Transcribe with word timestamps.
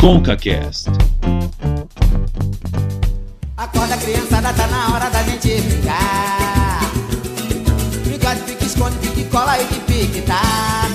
ConcaCast. 0.00 0.88
Acorda 3.54 3.98
criançada, 3.98 4.50
tá 4.54 4.66
na 4.68 4.94
hora 4.94 5.10
da 5.10 5.22
gente 5.24 5.60
brincar. 5.60 6.80
Brincar 8.06 8.34
de 8.36 8.42
pique, 8.44 8.64
esconde, 8.64 8.96
pique, 8.96 9.24
cola 9.24 9.60
e 9.60 9.66
de 9.66 9.80
pique, 9.80 10.22
tá, 10.22 10.89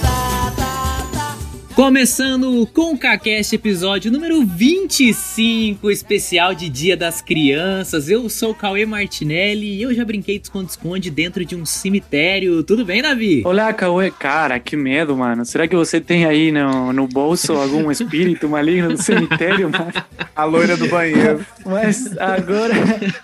Começando 1.75 2.61
o 2.61 2.65
ConcaCast 2.65 3.53
episódio 3.53 4.09
número 4.09 4.45
25, 4.45 5.91
especial 5.91 6.55
de 6.55 6.69
Dia 6.69 6.95
das 6.95 7.21
Crianças. 7.21 8.07
Eu 8.09 8.29
sou 8.29 8.51
o 8.51 8.55
Cauê 8.55 8.85
Martinelli 8.85 9.75
e 9.75 9.81
eu 9.81 9.93
já 9.93 10.05
brinquei 10.05 10.39
de 10.39 10.45
esconde-esconde 10.45 11.11
dentro 11.11 11.43
de 11.43 11.53
um 11.53 11.65
cemitério. 11.65 12.63
Tudo 12.63 12.85
bem, 12.85 13.01
Davi? 13.01 13.41
Olá, 13.45 13.73
Cauê. 13.73 14.09
Cara, 14.09 14.57
que 14.57 14.77
medo, 14.77 15.17
mano. 15.17 15.43
Será 15.45 15.67
que 15.67 15.75
você 15.75 15.99
tem 15.99 16.23
aí 16.25 16.49
no, 16.49 16.93
no 16.93 17.07
bolso 17.09 17.51
algum 17.51 17.91
espírito 17.91 18.47
maligno 18.47 18.93
do 18.93 19.01
cemitério, 19.03 19.69
mano? 19.69 19.91
A 20.33 20.45
loira 20.45 20.77
do 20.77 20.87
banheiro. 20.87 21.45
Mas 21.65 22.17
agora. 22.17 22.73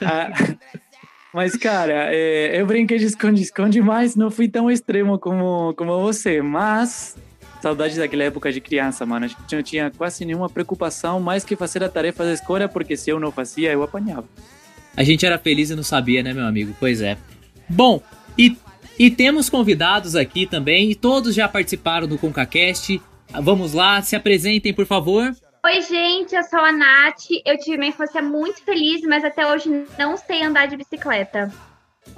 a- 0.01 0.55
Mas, 1.33 1.55
cara, 1.55 2.09
é, 2.13 2.59
eu 2.59 2.65
brinquei 2.65 2.97
de 2.99 3.05
esconde-esconde, 3.05 3.79
mas 3.81 4.17
não 4.17 4.29
fui 4.29 4.49
tão 4.49 4.69
extremo 4.69 5.17
como, 5.17 5.73
como 5.77 6.01
você. 6.01 6.41
Mas, 6.41 7.15
saudades 7.61 7.97
daquela 7.97 8.23
época 8.23 8.51
de 8.51 8.59
criança, 8.59 9.05
mano. 9.05 9.25
A 9.25 9.27
gente 9.27 9.55
não 9.55 9.63
tinha 9.63 9.91
quase 9.91 10.25
nenhuma 10.25 10.49
preocupação 10.49 11.19
mais 11.19 11.43
que 11.43 11.55
fazer 11.55 11.83
a 11.83 11.89
tarefa 11.89 12.23
da 12.23 12.33
escola, 12.33 12.67
porque 12.67 12.97
se 12.97 13.09
eu 13.09 13.19
não 13.19 13.31
fazia, 13.31 13.71
eu 13.71 13.83
apanhava. 13.83 14.27
A 14.95 15.03
gente 15.03 15.25
era 15.25 15.37
feliz 15.37 15.69
e 15.69 15.75
não 15.75 15.83
sabia, 15.83 16.21
né, 16.21 16.33
meu 16.33 16.45
amigo? 16.45 16.75
Pois 16.79 17.01
é. 17.01 17.17
Bom, 17.69 18.01
e, 18.37 18.57
e 18.99 19.09
temos 19.09 19.49
convidados 19.49 20.15
aqui 20.15 20.45
também, 20.45 20.91
e 20.91 20.95
todos 20.95 21.33
já 21.33 21.47
participaram 21.47 22.07
do 22.07 22.17
ConcaCast. 22.17 23.01
Vamos 23.41 23.73
lá, 23.73 24.01
se 24.01 24.15
apresentem, 24.15 24.73
por 24.73 24.85
favor. 24.85 25.33
Oi, 25.63 25.81
gente, 25.83 26.35
eu 26.35 26.43
sou 26.43 26.59
a 26.59 26.71
Nath. 26.71 27.27
Eu 27.45 27.57
tive 27.57 27.77
uma 27.77 27.85
infância 27.85 28.21
muito 28.21 28.63
feliz, 28.63 29.01
mas 29.03 29.23
até 29.23 29.45
hoje 29.47 29.85
não 29.97 30.17
sei 30.17 30.43
andar 30.43 30.65
de 30.65 30.75
bicicleta. 30.75 31.53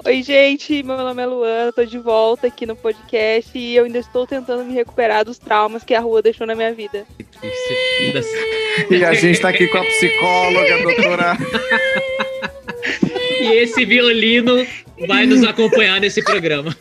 Oi, 0.06 0.23
gente, 0.23 0.81
meu 0.81 0.98
nome 0.98 1.22
é 1.22 1.26
Luana, 1.26 1.73
tô 1.73 1.84
de 1.84 1.98
volta 2.00 2.48
aqui 2.48 2.66
no 2.66 2.76
podcast 2.76 3.58
e 3.58 3.76
eu 3.76 3.84
ainda 3.84 4.00
estou 4.00 4.26
tentando 4.26 4.64
me 4.64 4.73
recuperar 4.73 5.26
dos 5.26 5.38
traumas 5.38 5.84
que 5.84 5.94
a 5.94 6.00
rua 6.00 6.22
deixou 6.22 6.48
na 6.48 6.56
minha 6.56 6.73
vida. 6.73 7.06
E 8.89 9.04
a 9.04 9.14
gente 9.14 9.42
tá 9.42 9.50
aqui 9.50 9.67
com 9.67 9.78
a 9.78 9.84
psicóloga, 9.84 10.76
a 10.76 10.81
doutora. 10.81 11.38
E 13.42 13.45
esse 13.58 13.84
violino 13.86 14.66
vai 15.06 15.26
nos 15.26 15.44
acompanhar 15.44 16.00
nesse 16.00 16.23
programa. 16.23 16.76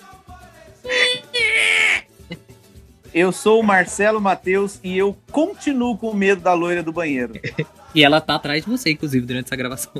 Eu 3.12 3.32
sou 3.32 3.60
o 3.60 3.64
Marcelo 3.64 4.20
Matheus 4.20 4.78
e 4.82 4.96
eu 4.96 5.16
continuo 5.30 5.98
com 5.98 6.14
medo 6.14 6.40
da 6.40 6.54
loira 6.54 6.82
do 6.82 6.92
banheiro. 6.92 7.34
E 7.94 8.04
ela 8.04 8.20
tá 8.20 8.36
atrás 8.36 8.64
de 8.64 8.70
você, 8.70 8.90
inclusive, 8.90 9.26
durante 9.26 9.46
essa 9.46 9.56
gravação. 9.56 9.92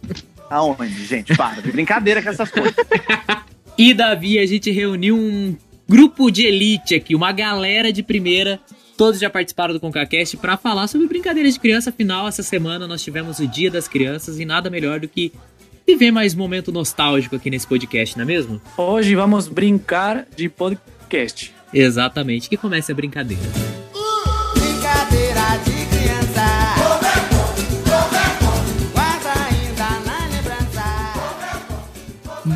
Aonde, 0.50 1.04
gente? 1.04 1.36
Para 1.36 1.60
de 1.62 1.70
brincadeira 1.72 2.22
com 2.22 2.28
essas 2.28 2.50
coisas. 2.50 2.74
E, 3.78 3.94
Davi, 3.94 4.40
a 4.40 4.44
gente 4.44 4.72
reuniu 4.72 5.16
um 5.16 5.56
grupo 5.88 6.32
de 6.32 6.44
elite 6.44 6.96
aqui, 6.96 7.14
uma 7.14 7.30
galera 7.30 7.92
de 7.92 8.02
primeira. 8.02 8.58
Todos 8.96 9.20
já 9.20 9.30
participaram 9.30 9.72
do 9.72 9.78
ConcaCast 9.78 10.36
para 10.38 10.56
falar 10.56 10.88
sobre 10.88 11.06
brincadeiras 11.06 11.54
de 11.54 11.60
criança. 11.60 11.90
Afinal, 11.90 12.26
essa 12.26 12.42
semana 12.42 12.88
nós 12.88 13.04
tivemos 13.04 13.38
o 13.38 13.46
Dia 13.46 13.70
das 13.70 13.86
Crianças 13.86 14.40
e 14.40 14.44
nada 14.44 14.68
melhor 14.68 14.98
do 14.98 15.06
que 15.06 15.32
viver 15.86 16.10
mais 16.10 16.34
um 16.34 16.38
momento 16.38 16.72
nostálgico 16.72 17.36
aqui 17.36 17.50
nesse 17.50 17.68
podcast, 17.68 18.16
não 18.16 18.24
é 18.24 18.26
mesmo? 18.26 18.60
Hoje 18.76 19.14
vamos 19.14 19.46
brincar 19.46 20.26
de 20.36 20.48
podcast. 20.48 21.54
Exatamente, 21.72 22.48
que 22.48 22.56
comece 22.56 22.90
a 22.90 22.94
brincadeira. 22.96 23.40
Brincadeira 23.40 23.77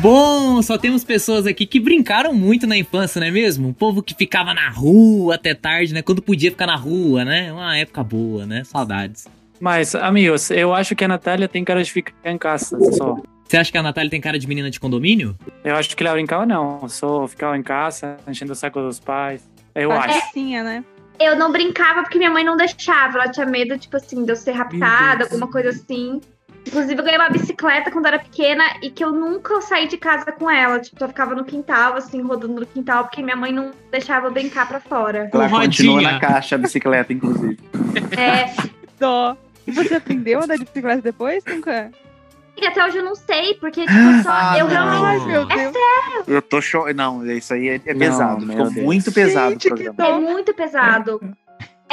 Bom, 0.03 0.61
só 0.61 0.77
temos 0.77 1.05
pessoas 1.05 1.47
aqui 1.47 1.65
que 1.65 1.79
brincaram 1.79 2.33
muito 2.33 2.67
na 2.67 2.75
infância, 2.75 3.21
não 3.21 3.27
é 3.27 3.31
mesmo? 3.31 3.69
O 3.69 3.73
povo 3.73 4.03
que 4.03 4.13
ficava 4.13 4.53
na 4.53 4.69
rua 4.69 5.35
até 5.35 5.53
tarde, 5.53 5.93
né? 5.93 6.01
Quando 6.01 6.21
podia 6.21 6.51
ficar 6.51 6.67
na 6.67 6.75
rua, 6.75 7.23
né? 7.23 7.53
Uma 7.53 7.77
época 7.77 8.03
boa, 8.03 8.45
né? 8.45 8.65
Saudades. 8.65 9.29
Mas, 9.61 9.95
amigos, 9.95 10.51
eu 10.51 10.73
acho 10.73 10.93
que 10.93 11.05
a 11.05 11.07
Natália 11.07 11.47
tem 11.47 11.63
cara 11.63 11.81
de 11.81 11.89
ficar 11.89 12.13
em 12.25 12.37
casa 12.37 12.77
só. 12.91 13.15
Você 13.47 13.55
acha 13.55 13.71
que 13.71 13.77
a 13.77 13.81
Natália 13.81 14.11
tem 14.11 14.19
cara 14.19 14.37
de 14.37 14.45
menina 14.45 14.69
de 14.69 14.77
condomínio? 14.77 15.37
Eu 15.63 15.77
acho 15.77 15.95
que 15.95 16.03
ela 16.03 16.11
brincava, 16.11 16.45
não. 16.45 16.85
Só 16.89 17.25
ficava 17.25 17.57
em 17.57 17.63
casa, 17.63 18.17
enchendo 18.27 18.51
o 18.51 18.55
saco 18.55 18.81
dos 18.81 18.99
pais. 18.99 19.49
Eu 19.73 19.89
acho. 19.89 20.19
Patricinha, 20.19 20.63
né? 20.63 20.83
Eu 21.17 21.37
não 21.37 21.49
brincava 21.49 22.01
porque 22.01 22.17
minha 22.17 22.29
mãe 22.29 22.43
não 22.43 22.57
deixava. 22.57 23.19
Ela 23.19 23.29
tinha 23.29 23.45
medo, 23.45 23.77
tipo 23.79 23.95
assim, 23.95 24.25
de 24.25 24.33
eu 24.33 24.35
ser 24.35 24.51
raptada, 24.51 25.23
alguma 25.23 25.49
coisa 25.49 25.69
assim. 25.69 26.19
Inclusive, 26.65 26.99
eu 26.99 27.03
ganhei 27.03 27.19
uma 27.19 27.29
bicicleta 27.29 27.91
quando 27.91 28.05
eu 28.05 28.13
era 28.13 28.19
pequena 28.19 28.63
e 28.81 28.89
que 28.89 29.03
eu 29.03 29.11
nunca 29.11 29.59
saí 29.61 29.87
de 29.87 29.97
casa 29.97 30.31
com 30.31 30.49
ela. 30.49 30.79
Tipo, 30.79 31.03
eu 31.03 31.07
ficava 31.09 31.35
no 31.35 31.43
quintal, 31.43 31.95
assim, 31.95 32.21
rodando 32.21 32.59
no 32.59 32.65
quintal, 32.65 33.03
porque 33.03 33.21
minha 33.21 33.35
mãe 33.35 33.51
não 33.51 33.71
deixava 33.91 34.27
eu 34.27 34.31
brincar 34.31 34.67
pra 34.67 34.79
fora. 34.79 35.29
Ela 35.31 35.47
rodinha. 35.47 36.13
na 36.13 36.19
caixa 36.19 36.55
a 36.55 36.57
bicicleta, 36.57 37.11
inclusive. 37.11 37.59
É, 38.17 38.53
Dó. 38.99 39.35
E 39.67 39.71
você 39.71 39.95
aprendeu 39.95 40.39
a 40.39 40.43
andar 40.43 40.57
de 40.57 40.65
bicicleta 40.65 41.01
depois? 41.01 41.43
Nunca? 41.45 41.91
e 42.55 42.67
até 42.67 42.85
hoje 42.85 42.97
eu 42.97 43.03
não 43.03 43.15
sei, 43.15 43.55
porque, 43.55 43.81
tipo, 43.81 43.93
eu 43.93 44.23
só. 44.23 44.29
Ah, 44.31 44.57
eu 44.57 44.67
não. 44.67 45.01
realmente. 45.01 45.21
Ai, 45.21 45.27
meu 45.27 45.41
É 45.49 45.71
Deus. 45.71 46.27
Eu 46.27 46.41
tô 46.41 46.61
cho... 46.61 46.85
Não, 46.93 47.25
isso 47.29 47.53
aí 47.53 47.67
é, 47.67 47.81
é 47.85 47.93
Não, 47.93 47.99
pesado. 47.99 48.45
Ficou 48.45 48.71
Deus. 48.71 48.85
muito 48.85 49.11
pesado 49.11 49.51
Gente, 49.51 49.67
o 49.67 49.75
que 49.75 49.83
programa. 49.83 50.17
É 50.17 50.19
muito 50.19 50.53
pesado. 50.53 51.19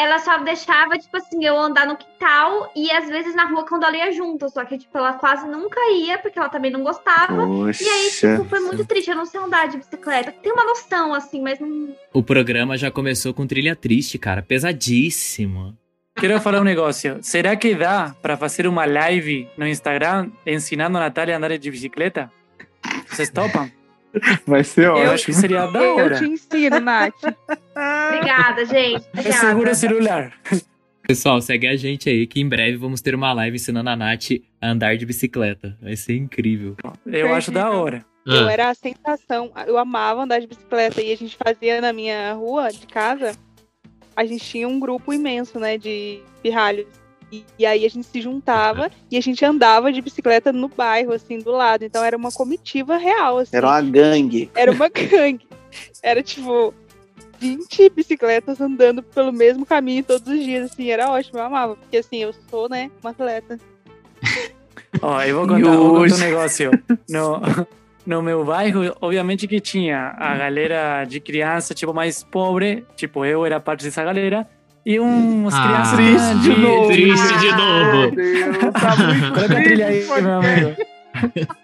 Ela 0.00 0.18
só 0.18 0.38
deixava, 0.38 0.96
tipo 0.96 1.14
assim, 1.14 1.44
eu 1.44 1.58
andar 1.58 1.86
no 1.86 1.94
quintal 1.94 2.72
e 2.74 2.90
às 2.90 3.06
vezes 3.06 3.34
na 3.34 3.44
rua 3.44 3.66
quando 3.66 3.84
ela 3.84 3.94
ia 3.94 4.10
junto. 4.12 4.48
Só 4.48 4.64
que, 4.64 4.78
tipo, 4.78 4.96
ela 4.96 5.12
quase 5.12 5.46
nunca 5.46 5.78
ia, 5.92 6.16
porque 6.18 6.38
ela 6.38 6.48
também 6.48 6.70
não 6.70 6.82
gostava. 6.82 7.46
Poxa. 7.46 7.84
E 7.84 7.86
aí, 7.86 8.10
tipo, 8.10 8.44
foi 8.48 8.60
muito 8.60 8.84
triste. 8.86 9.10
Eu 9.10 9.16
não 9.16 9.26
sei 9.26 9.38
andar 9.38 9.68
de 9.68 9.76
bicicleta. 9.76 10.32
Tem 10.32 10.50
uma 10.50 10.64
noção, 10.64 11.12
assim, 11.12 11.42
mas 11.42 11.60
não. 11.60 11.94
O 12.14 12.22
programa 12.22 12.78
já 12.78 12.90
começou 12.90 13.34
com 13.34 13.46
trilha 13.46 13.76
triste, 13.76 14.18
cara. 14.18 14.40
Pesadíssimo. 14.40 15.76
Quero 16.16 16.40
falar 16.40 16.60
um 16.60 16.64
negócio. 16.64 17.18
Será 17.20 17.54
que 17.54 17.74
dá 17.74 18.14
para 18.22 18.36
fazer 18.38 18.66
uma 18.66 18.86
live 18.86 19.48
no 19.56 19.66
Instagram 19.66 20.30
ensinando 20.46 20.96
a 20.96 21.00
Natália 21.00 21.34
a 21.34 21.38
andar 21.38 21.56
de 21.58 21.70
bicicleta? 21.70 22.32
Vocês 23.06 23.28
topam? 23.28 23.70
Vai 24.46 24.64
ser 24.64 24.86
Eu 24.86 24.92
ótimo. 24.94 25.10
acho 25.12 25.26
que 25.26 25.32
seria 25.32 25.66
da 25.66 25.78
Eu 25.80 25.96
hora. 25.96 26.18
te 26.18 26.24
ensino, 26.24 26.80
Nath. 26.80 27.14
Obrigada, 27.24 28.64
gente. 28.66 29.04
Obrigada. 29.12 29.70
o 29.70 29.74
celular. 29.74 30.32
Pessoal, 31.06 31.40
segue 31.40 31.66
a 31.66 31.76
gente 31.76 32.08
aí 32.08 32.26
que 32.26 32.40
em 32.40 32.48
breve 32.48 32.76
vamos 32.76 33.00
ter 33.00 33.14
uma 33.14 33.32
live 33.32 33.56
ensinando 33.56 33.90
a 33.90 33.96
Nath 33.96 34.30
a 34.60 34.68
andar 34.68 34.96
de 34.96 35.06
bicicleta. 35.06 35.76
Vai 35.80 35.96
ser 35.96 36.16
incrível. 36.16 36.76
Eu 37.06 37.34
acho 37.34 37.50
da 37.50 37.70
hora. 37.70 38.04
Eu 38.26 38.48
era 38.48 38.68
a 38.70 38.74
sensação. 38.74 39.50
Eu 39.66 39.78
amava 39.78 40.22
andar 40.22 40.40
de 40.40 40.46
bicicleta 40.46 41.00
e 41.02 41.12
a 41.12 41.16
gente 41.16 41.36
fazia 41.36 41.80
na 41.80 41.92
minha 41.92 42.32
rua 42.34 42.68
de 42.70 42.86
casa. 42.86 43.32
A 44.14 44.24
gente 44.24 44.44
tinha 44.44 44.68
um 44.68 44.78
grupo 44.78 45.12
imenso, 45.12 45.58
né, 45.58 45.78
de 45.78 46.20
pirralhos. 46.42 46.86
E, 47.32 47.44
e 47.58 47.66
aí 47.66 47.84
a 47.84 47.88
gente 47.88 48.06
se 48.06 48.20
juntava 48.20 48.90
e 49.10 49.16
a 49.16 49.20
gente 49.20 49.44
andava 49.44 49.92
de 49.92 50.00
bicicleta 50.00 50.52
no 50.52 50.68
bairro, 50.68 51.12
assim, 51.12 51.38
do 51.38 51.50
lado. 51.50 51.84
Então 51.84 52.04
era 52.04 52.16
uma 52.16 52.32
comitiva 52.32 52.96
real, 52.96 53.38
assim. 53.38 53.56
Era 53.56 53.66
uma 53.66 53.82
gangue. 53.82 54.50
Era 54.54 54.72
uma 54.72 54.88
gangue. 54.90 55.46
Era 56.02 56.22
tipo 56.22 56.74
20 57.38 57.90
bicicletas 57.90 58.60
andando 58.60 59.02
pelo 59.02 59.32
mesmo 59.32 59.64
caminho 59.64 60.04
todos 60.04 60.26
os 60.28 60.44
dias, 60.44 60.70
assim, 60.70 60.90
era 60.90 61.10
ótimo, 61.10 61.38
eu 61.38 61.44
amava. 61.44 61.76
Porque 61.76 61.98
assim, 61.98 62.18
eu 62.18 62.34
sou, 62.48 62.68
né, 62.68 62.90
uma 63.02 63.10
atleta. 63.10 63.58
Ó, 65.00 65.22
eu 65.22 65.36
vou 65.36 65.46
contar, 65.46 65.76
vou 65.76 65.94
contar 65.94 66.14
um 66.16 66.18
negócio. 66.18 66.70
No, 67.08 67.40
no 68.04 68.22
meu 68.22 68.44
bairro, 68.44 68.94
obviamente 69.00 69.46
que 69.46 69.60
tinha 69.60 70.14
a 70.18 70.36
galera 70.36 71.04
de 71.04 71.20
criança, 71.20 71.74
tipo, 71.74 71.94
mais 71.94 72.24
pobre. 72.24 72.84
Tipo, 72.96 73.24
eu 73.24 73.46
era 73.46 73.60
parte 73.60 73.84
dessa 73.84 74.02
galera. 74.02 74.46
E 74.84 74.98
umas 74.98 75.54
Ah, 75.54 75.62
crianças 75.66 75.96
Triste 75.96 76.38
de 76.54 76.60
novo. 76.60 76.88
Triste 76.88 77.38
de 77.38 77.48
novo. 77.52 77.96
Meu 77.98 78.10
Deus, 78.12 78.56
tá 78.72 78.96
muito 78.96 79.28
Coloca 79.34 79.58
a 79.58 79.62
trilha 79.62 79.86
aí, 79.86 80.04
meu 80.06 80.32
amigo. 80.32 80.76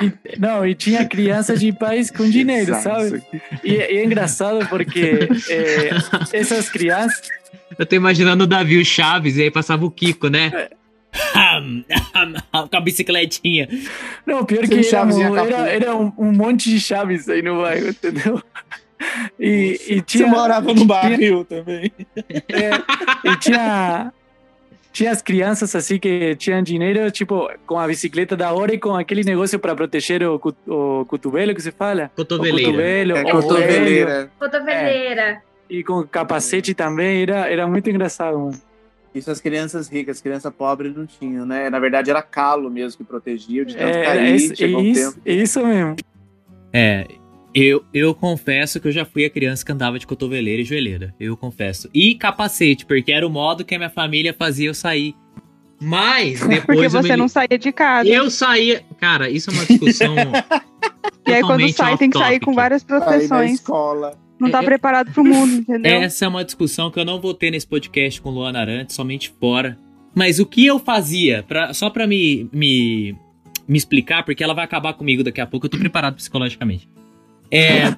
E- 0.00 0.12
não, 0.38 0.64
e 0.64 0.76
tinha 0.76 1.04
crianças 1.04 1.58
de 1.58 1.72
pais 1.72 2.08
com 2.08 2.22
dinheiro, 2.30 2.72
sabe? 2.80 3.20
E, 3.64 3.72
e 3.72 3.78
é 3.98 4.04
engraçado 4.04 4.64
porque 4.68 5.28
é, 5.48 5.90
essas 6.32 6.68
crianças. 6.68 7.28
Eu 7.76 7.84
tô 7.84 7.96
imaginando 7.96 8.44
o 8.44 8.46
Davi, 8.46 8.78
o 8.78 8.84
Chaves, 8.84 9.36
e 9.36 9.42
aí 9.42 9.50
passava 9.50 9.84
o 9.84 9.90
Kiko, 9.90 10.28
né? 10.28 10.68
Com 12.70 12.76
a 12.76 12.80
bicicletinha. 12.80 13.68
Não, 14.24 14.44
pior 14.44 14.66
Sem 14.66 14.80
que 14.82 14.94
era, 14.94 15.06
capuz. 15.06 15.52
era 15.68 15.96
um, 15.96 16.12
um 16.16 16.32
monte 16.32 16.70
de 16.70 16.78
chaves 16.80 17.28
aí 17.28 17.42
no 17.42 17.60
bairro, 17.60 17.88
entendeu? 17.88 18.40
E, 19.38 19.78
e 19.88 19.94
Você 19.96 20.00
tinha. 20.02 20.26
morava 20.28 20.72
no 20.74 20.84
barril 20.84 21.44
também. 21.48 21.90
É, 22.48 23.28
e 23.30 23.36
tinha, 23.38 24.12
tinha 24.92 25.10
as 25.10 25.22
crianças 25.22 25.74
assim 25.74 25.98
que 25.98 26.34
tinham 26.36 26.62
dinheiro, 26.62 27.10
tipo, 27.10 27.50
com 27.66 27.78
a 27.78 27.86
bicicleta 27.86 28.36
da 28.36 28.52
hora 28.52 28.74
e 28.74 28.78
com 28.78 28.94
aquele 28.94 29.24
negócio 29.24 29.58
para 29.58 29.74
proteger 29.74 30.22
o, 30.22 30.40
o 30.66 31.04
cotovelo 31.06 31.54
que 31.54 31.62
se 31.62 31.70
fala. 31.72 32.10
Cotoveleira. 32.14 32.60
O 32.60 32.66
cotovelo, 32.70 33.12
É 33.16 33.30
cotoveleira. 33.32 34.30
Cotoveleira. 34.38 35.42
e 35.70 35.82
com 35.84 36.02
capacete 36.06 36.74
também. 36.74 37.22
Era, 37.22 37.48
era 37.50 37.66
muito 37.66 37.88
engraçado, 37.88 38.38
mano. 38.38 38.60
Isso 39.14 39.28
as 39.28 39.40
crianças 39.40 39.88
ricas, 39.88 40.18
as 40.18 40.22
crianças 40.22 40.52
pobres 40.54 40.94
não 40.94 41.04
tinham, 41.04 41.44
né? 41.44 41.68
Na 41.68 41.80
verdade 41.80 42.10
era 42.10 42.22
calo 42.22 42.70
mesmo 42.70 42.98
que 42.98 43.04
protegia, 43.04 43.64
de 43.64 43.74
tanto 43.76 43.96
É, 43.96 44.04
cair, 44.04 44.34
isso, 44.36 44.54
chegou 44.54 44.80
um 44.80 44.84
isso, 44.84 45.12
tempo. 45.14 45.20
isso 45.28 45.66
mesmo. 45.66 45.96
É, 46.72 47.06
eu, 47.54 47.84
eu 47.92 48.14
confesso 48.14 48.78
que 48.80 48.88
eu 48.88 48.92
já 48.92 49.04
fui 49.04 49.24
a 49.24 49.30
criança 49.30 49.64
que 49.64 49.72
andava 49.72 49.98
de 49.98 50.06
cotoveleira 50.06 50.62
e 50.62 50.64
joelheira. 50.64 51.14
Eu 51.18 51.36
confesso. 51.36 51.88
E 51.92 52.14
capacete, 52.14 52.86
porque 52.86 53.10
era 53.12 53.26
o 53.26 53.30
modo 53.30 53.64
que 53.64 53.74
a 53.74 53.78
minha 53.78 53.90
família 53.90 54.34
fazia 54.36 54.68
eu 54.68 54.74
sair. 54.74 55.14
Mas 55.80 56.40
depois 56.40 56.62
Porque 56.66 56.86
eu 56.86 56.90
você 56.90 57.08
me- 57.12 57.16
não 57.16 57.28
saía 57.28 57.58
de 57.58 57.72
casa. 57.72 58.08
Eu 58.08 58.30
saía. 58.30 58.82
Cara, 58.98 59.30
isso 59.30 59.50
é 59.50 59.54
uma 59.54 59.64
discussão. 59.64 60.14
e 61.26 61.32
aí 61.32 61.40
quando 61.42 61.68
sai, 61.72 61.96
tem 61.96 62.10
que 62.10 62.18
sair 62.18 62.38
com 62.38 62.52
várias 62.54 62.84
proteções. 62.84 63.52
escola. 63.54 64.18
Não 64.38 64.50
tá 64.50 64.58
É, 64.60 64.62
é- 64.62 64.64
preparado 64.66 65.10
pro 65.12 65.24
mundo, 65.24 65.52
entendeu? 65.60 65.92
Essa 66.02 66.26
é 66.26 66.28
uma 66.28 66.44
discussão 66.44 66.90
que 66.90 67.00
eu 67.00 67.04
não 67.04 67.20
vou 67.20 67.32
ter 67.34 67.50
nesse 67.50 67.66
podcast 67.66 68.20
com 68.20 68.30
Luana 68.30 68.60
Arantes, 68.60 68.94
somente 68.94 69.30
fora. 69.40 69.78
Mas 70.14 70.38
o 70.38 70.44
que 70.46 70.66
eu 70.66 70.78
fazia, 70.78 71.42
pra, 71.48 71.72
só 71.72 71.88
pra 71.88 72.06
me, 72.06 72.48
me, 72.52 73.14
me 73.66 73.78
explicar, 73.78 74.22
porque 74.24 74.42
ela 74.44 74.52
vai 74.54 74.64
acabar 74.64 74.92
comigo 74.92 75.22
daqui 75.24 75.40
a 75.40 75.46
pouco, 75.46 75.66
eu 75.66 75.70
tô 75.70 75.78
preparado 75.78 76.16
psicologicamente. 76.16 76.88
É, 77.52 77.94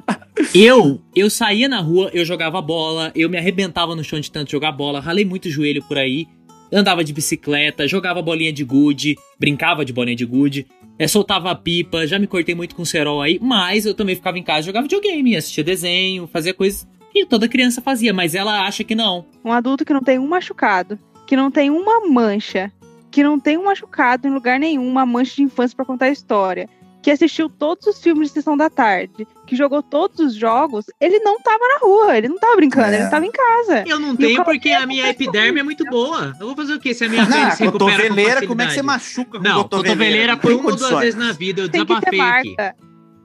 eu, 0.55 1.01
eu 1.15 1.29
saía 1.29 1.69
na 1.69 1.81
rua, 1.81 2.11
eu 2.15 2.25
jogava 2.25 2.61
bola, 2.63 3.13
eu 3.15 3.29
me 3.29 3.37
arrebentava 3.37 3.95
no 3.95 4.03
chão 4.03 4.19
de 4.19 4.31
tanto 4.31 4.51
jogar 4.51 4.73
bola, 4.73 5.01
ralei 5.01 5.25
muito 5.25 5.51
joelho 5.51 5.83
por 5.83 5.99
aí, 5.99 6.27
andava 6.73 7.05
de 7.05 7.13
bicicleta, 7.13 7.87
jogava 7.87 8.23
bolinha 8.23 8.53
de 8.53 8.65
gude, 8.65 9.17
brincava 9.39 9.85
de 9.85 9.93
bolinha 9.93 10.17
de 10.17 10.25
gude, 10.25 10.67
é, 10.99 11.07
soltava 11.07 11.55
pipa, 11.55 12.07
já 12.07 12.19
me 12.19 12.27
cortei 12.27 12.55
muito 12.55 12.75
com 12.75 12.85
cerol 12.85 13.21
aí, 13.21 13.39
mas 13.43 13.85
eu 13.85 13.95
também 13.95 14.15
ficava 14.15 14.39
em 14.39 14.43
casa, 14.43 14.67
jogava 14.67 14.85
videogame, 14.85 15.37
assistia 15.37 15.63
desenho, 15.63 16.27
fazia 16.27 16.55
coisas 16.55 16.87
que 17.13 17.27
toda 17.27 17.49
criança 17.49 17.83
fazia, 17.83 18.15
mas 18.15 18.35
ela 18.35 18.67
acha 18.67 18.83
que 18.83 18.95
não. 18.95 19.27
Um 19.45 19.53
adulto 19.53 19.85
que 19.85 19.93
não 19.93 20.01
tem 20.01 20.19
um 20.19 20.27
machucado, 20.27 20.99
que 21.27 21.37
não 21.37 21.51
tem 21.51 21.69
uma 21.69 22.09
mancha, 22.09 22.73
que 23.11 23.23
não 23.23 23.39
tem 23.39 23.59
um 23.59 23.65
machucado 23.65 24.27
em 24.27 24.31
lugar 24.31 24.59
nenhum, 24.59 24.89
uma 24.89 25.05
mancha 25.05 25.37
de 25.37 25.43
infância 25.43 25.77
pra 25.77 25.85
contar 25.85 26.09
história, 26.09 26.69
que 27.03 27.11
assistiu 27.11 27.49
todos 27.51 27.87
os 27.87 28.01
filmes 28.01 28.29
de 28.29 28.35
sessão 28.35 28.57
da 28.57 28.71
tarde, 28.71 29.27
que 29.47 29.57
jogou 29.57 29.83
todos 29.83 30.21
os 30.21 30.35
jogos, 30.35 30.87
ele 31.01 31.19
não 31.19 31.41
tava 31.41 31.59
na 31.59 31.79
rua, 31.81 32.17
ele 32.17 32.29
não 32.29 32.39
tava 32.39 32.57
brincando, 32.57 32.95
É. 32.95 33.01
ele 33.01 33.11
tava 33.11 33.27
em 33.27 33.33
casa. 33.33 33.85
Eu 33.87 33.99
não 33.99 34.15
E 34.15 34.17
tenho 34.17 34.45
porque 34.45 34.71
a 34.71 34.87
minha 34.87 35.09
epiderme 35.11 35.61
é 35.61 35.63
muito 35.63 35.85
boa. 35.85 36.35
Eu 36.39 36.47
vou 36.47 36.57
fazer 36.57 36.75
o 36.75 36.81
quê 36.81 36.95
se 36.95 37.05
a 37.05 37.09
minha 37.09 37.27
pele 37.27 37.51
se 37.51 37.65
recupera 37.65 37.69
com 37.69 38.09
cotoveleira, 38.09 38.47
como 38.47 38.63
é 38.63 38.67
que 38.67 38.73
você 38.73 38.83
machuca 38.83 39.39
com 39.39 39.45
Não, 39.45 39.63
cotoveleira 39.65 40.33
Não 40.35 40.39
tem 40.41 40.55
uma 40.55 40.71
ou 40.71 40.77
duas 40.77 41.01
vezes 41.01 41.15
na 41.17 41.33
vida, 41.33 41.63
eu 41.63 41.69
Tem 41.69 41.85
que 41.85 42.01
ter 42.01 42.11
desabafei 42.11 42.55
aqui. 42.61 42.77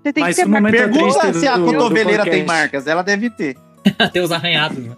Você 0.03 0.13
tem 0.13 0.23
Mas 0.23 0.35
que 0.35 0.41
ter 0.41 0.47
um 0.47 0.51
marca. 0.51 0.77
Pergunta 0.77 1.33
se 1.33 1.47
a 1.47 1.59
cotoveleira 1.59 2.23
tem 2.23 2.45
marcas. 2.45 2.87
Ela 2.87 3.03
deve 3.03 3.29
ter. 3.29 3.57
Até 3.99 4.21
os 4.21 4.31
arranhados, 4.31 4.79
né? 4.79 4.95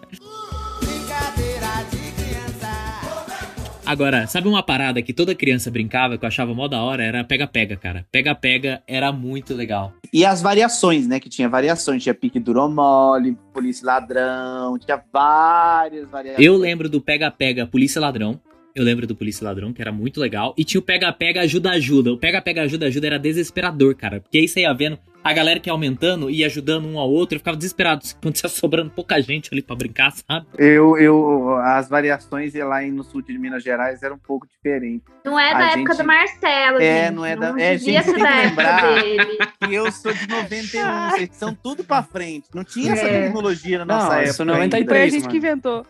Agora, 3.90 4.28
sabe 4.28 4.48
uma 4.48 4.62
parada 4.62 5.02
que 5.02 5.12
toda 5.12 5.34
criança 5.34 5.72
brincava, 5.72 6.16
que 6.16 6.24
eu 6.24 6.28
achava 6.28 6.54
mó 6.54 6.68
da 6.68 6.80
hora? 6.80 7.04
Era 7.04 7.24
pega-pega, 7.24 7.76
cara. 7.76 8.06
Pega-pega 8.12 8.84
era 8.86 9.12
muito 9.12 9.56
legal. 9.56 9.92
E 10.14 10.24
as 10.24 10.44
variações, 10.44 11.08
né? 11.08 11.20
Que 11.20 11.28
tinha 11.28 11.50
variações. 11.50 12.04
Tinha 12.04 12.14
pique 12.14 12.40
duro 12.40 12.70
mole, 12.70 13.36
polícia 13.52 13.88
ladrão. 13.88 14.78
Tinha 14.78 15.04
várias 15.12 16.08
variações. 16.08 16.46
Eu 16.46 16.56
lembro 16.56 16.88
do 16.88 17.02
pega-pega 17.02 17.66
polícia 17.66 18.00
ladrão. 18.00 18.40
Eu 18.76 18.84
lembro 18.84 19.08
do 19.08 19.16
polícia 19.16 19.44
ladrão, 19.44 19.74
que 19.74 19.82
era 19.82 19.92
muito 19.92 20.22
legal. 20.22 20.54
E 20.56 20.64
tinha 20.64 20.80
o 20.80 20.84
pega-pega 20.84 21.42
ajuda-ajuda. 21.42 22.14
O 22.14 22.18
pega-pega 22.18 22.62
ajuda-ajuda 22.62 23.08
era 23.08 23.18
desesperador, 23.18 23.96
cara. 23.96 24.22
Porque 24.22 24.38
aí 24.38 24.48
você 24.48 24.62
ia 24.62 24.72
vendo 24.72 25.00
a 25.30 25.34
galera 25.34 25.60
que 25.60 25.70
ia 25.70 25.74
aumentando 25.74 26.30
e 26.30 26.44
ajudando 26.44 26.86
um 26.88 26.98
ao 27.00 27.10
outro. 27.10 27.36
Eu 27.36 27.40
ficava 27.40 27.56
desesperado 27.58 28.04
quando 28.22 28.34
tinha 28.34 28.50
sobrando 28.50 28.90
pouca 28.90 29.22
gente 29.22 29.50
ali 29.54 29.62
pra 29.62 29.76
brincar, 29.76 30.12
sabe? 30.12 30.46
Eu, 30.58 30.98
eu, 30.98 31.56
as 31.58 31.88
variações 31.90 32.54
lá 32.56 32.84
em- 32.84 32.92
no 32.92 33.04
sul 33.04 33.22
de 33.22 33.38
Minas 33.38 33.64
Gerais 33.64 34.02
eram 34.04 34.16
um 34.16 34.20
pouco 34.20 34.48
diferentes. 34.48 35.08
Não 35.26 35.40
é 35.40 35.52
A 35.54 35.58
da 35.58 35.66
época 35.72 35.94
gente- 35.94 35.98
do 35.98 36.04
Marcelo, 36.08 36.78
É, 36.82 37.06
gente. 37.06 37.16
não 37.16 37.26
é 37.26 37.36
da- 37.36 37.52
Não 37.52 37.60
é, 37.60 37.78
gente, 37.78 37.86
tem 38.06 38.14
que 38.16 38.22
época 38.22 38.42
lembrar. 38.42 38.94
dele. 39.02 39.38
E 39.70 39.74
eu 39.76 39.92
sou 39.92 40.14
de 40.14 40.28
91, 40.28 41.10
vocês 41.12 41.30
são 41.34 41.54
tudo 41.54 41.84
pra 41.84 42.02
frente. 42.04 42.48
Não 42.54 42.64
tinha 42.64 42.94
essa 42.94 43.06
É. 43.08 43.24
tecnologia 43.26 43.80
na 43.80 43.86
Não, 43.86 43.96
nossa 43.96 44.14
eu 44.16 44.20
época. 44.20 44.34
sou 44.34 44.44
ainda. 44.44 44.54
93. 44.54 44.88
Foi 44.90 45.02
a 45.02 45.10
gente 45.10 45.20
mano. 45.22 45.32
que 45.32 45.38
inventou. 45.38 45.86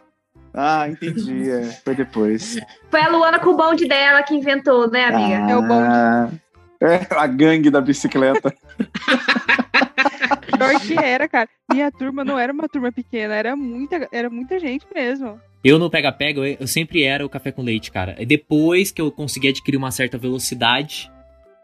Ah, 0.54 0.88
entendi. 0.90 1.50
é. 1.50 1.62
Foi 1.86 1.94
depois. 1.96 2.58
Foi 2.90 3.00
a 3.02 3.08
Luana 3.10 3.38
com 3.40 3.52
o 3.52 3.56
bonde 3.56 3.88
dela 3.88 4.24
que 4.24 4.34
inventou, 4.34 4.90
né, 4.90 5.06
amiga? 5.06 5.52
É 5.52 5.56
o 5.56 5.62
bonde. 5.62 6.42
É 6.82 7.06
a 7.12 7.28
gangue 7.28 7.70
da 7.70 7.82
bicicleta. 7.82 8.54
Pior 10.58 10.80
que 10.80 10.98
era, 10.98 11.28
cara. 11.28 11.50
Minha 11.72 11.92
turma 11.92 12.24
não 12.24 12.40
era 12.40 12.52
uma 12.52 12.68
turma 12.68 12.92
pequena, 12.92 13.36
era 13.36 13.56
muita, 13.56 14.08
era 14.12 14.30
muita 14.30 14.60
gente 14.60 14.86
mesmo. 14.94 15.40
Eu 15.64 15.78
no 15.78 15.90
pega-pega, 15.90 16.40
eu, 16.40 16.58
eu 16.60 16.68
sempre 16.68 17.04
era 17.04 17.26
o 17.26 17.30
café 17.30 17.52
com 17.52 17.62
leite, 17.62 17.92
cara. 17.92 18.16
E 18.18 18.26
depois 18.26 18.92
que 18.92 19.02
eu 19.02 19.12
consegui 19.12 19.50
adquirir 19.50 19.78
uma 19.78 19.92
certa 19.92 20.18
velocidade, 20.18 21.12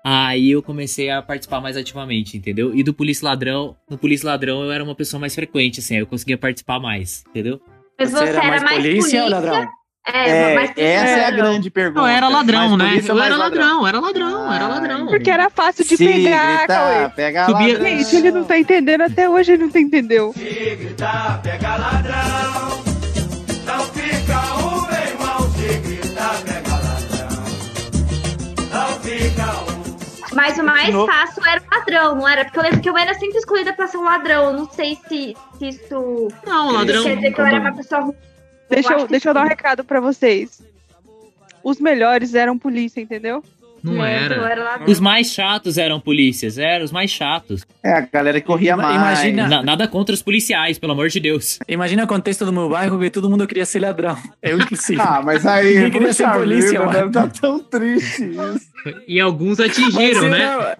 aí 0.04 0.52
eu 0.52 0.62
comecei 0.62 1.10
a 1.10 1.22
participar 1.22 1.62
mais 1.62 1.78
ativamente, 1.78 2.38
entendeu? 2.38 2.76
E 2.76 2.84
do 2.84 2.94
Polícia 2.94 3.26
Ladrão, 3.26 3.76
no 3.90 3.98
Polícia 3.98 4.28
Ladrão 4.28 4.64
eu 4.64 4.72
era 4.72 4.84
uma 4.84 4.96
pessoa 4.96 5.20
mais 5.20 5.34
frequente, 5.34 5.80
assim, 5.80 5.96
aí 5.96 6.02
eu 6.02 6.08
conseguia 6.08 6.38
participar 6.38 6.80
mais, 6.80 7.24
entendeu? 7.30 7.62
Mas 7.98 8.12
Você 8.12 8.26
era 8.26 8.44
mais 8.44 8.64
polícia 8.64 9.24
ou 9.24 9.30
ladrão? 9.30 9.68
É, 10.08 10.30
É, 10.30 10.94
essa 10.94 11.08
é 11.08 11.20
a 11.20 11.24
ladrão. 11.30 11.38
grande 11.52 11.70
pergunta. 11.72 12.02
Não, 12.02 12.08
era 12.08 12.28
ladrão, 12.28 12.78
né? 12.78 13.02
Eu 13.08 13.16
mais 13.16 13.28
era 13.28 13.38
ladrão, 13.38 13.88
era 13.88 14.00
ladrão, 14.00 14.54
era 14.54 14.66
Ah, 14.66 14.68
ladrão. 14.68 15.08
Porque 15.08 15.30
era 15.32 15.50
fácil 15.50 15.84
de 15.84 15.98
Se 15.98 16.06
pegar, 16.06 16.58
gritar, 16.60 16.68
Cauê. 16.68 17.10
pega 17.10 17.46
Subia- 17.46 17.74
ladrão. 17.74 17.88
Gente, 17.98 18.16
ele 18.18 18.32
não 18.32 18.44
tá 18.44 18.58
entendendo 18.60 19.02
até 19.02 19.28
hoje, 19.30 19.54
ele 19.54 19.64
não 19.64 19.72
tá 19.72 19.80
entendeu. 19.80 20.32
Se 20.34 20.76
gritar, 20.76 21.42
pega 21.42 21.76
ladrão. 21.76 22.84
Não 23.66 23.86
fica 23.86 24.56
um, 24.58 24.82
meu 24.86 25.02
irmão. 25.08 25.52
Se 25.54 25.78
gritar, 25.80 26.36
pega 26.44 26.72
ladrão. 26.76 27.44
Não 28.74 29.00
fica 29.00 29.72
um. 29.72 30.36
Mas 30.36 30.58
o 30.60 30.64
mais 30.64 30.94
No- 30.94 31.06
fácil 31.08 31.42
era 31.48 31.62
o 31.62 31.76
ladrão, 31.76 32.16
não 32.16 32.28
era? 32.28 32.44
Porque 32.46 32.60
eu 32.60 32.64
lembro 32.64 32.80
que 32.82 32.90
eu 32.90 32.98
era 32.98 33.14
sempre 33.16 33.38
escolhida 33.40 33.74
pra 33.74 33.88
ser 33.88 33.98
um 33.98 34.04
ladrão. 34.04 34.44
Eu 34.46 34.54
não 34.54 34.70
sei 34.70 34.98
se, 35.08 35.36
se 35.58 35.70
isso 35.70 36.28
Não, 36.46 36.72
ladrão. 36.74 37.04
quer 37.04 37.16
dizer 37.16 37.34
que 37.34 37.42
eu 37.42 37.46
era 37.46 37.60
uma 37.60 37.72
pessoa 37.74 38.02
ruim. 38.02 38.16
Deixa 38.76 38.94
eu, 38.94 39.08
deixa 39.08 39.30
eu 39.30 39.34
dar 39.34 39.44
um 39.44 39.48
recado 39.48 39.84
pra 39.84 40.00
vocês. 40.00 40.62
Os 41.64 41.80
melhores 41.80 42.36
eram 42.36 42.58
polícia, 42.58 43.02
entendeu? 43.02 43.44
Não 43.84 43.98
Eu 43.98 44.04
era. 44.04 44.36
era 44.52 44.64
ladrão. 44.64 44.88
Os 44.88 45.00
mais 45.00 45.32
chatos 45.32 45.78
eram 45.78 46.00
polícias, 46.00 46.58
eram 46.58 46.84
os 46.86 46.92
mais 46.92 47.12
chatos. 47.12 47.66
É, 47.84 47.92
a 47.94 48.02
galera 48.02 48.42
que 48.42 48.48
corria 48.48 48.76
mais. 48.76 48.96
imagina- 48.96 49.48
Na- 49.48 49.62
nada 49.64 49.88
contra 49.88 50.14
os 50.14 50.24
policiais, 50.24 50.80
pelo 50.80 50.94
amor 50.94 51.10
de 51.10 51.20
Deus. 51.20 51.60
Imagina 51.68 52.04
o 52.04 52.08
contexto 52.08 52.46
do 52.46 52.52
meu 52.54 52.68
bairro 52.70 53.00
que 53.00 53.10
todo 53.12 53.30
mundo 53.30 53.46
queria 53.48 53.66
ser 53.66 53.80
ladrão. 53.80 54.18
Eu 54.42 54.58
inclusive. 54.60 55.00
Ah, 55.02 55.22
mas 55.24 55.46
aí, 55.46 55.76
Ninguém 55.76 55.92
queria 55.92 56.14
ser 56.14 56.28
polícia, 56.32 56.72
vida, 56.80 56.86
mano. 56.86 57.12
Tá 57.12 57.28
tão 57.28 57.60
triste 57.60 58.24
isso. 58.32 59.02
E 59.08 59.20
alguns 59.20 59.60
Mas 59.60 59.70
atingiram, 59.70 60.30
né? 60.30 60.42
era, 60.42 60.78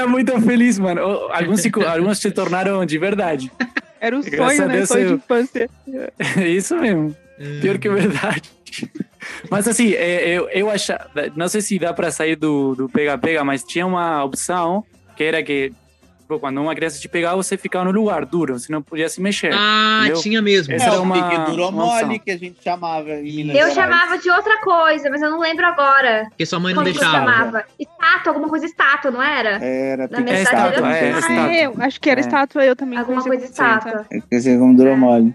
era 0.00 0.06
muito 0.06 0.38
feliz, 0.42 0.78
mano. 0.78 1.00
Alguns 1.32 1.60
se, 1.62 1.70
alguns 1.86 2.18
se 2.18 2.30
tornaram 2.30 2.84
de 2.84 2.98
verdade. 2.98 3.50
Era 4.00 4.18
o 4.18 4.22
Graças 4.22 4.56
sonho, 4.56 4.68
né? 4.68 4.86
Sonho 4.86 5.06
de 5.06 5.12
eu- 5.12 5.16
infância. 5.16 5.70
É 6.36 6.46
isso 6.48 6.76
mesmo. 6.76 7.16
Pior 7.60 7.78
que 7.78 7.88
verdade. 7.88 8.42
Mas 9.50 9.66
assim, 9.68 9.92
é, 9.92 10.28
eu, 10.28 10.48
eu 10.50 10.70
achava. 10.70 11.08
Não 11.36 11.48
sei 11.48 11.60
se 11.60 11.78
dá 11.78 11.92
pra 11.92 12.10
sair 12.10 12.36
do 12.36 12.74
do 12.74 12.88
pega-pega, 12.88 13.44
mas 13.44 13.62
tinha 13.64 13.86
uma 13.86 14.22
opção 14.24 14.84
que 15.16 15.24
era 15.24 15.42
que 15.42 15.72
pô, 16.28 16.38
quando 16.38 16.60
uma 16.60 16.74
criança 16.74 17.00
te 17.00 17.08
pegava, 17.08 17.36
você 17.36 17.56
ficava 17.56 17.86
no 17.86 17.90
lugar 17.90 18.26
duro, 18.26 18.58
você 18.58 18.70
não 18.70 18.82
podia 18.82 19.08
se 19.08 19.20
mexer. 19.20 19.50
Ah, 19.54 20.00
Entendeu? 20.02 20.20
tinha 20.22 20.42
mesmo. 20.42 20.74
Essa 20.74 20.84
é 20.84 20.88
era 20.88 21.00
o 21.00 21.02
uma- 21.02 21.14
pique 21.30 21.50
duro 21.50 21.62
uma 21.68 21.72
mole 21.72 22.18
que 22.18 22.30
a 22.30 22.36
gente 22.36 22.62
chamava 22.62 23.10
em 23.14 23.34
Minas 23.34 23.56
Eu 23.56 23.70
Gerais. 23.70 23.74
chamava 23.74 24.18
de 24.18 24.30
outra 24.30 24.60
coisa, 24.60 25.08
mas 25.10 25.22
eu 25.22 25.30
não 25.30 25.40
lembro 25.40 25.64
agora. 25.66 26.26
Porque 26.28 26.44
sua 26.44 26.60
mãe 26.60 26.74
não 26.74 26.82
eu 26.82 26.92
deixava. 26.92 27.12
chamava? 27.16 27.64
Estátua, 27.78 28.30
alguma 28.32 28.48
coisa 28.48 28.66
estátua, 28.66 29.10
não 29.10 29.22
era? 29.22 29.64
Era 29.64 30.02
Na 30.02 30.08
pique 30.08 30.22
minha 30.22 30.34
É 30.36 30.40
era 30.40 30.42
estátua, 30.42 30.82
muito 30.82 30.94
é, 30.94 31.10
estátua. 31.10 31.42
Ah, 31.46 31.54
eu 31.56 31.74
acho 31.80 32.00
que 32.00 32.10
era 32.10 32.20
É. 32.20 32.22
estátua, 32.22 32.64
eu 32.64 32.76
também 32.76 32.98
Alguma 32.98 33.22
coisa 33.22 33.44
estátua. 33.46 34.04
Quer 34.10 34.36
dizer, 34.36 34.58
como 34.58 34.76
duro 34.76 34.96
mole. 34.96 35.34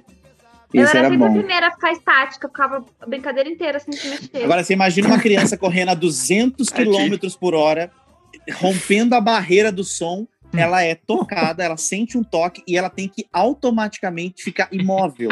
Eu 0.73 0.83
Esse 0.85 0.91
era 0.97 1.05
era 1.05 1.09
sempre 1.09 1.25
a 1.25 1.29
bom. 1.29 1.35
primeira 1.37 1.67
a 1.67 1.71
ficar 1.71 1.91
estática, 1.91 2.45
eu 2.47 2.49
ficava 2.51 2.83
a 3.01 3.05
brincadeira 3.07 3.47
inteira 3.49 3.79
sem 3.79 3.93
se 3.93 4.07
mexer. 4.09 4.43
Agora, 4.43 4.63
você 4.63 4.73
imagina 4.73 5.07
uma 5.07 5.19
criança 5.19 5.55
correndo 5.57 5.89
a 5.89 5.93
200 5.93 6.67
Aqui. 6.71 6.83
km 6.83 7.15
por 7.39 7.53
hora, 7.53 7.91
rompendo 8.55 9.13
a 9.15 9.21
barreira 9.21 9.71
do 9.71 9.83
som, 9.83 10.25
ela 10.55 10.83
é 10.83 10.95
tocada, 10.95 11.63
ela 11.63 11.77
sente 11.77 12.17
um 12.17 12.23
toque 12.23 12.63
e 12.67 12.77
ela 12.77 12.89
tem 12.89 13.07
que 13.07 13.25
automaticamente 13.33 14.43
ficar 14.43 14.67
imóvel. 14.71 15.29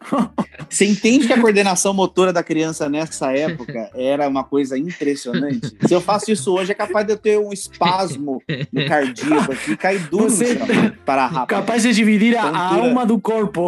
Você 0.68 0.86
entende 0.86 1.26
que 1.26 1.32
a 1.32 1.38
coordenação 1.38 1.92
motora 1.92 2.32
da 2.32 2.42
criança 2.42 2.88
nessa 2.88 3.32
época 3.36 3.90
era 3.94 4.26
uma 4.28 4.42
coisa 4.42 4.78
impressionante? 4.78 5.76
Se 5.86 5.92
eu 5.92 6.00
faço 6.00 6.32
isso 6.32 6.54
hoje, 6.54 6.72
é 6.72 6.74
capaz 6.74 7.06
de 7.06 7.12
eu 7.12 7.18
ter 7.18 7.38
um 7.38 7.52
espasmo 7.52 8.42
no 8.72 8.86
cardíaco 8.86 9.52
aqui, 9.52 9.76
cair 9.76 10.00
duro 10.08 10.24
no 10.24 10.30
Você- 10.30 10.56
chão. 10.56 10.66
Para 11.04 11.26
rápido. 11.26 11.48
Capaz 11.48 11.82
de 11.82 11.92
dividir 11.92 12.34
a, 12.34 12.42
Tontura. 12.44 12.82
alma 12.86 13.04
do 13.04 13.20
corpo. 13.20 13.66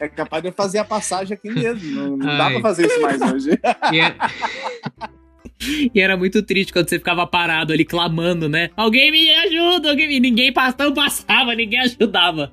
É 0.00 0.08
capaz 0.08 0.42
de 0.42 0.48
eu 0.48 0.52
fazer 0.54 0.78
a 0.78 0.84
passagem 0.84 1.34
aqui 1.34 1.50
mesmo. 1.50 1.90
Não, 1.94 2.16
não 2.16 2.38
dá 2.38 2.50
pra 2.50 2.60
fazer 2.62 2.86
isso 2.86 3.00
mais 3.02 3.20
hoje. 3.20 3.60
E 3.92 4.00
era... 4.00 4.16
e 5.94 6.00
era 6.00 6.16
muito 6.16 6.42
triste 6.42 6.72
quando 6.72 6.88
você 6.88 6.98
ficava 6.98 7.26
parado 7.26 7.72
ali 7.72 7.84
clamando, 7.84 8.48
né? 8.48 8.70
Alguém 8.76 9.10
me 9.10 9.30
ajuda, 9.30 9.90
alguém 9.90 10.08
me... 10.08 10.20
Ninguém 10.20 10.52
passava, 10.52 10.84
não 10.84 10.94
passava, 10.94 11.54
ninguém 11.54 11.80
ajudava. 11.80 12.52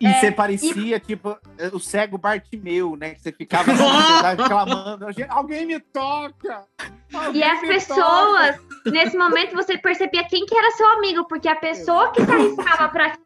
E 0.00 0.06
É, 0.06 0.20
você 0.20 0.30
parecia, 0.30 1.00
tipo, 1.00 1.36
o 1.72 1.78
cego 1.78 2.18
Bartimeu, 2.18 2.96
né? 2.96 3.14
Que 3.14 3.22
você 3.22 3.32
ficava 3.32 3.72
na 3.72 3.78
sociedade 3.78 4.44
clamando, 4.44 5.12
"Gente, 5.12 5.30
alguém 5.30 5.66
me 5.66 5.80
toca! 5.80 6.64
E 7.10 7.16
Alguém 7.16 7.42
as 7.42 7.62
me 7.62 7.68
pessoas, 7.68 8.56
nesse 8.86 9.16
momento, 9.16 9.54
você 9.54 9.78
percebia 9.78 10.24
quem 10.24 10.44
que 10.44 10.56
era 10.56 10.70
seu 10.72 10.86
amigo, 10.92 11.26
porque 11.26 11.48
a 11.48 11.56
pessoa 11.56 12.12
que 12.12 12.22
se 12.24 12.30
arriscava 12.30 12.88
pra 12.88 13.16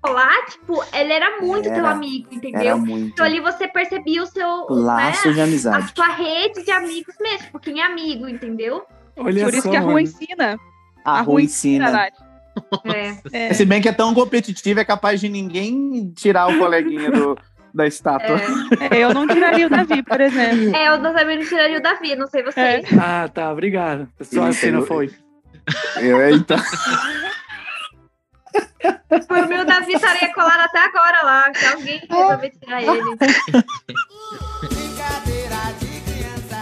colar, 0.00 0.46
tipo, 0.46 0.82
ele 0.92 1.12
era 1.12 1.40
muito 1.40 1.66
Era. 1.68 1.74
teu 1.76 1.86
amigo, 1.86 2.24
toca!" 2.24 2.36
entendeu? 2.36 2.78
Muito 2.78 3.08
Então 3.12 3.26
ali 3.26 3.40
você 3.40 3.66
percebia 3.68 4.22
o 4.22 4.26
seu, 4.26 4.66
laço 4.70 5.28
né, 5.28 5.34
de 5.34 5.40
a 5.40 5.44
amizade. 5.44 5.92
sua 5.94 6.08
rede 6.08 6.64
de 6.64 6.70
amigos 6.70 7.14
mesmo, 7.20 7.38
tipo, 7.46 7.58
quem 7.60 7.80
é 7.80 7.86
amigo, 7.86 8.28
entendeu? 8.28 8.84
Olha 9.16 9.44
Por 9.44 9.52
isso 9.54 9.62
só, 9.62 9.70
que 9.70 9.76
a 9.76 9.80
rua 9.80 9.92
mano. 9.94 10.00
ensina. 10.06 10.58
A 11.04 11.20
rua 11.22 11.42
ensina. 11.42 11.90
Nath. 11.90 12.12
É, 13.32 13.48
É. 13.50 13.54
Se 13.54 13.64
bem 13.64 13.80
que 13.80 13.88
é 13.88 13.92
tão 13.92 14.12
competitivo, 14.14 14.80
é 14.80 14.84
capaz 14.84 15.20
de 15.20 15.28
ninguém 15.28 16.12
tirar 16.16 16.48
o 16.48 16.58
coleguinha 16.58 17.10
do, 17.10 17.38
da 17.74 17.86
estátua. 17.86 18.36
é. 18.90 18.96
É, 18.98 19.04
eu 19.04 19.14
não 19.14 19.26
tiraria 19.26 19.66
o 19.66 19.70
Davi, 19.70 20.02
por 20.02 20.20
exemplo. 20.20 20.74
É, 20.76 20.88
eu 20.88 21.00
também 21.00 21.38
não 21.38 21.44
tiraria 21.46 21.78
o 21.78 21.82
Davi, 21.82 22.16
não 22.16 22.26
sei 22.26 22.42
vocês. 22.42 22.84
Ah, 23.00 23.28
tá, 23.32 23.52
obrigado. 23.52 24.08
Só 24.20 24.48
Isso, 24.48 24.66
assim 24.66 24.70
não 24.70 24.78
eu- 24.80 24.84
É. 24.84 24.86
foi. 24.88 25.10
Eu, 26.00 26.30
então. 26.34 26.56
Por 29.26 29.48
mim, 29.48 29.56
o 29.58 29.64
Davi 29.64 29.92
estaria 29.92 30.32
colado 30.32 30.60
até 30.60 30.78
agora 30.80 31.22
lá, 31.22 31.52
se 31.54 31.66
alguém 31.66 32.00
resolver 32.08 32.50
tirar 32.62 32.82
ele. 32.82 33.16
Brincadeira 34.60 35.56
de 35.80 36.00
criança. 36.12 36.58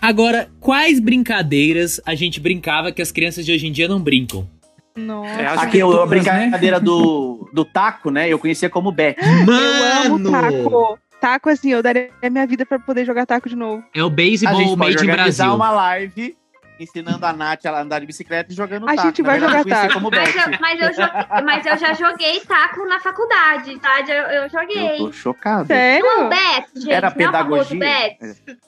Agora, 0.00 0.48
quais 0.60 1.00
brincadeiras 1.00 2.00
a 2.06 2.14
gente 2.14 2.40
brincava 2.40 2.92
que 2.92 3.02
as 3.02 3.12
crianças 3.12 3.44
de 3.44 3.52
hoje 3.52 3.66
em 3.66 3.72
dia 3.72 3.88
não 3.88 4.00
brincam? 4.00 4.48
Nossa. 4.96 5.30
É, 5.40 5.46
Aqui 5.46 5.80
a 5.80 5.86
né? 5.86 6.06
brincadeira 6.06 6.80
do, 6.80 7.48
do 7.52 7.64
taco, 7.64 8.10
né? 8.10 8.28
Eu 8.28 8.38
conhecia 8.38 8.68
como 8.70 8.90
bet. 8.92 9.16
Eu 9.20 10.12
amo 10.14 10.30
taco. 10.30 10.98
Taco, 11.20 11.48
assim, 11.50 11.70
eu 11.70 11.82
daria 11.82 12.10
a 12.22 12.30
minha 12.30 12.46
vida 12.46 12.64
pra 12.64 12.78
poder 12.78 13.04
jogar 13.04 13.26
taco 13.26 13.48
de 13.48 13.54
novo. 13.54 13.84
É 13.94 14.02
o 14.02 14.06
A 14.06 14.10
baseball 14.10 14.56
gente 14.56 14.68
pode 14.76 14.78
made 14.78 15.06
in 15.06 15.10
organizar 15.10 15.44
Brasil. 15.44 15.54
uma 15.56 15.70
live 15.70 16.36
ensinando 16.82 17.24
a 17.26 17.32
Nath 17.32 17.64
a 17.66 17.80
andar 17.80 18.00
de 18.00 18.06
bicicleta 18.06 18.52
e 18.52 18.56
jogando 18.56 18.88
A 18.88 18.94
taco. 18.94 19.08
gente 19.08 19.22
Na 19.22 19.28
vai 19.30 19.40
verdade, 19.40 19.62
jogar 19.68 19.92
como 19.92 20.10
Mas 20.10 20.34
eu, 20.34 20.58
mas, 20.60 20.98
eu 20.98 21.44
mas 21.44 21.66
eu 21.66 21.76
já 21.78 21.92
joguei 21.94 22.40
taco 22.40 22.84
na 22.86 23.00
faculdade, 23.00 23.78
tá? 23.78 24.00
Eu, 24.00 24.42
eu 24.42 24.48
joguei. 24.48 24.92
Eu 24.94 24.96
tô 24.98 25.12
chocado. 25.12 25.66
Sério? 25.66 26.04
Não, 26.06 26.28
Bet, 26.28 26.66
gente. 26.76 26.90
Era 26.92 27.12
não 27.14 27.24
é 27.24 27.28
o 27.28 27.32
famoso 27.32 27.68
pedagogia? 27.70 27.78
Bet. 27.78 28.18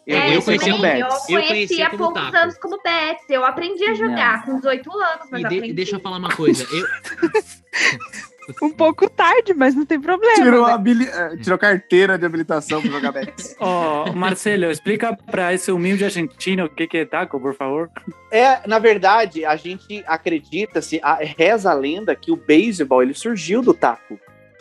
Eu, 0.07 0.17
É, 0.19 0.37
eu 0.37 0.43
conhecia 0.43 0.45
conhecia 0.45 0.71
como 0.73 0.83
também, 0.83 1.03
bet. 1.03 1.33
Eu 1.33 1.43
conhecia 1.47 1.87
há 1.87 1.91
poucos 1.91 2.23
taco. 2.23 2.37
anos 2.37 2.59
como 2.59 2.83
Bet. 2.83 3.21
Eu 3.29 3.45
aprendi 3.45 3.85
a 3.85 3.95
jogar 3.95 4.45
com 4.45 4.57
18 4.57 4.91
anos, 4.93 5.27
mas 5.31 5.41
E, 5.41 5.49
de- 5.49 5.57
aprendi. 5.57 5.73
deixa 5.75 5.97
eu 5.97 6.01
falar 6.01 6.19
uma 6.19 6.31
coisa. 6.35 6.67
Eu, 6.73 6.87
Um 8.61 8.71
pouco 8.71 9.09
tarde, 9.09 9.55
mas 9.55 9.75
não 9.75 9.87
tem 9.87 10.01
problema. 10.01 10.35
Tirou, 10.35 10.67
né? 10.67 10.73
habili- 10.73 11.09
eh, 11.09 11.37
tirou 11.43 11.57
carteira 11.59 12.19
de 12.19 12.27
habilitação 12.27 12.83
pra 12.83 12.91
jogar 12.91 13.13
bet. 13.13 13.33
Ó, 13.61 14.13
Marcelo, 14.13 14.71
explica 14.71 15.17
pra 15.31 15.55
esse 15.55 15.71
humilde 15.71 16.05
argentino 16.05 16.65
o 16.65 16.69
que, 16.69 16.87
que 16.89 16.99
é 16.99 17.05
taco, 17.05 17.39
por 17.41 17.55
favor. 17.55 17.89
É, 18.33 18.67
na 18.67 18.79
verdade, 18.81 19.45
a 19.45 19.55
gente 19.57 20.03
acredita-se, 20.07 20.99
a- 21.03 21.19
reza 21.23 21.71
a 21.71 21.75
lenda 21.75 22.15
que 22.17 22.33
o 22.33 22.37
beisebol 22.37 23.03
ele 23.03 23.15
surgiu 23.15 23.63
do 23.63 23.73
taco. 23.73 24.19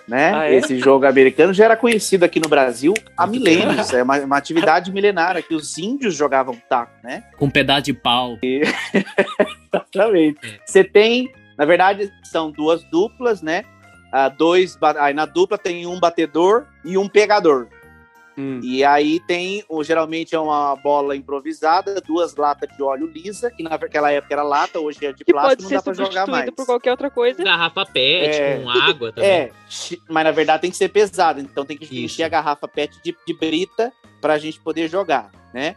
Né? 0.08 0.34
Ah, 0.34 0.46
é? 0.50 0.56
Esse 0.56 0.78
jogo 0.78 1.06
americano 1.06 1.54
já 1.54 1.64
era 1.66 1.78
conhecido 1.78 2.26
aqui 2.26 2.40
no 2.40 2.50
Brasil 2.50 2.94
há 3.16 3.26
milênios. 3.26 3.94
É 3.94 4.04
uma, 4.04 4.18
uma 4.20 4.36
atividade 4.38 4.92
milenária 4.92 5.42
que 5.42 5.54
os 5.56 5.78
índios 5.78 6.16
jogavam 6.16 6.56
taco, 6.68 6.92
né? 7.04 7.24
com 7.38 7.46
um 7.46 7.50
pedaço 7.50 7.84
de 7.84 7.94
pau. 7.94 8.38
Exatamente. 9.74 10.60
Você 10.66 10.84
tem, 10.84 11.32
na 11.58 11.66
verdade, 11.66 12.12
são 12.24 12.52
duas 12.52 12.84
duplas, 12.86 13.42
né? 13.42 13.64
Ah, 14.12 14.28
dois, 14.30 14.78
aí 15.00 15.14
na 15.14 15.26
dupla 15.26 15.58
tem 15.58 15.86
um 15.88 16.00
batedor 16.00 16.66
e 16.84 16.98
um 16.98 17.08
pegador. 17.08 17.68
Hum. 18.38 18.60
E 18.64 18.84
aí 18.84 19.20
tem, 19.20 19.64
geralmente 19.84 20.34
é 20.34 20.40
uma 20.40 20.76
bola 20.76 21.16
improvisada, 21.16 22.02
duas 22.02 22.36
latas 22.36 22.70
de 22.76 22.82
óleo 22.82 23.06
lisa, 23.08 23.52
que 23.52 23.62
naquela 23.62 24.12
época 24.12 24.34
era 24.34 24.42
lata, 24.44 24.80
hoje 24.80 25.06
é 25.06 25.12
de 25.12 25.24
Que 25.24 25.32
plástico, 25.34 25.64
pode 25.64 25.74
não 25.74 25.78
dá 25.78 25.82
pra 25.84 25.94
jogar 25.94 26.28
mais. 26.28 26.50
por 26.50 26.66
qualquer 26.66 26.92
outra 26.92 27.10
coisa. 27.10 27.44
Garrafa 27.44 27.86
pet 27.86 28.36
É. 28.36 28.60
com 28.60 28.70
água 28.70 29.12
também. 29.14 29.30
É, 29.30 29.52
mas 30.10 30.24
na 30.24 30.32
verdade 30.32 30.62
tem 30.62 30.72
que 30.72 30.78
ser 30.78 30.90
pesado, 30.90 31.40
então 31.42 31.66
tem 31.66 31.78
que 31.78 31.84
Isso. 31.86 31.94
encher 32.16 32.24
a 32.24 32.30
garrafa 32.30 32.68
PET 32.68 33.00
de, 33.04 33.16
de 33.28 33.34
brita 33.34 33.92
pra 34.22 34.38
gente 34.38 34.60
poder 34.60 34.88
jogar, 34.88 35.30
né? 35.54 35.76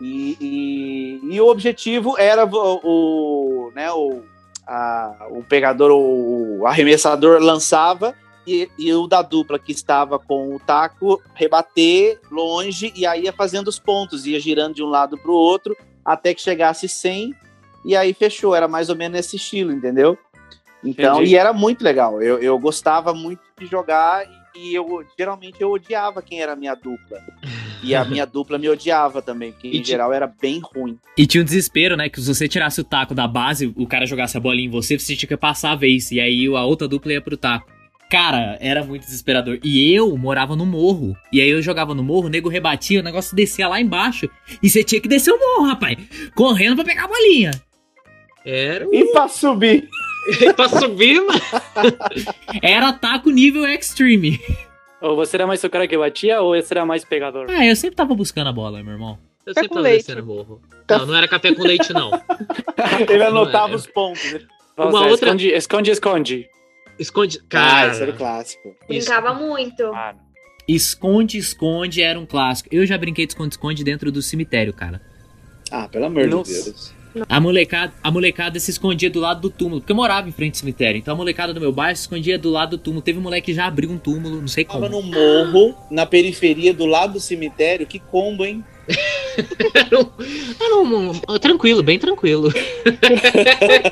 E, 0.00 0.36
e, 0.40 1.34
e 1.34 1.40
o 1.40 1.46
objetivo 1.48 2.16
era 2.18 2.46
o, 2.46 2.80
o, 2.82 3.72
né, 3.74 3.90
o, 3.92 4.22
a- 4.66 5.26
o 5.30 5.42
pegador, 5.42 5.90
o 5.92 6.66
arremessador 6.66 7.40
lançava 7.40 8.14
e, 8.46 8.68
e 8.78 8.92
o 8.92 9.06
da 9.06 9.22
dupla 9.22 9.58
que 9.58 9.72
estava 9.72 10.18
com 10.18 10.54
o 10.54 10.58
taco 10.58 11.22
rebater 11.34 12.20
longe 12.30 12.92
e 12.96 13.04
aí 13.06 13.24
ia 13.24 13.32
fazendo 13.32 13.68
os 13.68 13.78
pontos, 13.78 14.26
ia 14.26 14.40
girando 14.40 14.74
de 14.74 14.82
um 14.82 14.88
lado 14.88 15.16
para 15.18 15.30
o 15.30 15.34
outro 15.34 15.76
até 16.04 16.32
que 16.34 16.40
chegasse 16.40 16.88
100 16.88 17.34
e 17.84 17.94
aí 17.96 18.12
fechou. 18.12 18.54
Era 18.54 18.66
mais 18.68 18.88
ou 18.88 18.96
menos 18.96 19.16
nesse 19.16 19.36
estilo, 19.36 19.72
entendeu? 19.72 20.18
Então, 20.82 21.16
Entendi. 21.16 21.32
e 21.32 21.36
era 21.36 21.52
muito 21.52 21.84
legal. 21.84 22.22
Eu, 22.22 22.38
eu 22.38 22.58
gostava 22.58 23.12
muito 23.12 23.40
de 23.58 23.66
jogar 23.66 24.24
e 24.56 24.74
eu 24.74 25.04
geralmente 25.18 25.60
eu 25.60 25.70
odiava 25.70 26.22
quem 26.22 26.40
era 26.40 26.52
a 26.52 26.56
minha 26.56 26.74
dupla. 26.74 27.18
E 27.82 27.94
a 27.94 28.04
minha 28.04 28.24
dupla 28.26 28.58
me 28.58 28.68
odiava 28.68 29.22
também, 29.22 29.52
porque 29.52 29.68
E 29.68 29.80
em 29.80 29.84
geral 29.84 30.12
era 30.12 30.26
bem 30.26 30.60
ruim. 30.60 30.98
E 31.16 31.26
tinha 31.26 31.42
um 31.42 31.44
desespero, 31.44 31.96
né? 31.96 32.08
Que 32.08 32.20
se 32.20 32.26
você 32.26 32.48
tirasse 32.48 32.80
o 32.80 32.84
taco 32.84 33.14
da 33.14 33.26
base, 33.26 33.72
o 33.76 33.86
cara 33.86 34.06
jogasse 34.06 34.36
a 34.36 34.40
bolinha 34.40 34.68
em 34.68 34.70
você, 34.70 34.98
você 34.98 35.16
tinha 35.16 35.28
que 35.28 35.36
passar 35.36 35.72
a 35.72 35.76
vez. 35.76 36.10
E 36.10 36.20
aí 36.20 36.46
a 36.46 36.64
outra 36.64 36.88
dupla 36.88 37.12
ia 37.12 37.20
pro 37.20 37.36
taco. 37.36 37.70
Cara, 38.10 38.58
era 38.60 38.84
muito 38.84 39.04
desesperador. 39.04 39.60
E 39.62 39.94
eu 39.94 40.16
morava 40.18 40.56
no 40.56 40.66
morro. 40.66 41.16
E 41.32 41.40
aí 41.40 41.48
eu 41.48 41.62
jogava 41.62 41.94
no 41.94 42.02
morro, 42.02 42.26
o 42.26 42.30
nego 42.30 42.48
rebatia, 42.48 42.98
o 42.98 43.04
negócio 43.04 43.36
descia 43.36 43.68
lá 43.68 43.80
embaixo. 43.80 44.28
E 44.60 44.68
você 44.68 44.82
tinha 44.82 45.00
que 45.00 45.08
descer 45.08 45.32
o 45.32 45.38
morro, 45.38 45.68
rapaz. 45.68 45.96
Correndo 46.34 46.74
pra 46.74 46.84
pegar 46.84 47.04
a 47.04 47.08
bolinha. 47.08 47.52
Era 48.44 48.84
E 48.90 49.12
pra 49.12 49.28
subir, 49.28 49.88
pra 50.56 50.68
subir, 50.68 51.20
mano. 51.20 51.40
Era 52.60 52.92
taco 52.92 53.30
nível 53.30 53.64
extreme. 53.66 54.40
Ou 55.00 55.16
você 55.16 55.36
era 55.36 55.46
mais 55.46 55.62
o 55.64 55.70
cara 55.70 55.88
que 55.88 55.96
batia 55.96 56.40
ou 56.42 56.54
você 56.54 56.74
era 56.74 56.84
mais 56.84 57.04
pegador? 57.04 57.46
Ah, 57.48 57.64
eu 57.66 57.74
sempre 57.76 57.96
tava 57.96 58.14
buscando 58.14 58.48
a 58.48 58.52
bola, 58.52 58.82
meu 58.82 58.92
irmão. 58.92 59.18
Eu 59.46 59.54
Café 59.54 59.62
sempre 59.62 59.68
com 59.68 59.74
tava 59.76 59.88
leite. 59.88 60.06
descendo 60.06 60.26
morro. 60.26 60.60
Não, 60.88 61.06
não 61.06 61.14
era 61.14 61.26
café 61.28 61.54
com 61.54 61.62
leite, 61.62 61.92
não. 61.92 62.10
ele 63.08 63.22
anotava 63.24 63.74
os 63.74 63.86
pontos. 63.86 64.32
né? 64.32 64.40
Nossa, 64.76 64.90
Uma 64.90 65.06
outra- 65.06 65.28
esconde, 65.28 65.48
esconde, 65.48 65.90
esconde. 65.90 66.48
Esconde. 66.98 67.38
Ah, 67.40 67.44
Cara, 67.48 67.92
esse 67.92 68.02
era 68.02 68.10
o 68.10 68.16
clássico. 68.16 68.76
Brincava 68.86 69.32
muito. 69.34 69.84
Ah, 69.94 70.14
Esconde, 70.68 71.38
esconde 71.38 72.02
era 72.02 72.18
um 72.20 72.26
clássico. 72.26 72.68
Eu 72.70 72.86
já 72.86 72.96
brinquei 72.96 73.26
de 73.26 73.32
esconde, 73.32 73.54
esconde 73.54 73.82
dentro 73.82 74.12
do 74.12 74.20
cemitério, 74.22 74.72
cara. 74.72 75.00
Ah, 75.70 75.88
pelo 75.88 76.04
amor 76.06 76.26
Nossa. 76.28 76.52
de 76.52 76.62
Deus. 76.64 76.94
A 77.28 77.40
molecada, 77.40 77.92
a 78.02 78.10
molecada 78.10 78.58
se 78.60 78.70
escondia 78.70 79.10
do 79.10 79.20
lado 79.20 79.40
do 79.40 79.50
túmulo, 79.50 79.80
porque 79.80 79.92
eu 79.92 79.96
morava 79.96 80.28
em 80.28 80.32
frente 80.32 80.54
ao 80.54 80.60
cemitério. 80.60 80.98
Então 80.98 81.14
a 81.14 81.16
molecada 81.16 81.52
do 81.52 81.60
meu 81.60 81.72
bairro 81.72 81.96
se 81.96 82.02
escondia 82.02 82.38
do 82.38 82.50
lado 82.50 82.70
do 82.76 82.78
túmulo. 82.78 83.02
Teve 83.02 83.18
um 83.18 83.22
moleque 83.22 83.46
que 83.46 83.54
já 83.54 83.66
abriu 83.66 83.90
um 83.90 83.98
túmulo, 83.98 84.40
não 84.40 84.48
sei 84.48 84.64
Tava 84.64 84.88
como. 84.88 85.02
no 85.02 85.02
morro, 85.10 85.74
na 85.90 86.06
periferia, 86.06 86.72
do 86.74 86.86
lado 86.86 87.14
do 87.14 87.20
cemitério. 87.20 87.86
Que 87.86 87.98
combo, 87.98 88.44
hein? 88.44 88.64
era 89.74 90.00
um, 90.00 90.06
era 90.60 90.76
um- 90.76 91.10
um- 91.10 91.38
tranquilo, 91.38 91.82
bem 91.82 91.98
tranquilo. 91.98 92.52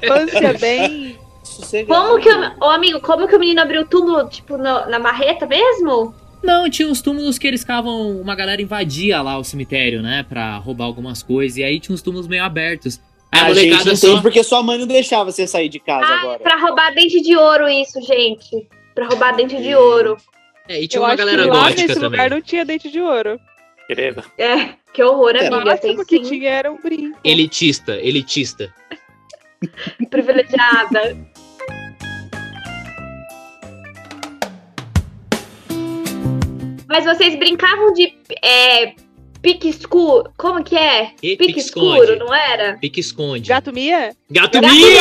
Infância 0.02 0.52
bem. 0.58 1.16
Sossegado. 1.42 2.08
Como 2.08 2.20
que 2.22 2.28
o, 2.28 2.52
ô, 2.60 2.70
amigo, 2.70 3.00
como 3.00 3.26
que 3.26 3.34
o 3.34 3.38
menino 3.40 3.60
abriu 3.60 3.82
o 3.82 3.86
túmulo, 3.86 4.28
tipo, 4.28 4.56
no- 4.56 4.86
na 4.88 4.98
marreta 4.98 5.46
mesmo? 5.46 6.14
Não, 6.42 6.70
tinha 6.70 6.86
uns 6.88 7.00
túmulos 7.02 7.36
que 7.38 7.46
eles 7.48 7.62
ficavam. 7.62 8.12
Uma 8.20 8.34
galera 8.36 8.62
invadia 8.62 9.20
lá 9.20 9.36
o 9.38 9.44
cemitério, 9.44 10.00
né? 10.02 10.24
Pra 10.28 10.56
roubar 10.58 10.84
algumas 10.84 11.20
coisas. 11.22 11.58
E 11.58 11.64
aí 11.64 11.80
tinha 11.80 11.92
uns 11.94 12.02
túmulos 12.02 12.28
meio 12.28 12.44
abertos. 12.44 13.00
A 13.32 13.46
A 13.46 13.54
gente 13.54 13.74
entende 13.74 13.96
só. 13.96 14.20
porque 14.22 14.42
sua 14.42 14.62
mãe 14.62 14.78
não 14.78 14.86
deixava 14.86 15.30
você 15.30 15.46
sair 15.46 15.68
de 15.68 15.78
casa 15.78 16.06
Ah, 16.06 16.20
agora. 16.20 16.38
pra 16.40 16.56
roubar 16.56 16.94
dente 16.94 17.20
de 17.20 17.36
ouro 17.36 17.68
isso, 17.68 18.00
gente. 18.02 18.66
Pra 18.94 19.06
roubar 19.06 19.36
dente 19.36 19.56
de 19.62 19.74
ouro. 19.74 20.16
É, 20.68 20.80
e 20.82 20.88
tinha 20.88 20.98
Eu 20.98 21.02
uma 21.04 21.08
acho 21.10 21.18
galera 21.18 21.42
que 21.42 21.48
lá 21.48 21.54
gótica 21.62 21.82
nesse 21.82 21.94
também. 21.94 22.10
lugar 22.10 22.30
não 22.30 22.40
tinha 22.42 22.64
dente 22.64 22.90
de 22.90 23.00
ouro. 23.00 23.40
querido. 23.86 24.22
É, 24.36 24.74
que 24.92 25.02
horror, 25.02 25.34
É, 25.36 25.48
O 25.50 25.54
amiga. 25.54 25.76
Tem 25.78 25.90
máximo 25.94 26.06
que 26.06 26.16
sim. 26.24 26.30
tinha 26.38 26.50
era 26.50 26.70
um 26.72 26.78
brinco. 26.80 27.18
Elitista, 27.24 27.92
elitista. 27.96 28.72
Privilegiada. 30.10 31.16
Mas 36.88 37.04
vocês 37.04 37.36
brincavam 37.38 37.92
de 37.92 38.14
é, 38.42 38.94
pique 39.52 39.68
escuro. 39.68 40.30
Como 40.36 40.62
que 40.62 40.76
é? 40.76 41.12
E 41.22 41.36
Pique 41.36 41.46
pique 41.46 41.60
escuro, 41.60 42.16
não 42.18 42.34
era? 42.34 42.76
Pique 42.78 43.00
esconde. 43.00 43.48
Gato 43.48 43.72
Mia? 43.72 44.14
Gato 44.30 44.60
Gato 44.60 44.74
Mia! 44.74 45.00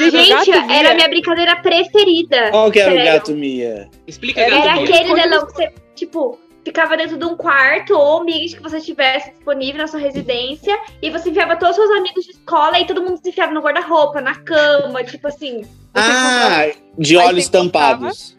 Gente, 0.10 0.28
gato 0.50 0.70
era 0.72 0.92
a 0.92 0.94
minha 0.94 1.08
brincadeira 1.08 1.56
preferida. 1.56 2.50
Qual 2.50 2.70
que 2.70 2.80
era 2.80 2.94
o 2.94 3.04
gato 3.04 3.32
Mia? 3.32 3.88
Explica 4.06 4.40
Era 4.40 4.56
Gato 4.56 4.62
Era 4.68 4.74
Mia. 4.76 4.84
aquele 4.84 5.02
Esconde- 5.02 5.20
leilão 5.20 5.46
que 5.46 5.52
você, 5.52 5.72
tipo, 5.94 6.38
ficava 6.64 6.96
dentro 6.96 7.18
de 7.18 7.24
um 7.24 7.36
quarto 7.36 7.94
ou 7.94 8.20
ambiente 8.22 8.56
que 8.56 8.62
você 8.62 8.80
tivesse 8.80 9.30
disponível 9.32 9.78
na 9.82 9.86
sua 9.86 10.00
residência 10.00 10.78
e 11.02 11.10
você 11.10 11.30
enfiava 11.30 11.56
todos 11.56 11.76
os 11.76 11.84
seus 11.84 11.98
amigos 11.98 12.24
de 12.24 12.30
escola 12.32 12.78
e 12.80 12.86
todo 12.86 13.02
mundo 13.02 13.18
se 13.22 13.28
enfiava 13.28 13.52
no 13.52 13.60
guarda-roupa, 13.60 14.20
na 14.20 14.34
cama, 14.36 15.04
tipo 15.04 15.28
assim. 15.28 15.62
Ah, 15.94 16.66
de 16.98 17.18
Aí 17.18 17.26
olhos 17.26 17.48
tampados. 17.48 18.36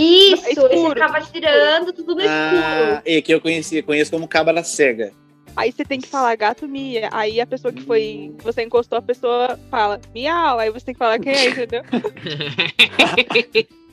Isso, 0.00 0.46
É 0.46 0.52
e 0.52 0.54
você 0.54 0.74
escuro, 0.74 0.94
ficava 0.94 1.20
tirando 1.20 1.92
tudo 1.92 2.14
no 2.14 2.22
Ah, 2.26 2.84
escuro. 2.94 3.02
e 3.06 3.22
que 3.22 3.32
eu 3.34 3.40
conheci, 3.40 3.82
conheço 3.82 4.10
como 4.10 4.28
cabra 4.28 4.62
cega. 4.62 5.12
Aí 5.56 5.72
você 5.72 5.84
tem 5.84 6.00
que 6.00 6.06
falar 6.06 6.36
gato 6.36 6.68
mia. 6.68 7.08
Aí 7.12 7.40
a 7.40 7.46
pessoa 7.46 7.72
que 7.72 7.82
foi. 7.82 8.32
Você 8.44 8.62
encostou, 8.62 8.96
a 8.98 9.02
pessoa 9.02 9.58
fala 9.70 10.00
miau. 10.14 10.58
Aí 10.60 10.70
você 10.70 10.86
tem 10.86 10.94
que 10.94 10.98
falar 11.00 11.18
quem 11.18 11.32
é, 11.32 11.48
entendeu? 11.48 11.82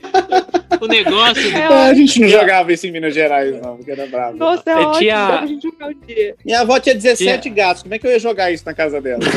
o 0.80 0.86
negócio. 0.86 1.56
É, 1.56 1.62
Ah, 1.64 1.86
a 1.86 1.94
gente 1.94 2.20
não 2.20 2.28
jogava 2.28 2.72
isso 2.72 2.86
em 2.86 2.92
Minas 2.92 3.12
Gerais, 3.14 3.60
não, 3.60 3.76
porque 3.78 3.90
era 3.90 4.06
bravo. 4.06 4.36
Nossa, 4.36 4.70
é 4.70 4.76
ótimo. 4.76 5.10
Dá 5.10 5.38
pra 5.38 5.46
gente 5.46 5.62
jogar 5.62 5.88
um 5.88 5.94
dia. 6.06 6.36
Minha 6.44 6.60
avó 6.60 6.78
tinha 6.78 6.94
17 6.94 7.50
gatos, 7.50 7.82
como 7.82 7.94
é 7.94 7.98
que 7.98 8.06
eu 8.06 8.12
ia 8.12 8.18
jogar 8.20 8.52
isso 8.52 8.64
na 8.64 8.74
casa 8.74 9.00
dela? 9.00 9.20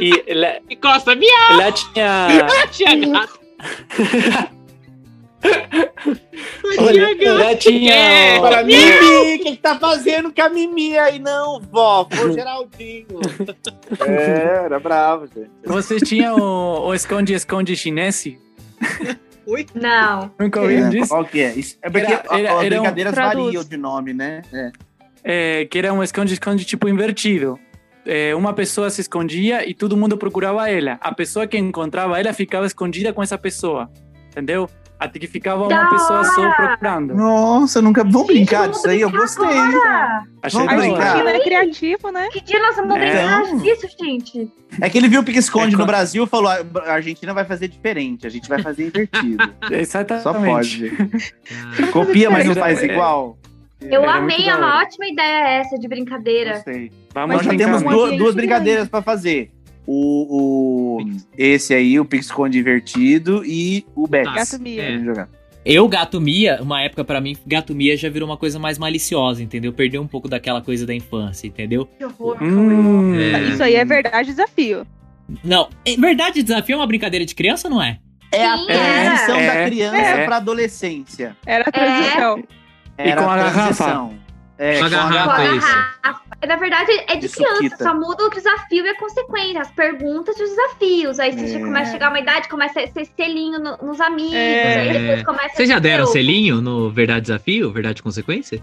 E 0.00 0.34
lá, 0.34 0.56
E 0.68 0.74
Costa, 0.74 1.14
miau, 1.14 1.56
lá 1.56 1.70
tinha. 1.70 2.26
tinha 2.72 2.96
gato. 2.96 3.38
Olha, 6.78 7.14
gato. 7.14 7.38
lá 7.38 7.54
tinha. 7.56 8.40
Para 8.40 8.62
Mimi, 8.64 8.82
o 8.82 9.22
que, 9.24 9.38
que 9.38 9.56
tá 9.58 9.78
fazendo 9.78 10.32
com 10.32 10.42
a 10.42 10.48
Mimi 10.48 10.96
aí? 10.98 11.18
Não, 11.18 11.60
vó, 11.60 12.06
foi 12.10 12.30
o 12.30 12.32
Geraldinho. 12.32 13.06
É, 14.06 14.64
era 14.64 14.78
bravo, 14.80 15.26
gente. 15.26 15.50
Vocês 15.64 16.02
tinham 16.02 16.36
o, 16.36 16.88
o 16.88 16.94
esconde-esconde 16.94 17.76
chinês? 17.76 18.24
Não. 19.74 20.30
Nunca 20.38 20.60
ouviram 20.62 20.86
É, 20.86 20.90
disso? 20.90 21.08
qual 21.08 21.24
que 21.24 21.40
é? 21.40 21.52
Isso- 21.54 21.76
é 21.82 21.90
porque 21.90 22.06
Era- 22.12 22.22
era- 22.30 22.52
as 22.58 22.64
era 22.64 22.76
um- 22.76 22.78
brincadeiras 22.80 23.14
Traduz. 23.14 23.44
variam 23.44 23.64
de 23.64 23.76
nome, 23.76 24.12
né? 24.14 24.42
É. 24.52 24.72
É, 25.22 25.64
que 25.66 25.78
era 25.78 25.92
um 25.92 26.02
esconde-esconde 26.02 26.64
tipo 26.64 26.88
invertido. 26.88 27.58
É, 28.06 28.34
uma 28.34 28.52
pessoa 28.52 28.90
se 28.90 29.00
escondia 29.00 29.66
e 29.68 29.72
todo 29.74 29.96
mundo 29.96 30.16
procurava 30.18 30.68
ela. 30.70 30.98
A 31.00 31.14
pessoa 31.14 31.46
que 31.46 31.56
encontrava 31.56 32.18
ela 32.18 32.32
ficava 32.34 32.66
escondida 32.66 33.12
com 33.12 33.22
essa 33.22 33.38
pessoa. 33.38 33.90
Entendeu? 34.30 34.68
Até 35.04 35.18
que 35.18 35.26
ficava 35.26 35.68
Da 35.68 35.82
uma 35.82 35.90
pessoa 35.90 36.24
só 36.24 36.40
hora! 36.40 36.52
procurando. 36.54 37.14
Nossa, 37.14 37.82
nunca. 37.82 38.02
Vamos 38.02 38.26
brincar 38.26 38.68
disso 38.68 38.88
aí, 38.88 39.00
eu 39.00 39.10
gostei. 39.10 39.44
agora. 39.46 40.22
Achei 40.42 40.60
Vamos 40.64 40.74
brincar. 40.82 41.02
Argentina 41.02 41.30
é 41.30 41.40
criativo, 41.40 42.10
né? 42.10 42.28
Que 42.32 42.40
dia 42.40 42.60
nós 42.60 42.76
vamos 42.76 42.96
É. 42.96 42.98
brincar 42.98 43.42
Então. 43.42 43.58
disso, 43.58 43.86
gente? 44.00 44.50
É 44.80 44.88
que 44.90 44.98
ele 44.98 45.08
viu 45.08 45.20
o 45.20 45.24
pique-esconde 45.24 45.74
É, 45.74 45.78
no 45.78 45.86
Brasil 45.86 46.24
e 46.24 46.26
falou: 46.26 46.48
"Ah, 46.50 46.58
a 46.86 46.92
Argentina 46.94 47.32
vai 47.34 47.44
fazer 47.44 47.68
diferente, 47.68 48.26
a 48.26 48.30
gente 48.30 48.48
vai 48.48 48.62
fazer 48.62 48.86
invertido. 48.88 49.52
Exatamente. 49.70 50.22
Só 50.22 50.32
pode. 50.34 50.92
Ah, 51.82 51.86
Copia, 51.92 52.30
mas 52.30 52.46
não 52.46 52.54
faz 52.54 52.82
É. 52.82 52.86
igual. 52.86 53.38
Eu 53.80 54.02
Era 54.02 54.14
amei, 54.14 54.48
é 54.48 54.54
uma 54.56 54.80
ótima 54.80 55.06
ideia 55.06 55.60
essa 55.60 55.78
de 55.78 55.86
brincadeira. 55.86 56.54
Gostei. 56.54 56.90
Vamos 57.12 57.36
Nós 57.36 57.44
já 57.44 57.54
temos 57.54 57.82
duas, 57.82 58.16
duas 58.16 58.34
brincadeiras 58.34 58.88
pra 58.88 59.02
fazer. 59.02 59.50
O, 59.86 60.98
o- 61.02 61.06
esse 61.36 61.74
aí, 61.74 61.98
o 62.00 62.04
pique-esconde 62.04 62.58
invertido 62.58 63.42
e 63.44 63.84
o 63.94 64.06
Bex. 64.06 64.24
Tá. 64.26 64.34
Gato 64.34 64.58
Mia. 64.62 64.82
É. 64.82 65.26
Eu, 65.64 65.88
Gato 65.88 66.20
Mia, 66.20 66.58
uma 66.62 66.82
época 66.82 67.02
pra 67.04 67.20
mim, 67.20 67.36
Gato 67.46 67.74
Mia 67.74 67.96
já 67.96 68.08
virou 68.10 68.28
uma 68.28 68.36
coisa 68.36 68.58
mais 68.58 68.76
maliciosa, 68.78 69.42
entendeu? 69.42 69.72
Perdeu 69.72 70.02
um 70.02 70.06
pouco 70.06 70.28
daquela 70.28 70.60
coisa 70.60 70.86
da 70.86 70.94
infância, 70.94 71.46
entendeu? 71.46 71.86
Que 71.86 72.04
horror. 72.04 72.36
Hum, 72.42 73.14
É. 73.18 73.40
Isso 73.48 73.62
aí 73.62 73.74
é 73.74 73.84
verdade 73.84 74.28
desafio. 74.30 74.86
Não, 75.42 75.68
é 75.86 75.96
verdade, 75.96 76.42
desafio 76.42 76.74
é 76.74 76.76
uma 76.76 76.86
brincadeira 76.86 77.24
de 77.24 77.34
criança 77.34 77.68
ou 77.68 77.74
não 77.74 77.82
é? 77.82 77.98
É 78.30 78.44
a 78.46 78.58
transição 78.58 79.36
é. 79.36 79.46
da 79.46 79.64
criança 79.70 79.96
É. 79.96 80.24
pra 80.26 80.36
adolescência. 80.36 81.34
Era 81.46 81.64
a 81.66 81.72
transição. 81.72 82.42
Era 82.98 83.22
com 83.22 83.30
a 83.30 83.36
garrafa. 83.36 84.10
É, 84.56 84.78
Com 84.78 84.84
a 84.84 84.88
Com 84.90 84.96
a 84.96 84.98
garrafa. 85.10 85.44
Isso. 85.56 85.66
garrafa. 85.66 86.24
Na 86.46 86.56
verdade, 86.56 86.92
é 87.08 87.16
de 87.16 87.26
De 87.26 87.34
criança, 87.34 87.54
suquita. 87.56 87.76
só 87.82 87.94
muda 87.94 88.24
o 88.26 88.30
desafio 88.30 88.84
e 88.84 88.88
a 88.88 88.96
consequência, 88.98 89.60
as 89.62 89.70
perguntas 89.70 90.38
e 90.38 90.42
os 90.42 90.50
desafios. 90.50 91.18
Aí 91.18 91.32
você 91.32 91.56
É. 91.56 91.58
começa 91.58 91.88
a 91.88 91.92
chegar 91.92 92.06
a 92.06 92.10
uma 92.10 92.20
idade, 92.20 92.48
começa 92.48 92.80
a 92.80 92.86
ser 92.86 93.06
selinho 93.16 93.58
no- 93.58 93.76
nos 93.78 94.00
amigos, 94.00 94.34
É. 94.34 94.80
aí 94.80 94.92
depois 94.92 95.22
começa 95.24 95.56
Vocês 95.56 95.68
já 95.68 95.78
deram 95.78 96.06
selinho 96.06 96.60
no 96.60 96.90
Verdade 96.90 97.22
Desafio? 97.22 97.72
Verdade 97.72 98.02
Consequência? 98.02 98.62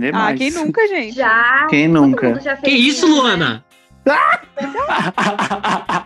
É 0.00 0.08
Ah, 0.08 0.12
mais. 0.12 0.38
quem 0.38 0.50
nunca, 0.52 0.86
gente? 0.88 1.14
Já. 1.16 1.66
Quem 1.68 1.88
nunca? 1.88 2.40
já 2.40 2.56
Que 2.56 2.70
isso, 2.70 3.06
né? 3.06 3.12
Luana? 3.12 3.64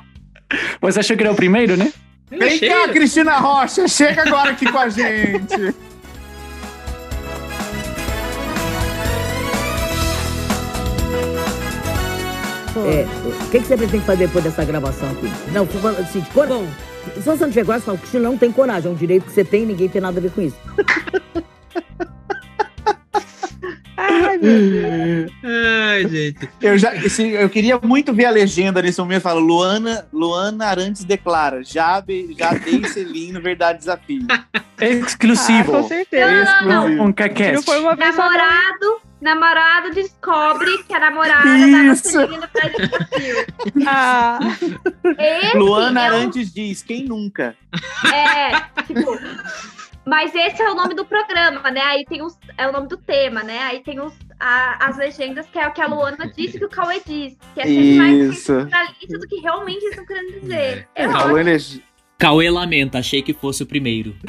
Você 0.81 1.01
achou 1.01 1.17
que 1.17 1.23
era 1.23 1.33
o 1.33 1.37
primeiro, 1.37 1.77
né? 1.77 1.93
Vem 2.31 2.59
cá, 2.61 2.89
Cristina 2.89 3.37
Rocha, 3.39 3.87
chega 3.89 4.23
agora 4.23 4.51
aqui 4.51 4.71
com 4.71 4.79
a 4.79 4.89
gente. 4.89 5.75
É, 12.87 13.07
o 13.45 13.51
que, 13.51 13.61
que 13.61 13.67
você 13.67 13.77
pretende 13.77 14.05
fazer 14.05 14.27
depois 14.27 14.45
dessa 14.45 14.65
gravação 14.65 15.11
aqui? 15.11 15.31
Não, 15.53 15.67
falando 15.67 16.01
assim, 16.01 16.21
de 16.21 16.31
cor... 16.31 16.47
Bom, 16.47 16.67
se 17.15 17.21
você 17.21 17.43
não 17.45 17.49
tiver 17.49 17.65
coragem, 17.65 17.85
fala, 17.87 17.97
o 17.97 18.01
Cristina 18.01 18.23
não 18.25 18.37
tem 18.39 18.53
coragem, 18.53 18.91
é 18.91 18.95
um 18.95 18.97
direito 18.97 19.25
que 19.27 19.33
você 19.33 19.45
tem 19.45 19.65
ninguém 19.67 19.89
tem 19.89 20.01
nada 20.01 20.19
a 20.19 20.23
ver 20.23 20.31
com 20.31 20.43
isso. 20.43 20.57
Ai, 24.01 24.39
meu 24.39 24.71
Deus. 24.71 25.33
Ai, 25.45 26.09
gente. 26.09 26.49
Eu, 26.63 26.79
já, 26.79 26.95
esse- 26.95 27.29
eu 27.31 27.49
queria 27.51 27.79
muito 27.83 28.13
ver 28.15 28.27
a 28.27 28.31
legenda 28.31 28.81
nesse 28.81 29.01
momento. 29.01 29.23
Fala, 29.23 29.41
Luana, 29.41 30.07
Luana 30.13 30.67
Arantes 30.67 31.03
declara, 31.05 31.63
já, 31.65 32.01
be- 32.01 32.35
já 32.39 32.53
dei 32.55 32.85
selinho 32.85 33.41
Verdade 33.43 33.81
Desafio. 33.81 34.25
Exclusivo. 34.81 35.77
Ah, 35.77 35.83
com 35.83 35.89
certeza. 35.89 36.43
Exclusivo. 36.43 36.81
Um 36.85 36.89
Se 36.91 36.95
não 36.97 37.13
caquete. 37.13 37.63
foi 37.65 37.81
uma 37.81 37.97
vez 37.97 38.15
só, 38.15 38.23
não. 38.23 38.31
Namorado, 38.31 39.01
namorado 39.21 39.91
descobre 39.95 40.83
que 40.85 40.95
a 40.95 41.01
namorada 41.01 41.43
tava 41.43 41.93
Isso. 41.93 42.09
seguindo 42.11 42.49
pra 42.49 42.69
desafio. 42.69 43.47
Ah, 43.87 44.39
Esse 45.19 45.57
Luana 45.57 46.01
é 46.01 46.07
Arantes 46.07 46.53
diz, 46.53 46.83
quem 46.83 47.05
nunca? 47.05 47.57
É, 48.13 48.51
tipo. 48.85 49.19
Mas 50.07 50.35
esse 50.35 50.63
é 50.63 50.71
o 50.71 50.75
nome 50.75 50.95
do 50.95 51.05
programa, 51.05 51.71
né? 51.71 51.81
Aí 51.83 52.05
tem 52.07 52.23
os. 52.23 52.35
É 52.57 52.67
o 52.67 52.73
nome 52.73 52.89
do 52.89 52.97
tema, 52.97 53.43
né? 53.43 53.59
Aí 53.65 53.83
tem 53.83 54.01
os, 54.01 54.15
a- 54.41 54.87
as 54.87 54.97
legendas, 54.97 55.47
que 55.51 55.59
é 55.59 55.69
o 55.69 55.73
que 55.73 55.83
a 55.83 55.87
Luana 55.87 56.27
disse 56.35 56.57
e 56.57 56.59
que 56.61 56.65
o 56.65 56.69
Cauê 56.71 57.01
disse. 57.07 57.37
Que 57.55 57.61
é 57.61 57.65
sempre 57.65 57.97
mais 57.99 58.17
Isso. 58.39 58.53
realista 58.65 59.19
do 59.19 59.27
que 59.29 59.37
realmente 59.41 59.79
eles 59.85 59.91
estão 59.91 60.07
querendo 60.07 60.41
dizer. 60.41 60.89
É, 60.95 61.05
em 61.05 61.33
leg- 61.33 61.83
Cauê 62.17 62.51
lamenta, 62.51 62.99
achei 62.99 63.21
que 63.23 63.35
fosse 63.35 63.63
o 63.63 63.67
primeiro. 63.67 64.17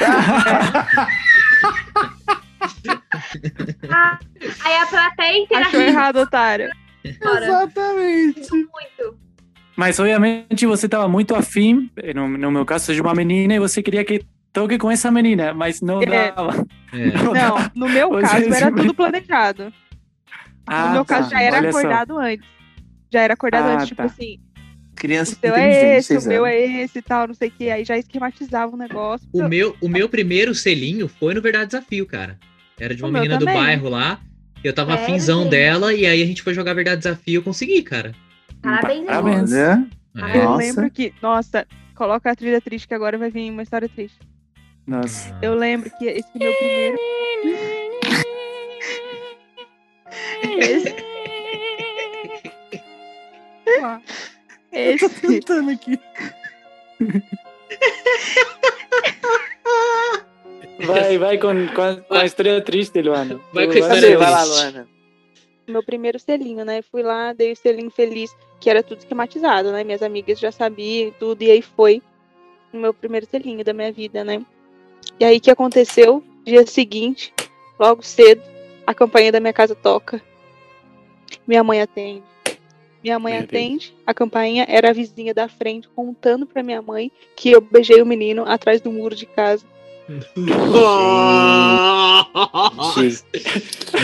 Ah, 3.89 4.19
aí 4.63 4.75
a 4.77 4.85
plateia 4.87 5.37
inteira 5.43 5.65
achou 5.67 5.81
errado, 5.81 6.17
otário. 6.17 6.69
Exatamente. 7.03 8.51
Muito. 8.51 9.17
Mas 9.75 9.99
obviamente 9.99 10.65
você 10.65 10.87
estava 10.87 11.07
muito 11.07 11.33
afim, 11.35 11.89
no, 12.13 12.27
no 12.27 12.51
meu 12.51 12.65
caso, 12.65 12.93
de 12.93 13.01
uma 13.01 13.13
menina 13.13 13.55
e 13.55 13.59
você 13.59 13.81
queria 13.81 14.03
que 14.03 14.21
toque 14.51 14.77
com 14.77 14.91
essa 14.91 15.09
menina, 15.09 15.53
mas 15.53 15.81
não 15.81 16.01
É. 16.01 16.31
dava. 16.31 16.65
É. 16.91 17.05
Não 17.23 17.33
dava. 17.33 17.71
No 17.75 17.87
meu 17.87 18.09
Você 18.09 18.21
caso 18.21 18.53
era 18.53 18.71
tudo 18.75 18.93
planejado. 18.93 19.71
Ah, 20.67 20.87
no 20.87 20.93
meu 20.95 21.05
tá. 21.05 21.15
caso 21.15 21.29
já 21.31 21.41
era 21.41 21.57
Olha 21.57 21.71
só. 21.71 21.77
acordado 21.79 22.17
antes. 22.17 22.47
Já 23.11 23.21
era 23.21 23.33
acordado 23.33 23.65
Ah, 23.69 23.73
antes, 23.75 23.87
tipo 23.87 23.97
tá. 23.97 24.03
assim, 24.05 24.39
o 24.91 24.95
Criança 24.95 25.35
seu 25.39 25.49
inteligente, 25.51 25.83
é 25.85 25.97
esse, 25.97 26.17
o 26.17 26.27
meu 26.27 26.45
é 26.45 26.59
esse 26.59 26.99
e 26.99 27.01
tal, 27.01 27.27
não 27.27 27.33
sei 27.33 27.47
o 27.47 27.51
que. 27.51 27.71
Aí 27.71 27.85
já 27.85 27.97
esquematizava 27.97 28.75
o 28.75 28.77
negócio. 28.77 29.27
O 29.33 29.47
meu, 29.47 29.75
o 29.81 29.87
meu 29.87 30.09
primeiro 30.09 30.53
selinho 30.53 31.07
foi 31.07 31.33
no 31.33 31.41
Verdade 31.41 31.67
Desafio, 31.67 32.05
cara. 32.05 32.37
Era 32.79 32.95
de 32.95 33.03
uma 33.03 33.09
O 33.09 33.11
menina 33.11 33.37
do 33.37 33.45
bairro 33.45 33.89
lá. 33.89 34.19
Eu 34.63 34.73
tava 34.73 34.91
Sério, 34.91 35.05
afinzão 35.05 35.43
gente? 35.43 35.51
dela 35.51 35.93
e 35.93 36.05
aí 36.05 36.21
a 36.21 36.25
gente 36.25 36.41
foi 36.41 36.53
jogar 36.53 36.73
Verdade 36.73 36.97
Desafio 36.97 37.31
e 37.31 37.35
eu 37.35 37.43
consegui, 37.43 37.81
cara. 37.81 38.13
Parabéns, 38.61 39.05
Parabéns. 39.05 39.53
É. 39.53 39.73
Eu 40.15 40.43
Nossa. 40.43 40.57
lembro 40.57 40.91
que, 40.91 41.13
nossa, 41.21 41.67
coloca 41.95 42.29
a 42.29 42.35
trilha 42.35 42.59
triste 42.59 42.87
que 42.87 42.93
agora 42.93 43.17
vai 43.17 43.29
vir 43.29 43.51
uma 43.51 43.63
história 43.63 43.87
triste. 43.87 44.19
Nossa. 44.85 45.37
Eu 45.41 45.53
lembro 45.53 45.89
que 45.97 46.05
esse 46.05 46.29
meu 46.35 46.53
primeiro. 46.55 46.97
Esse. 50.59 50.95
Esse. 54.71 55.21
cantando 55.21 55.71
aqui. 55.71 55.99
Vai, 60.91 61.17
vai 61.19 61.37
com, 61.37 61.67
com, 61.73 61.81
a, 61.81 61.95
com 61.95 62.13
a 62.13 62.25
história 62.25 62.61
triste, 62.61 63.01
Luana. 63.01 63.39
Vai 63.53 63.65
com 63.67 63.73
a 63.73 63.75
história 63.75 64.01
Cadê? 64.01 64.15
triste. 64.15 64.17
Vai 64.17 64.31
lá, 64.31 64.43
Luana. 64.43 64.87
meu 65.67 65.83
primeiro 65.83 66.19
selinho, 66.19 66.65
né? 66.65 66.81
Fui 66.81 67.03
lá, 67.03 67.33
dei 67.33 67.51
o 67.51 67.55
selinho 67.55 67.91
feliz, 67.91 68.35
que 68.59 68.69
era 68.69 68.83
tudo 68.83 68.99
esquematizado, 68.99 69.71
né? 69.71 69.83
Minhas 69.83 70.01
amigas 70.01 70.39
já 70.39 70.51
sabiam 70.51 71.09
e 71.09 71.11
tudo, 71.11 71.41
e 71.41 71.51
aí 71.51 71.61
foi 71.61 72.01
o 72.73 72.77
meu 72.77 72.93
primeiro 72.93 73.25
selinho 73.25 73.63
da 73.63 73.73
minha 73.73 73.91
vida, 73.91 74.23
né? 74.23 74.41
E 75.19 75.25
aí 75.25 75.37
o 75.37 75.41
que 75.41 75.51
aconteceu? 75.51 76.23
Dia 76.45 76.65
seguinte, 76.65 77.33
logo 77.79 78.01
cedo, 78.01 78.41
a 78.85 78.93
campainha 78.93 79.31
da 79.31 79.39
minha 79.39 79.53
casa 79.53 79.75
toca. 79.75 80.21
Minha 81.47 81.63
mãe 81.63 81.81
atende. 81.81 82.23
Minha 83.03 83.17
mãe 83.17 83.33
Meu 83.33 83.47
Deus. 83.47 83.49
atende, 83.49 83.95
a 84.05 84.13
campainha 84.13 84.65
era 84.67 84.89
a 84.89 84.93
vizinha 84.93 85.33
da 85.33 85.47
frente 85.47 85.87
contando 85.89 86.45
pra 86.45 86.61
minha 86.61 86.81
mãe 86.81 87.11
que 87.35 87.51
eu 87.51 87.61
beijei 87.61 88.01
o 88.01 88.05
menino 88.05 88.43
atrás 88.45 88.81
do 88.81 88.91
muro 88.91 89.15
de 89.15 89.25
casa. 89.25 89.65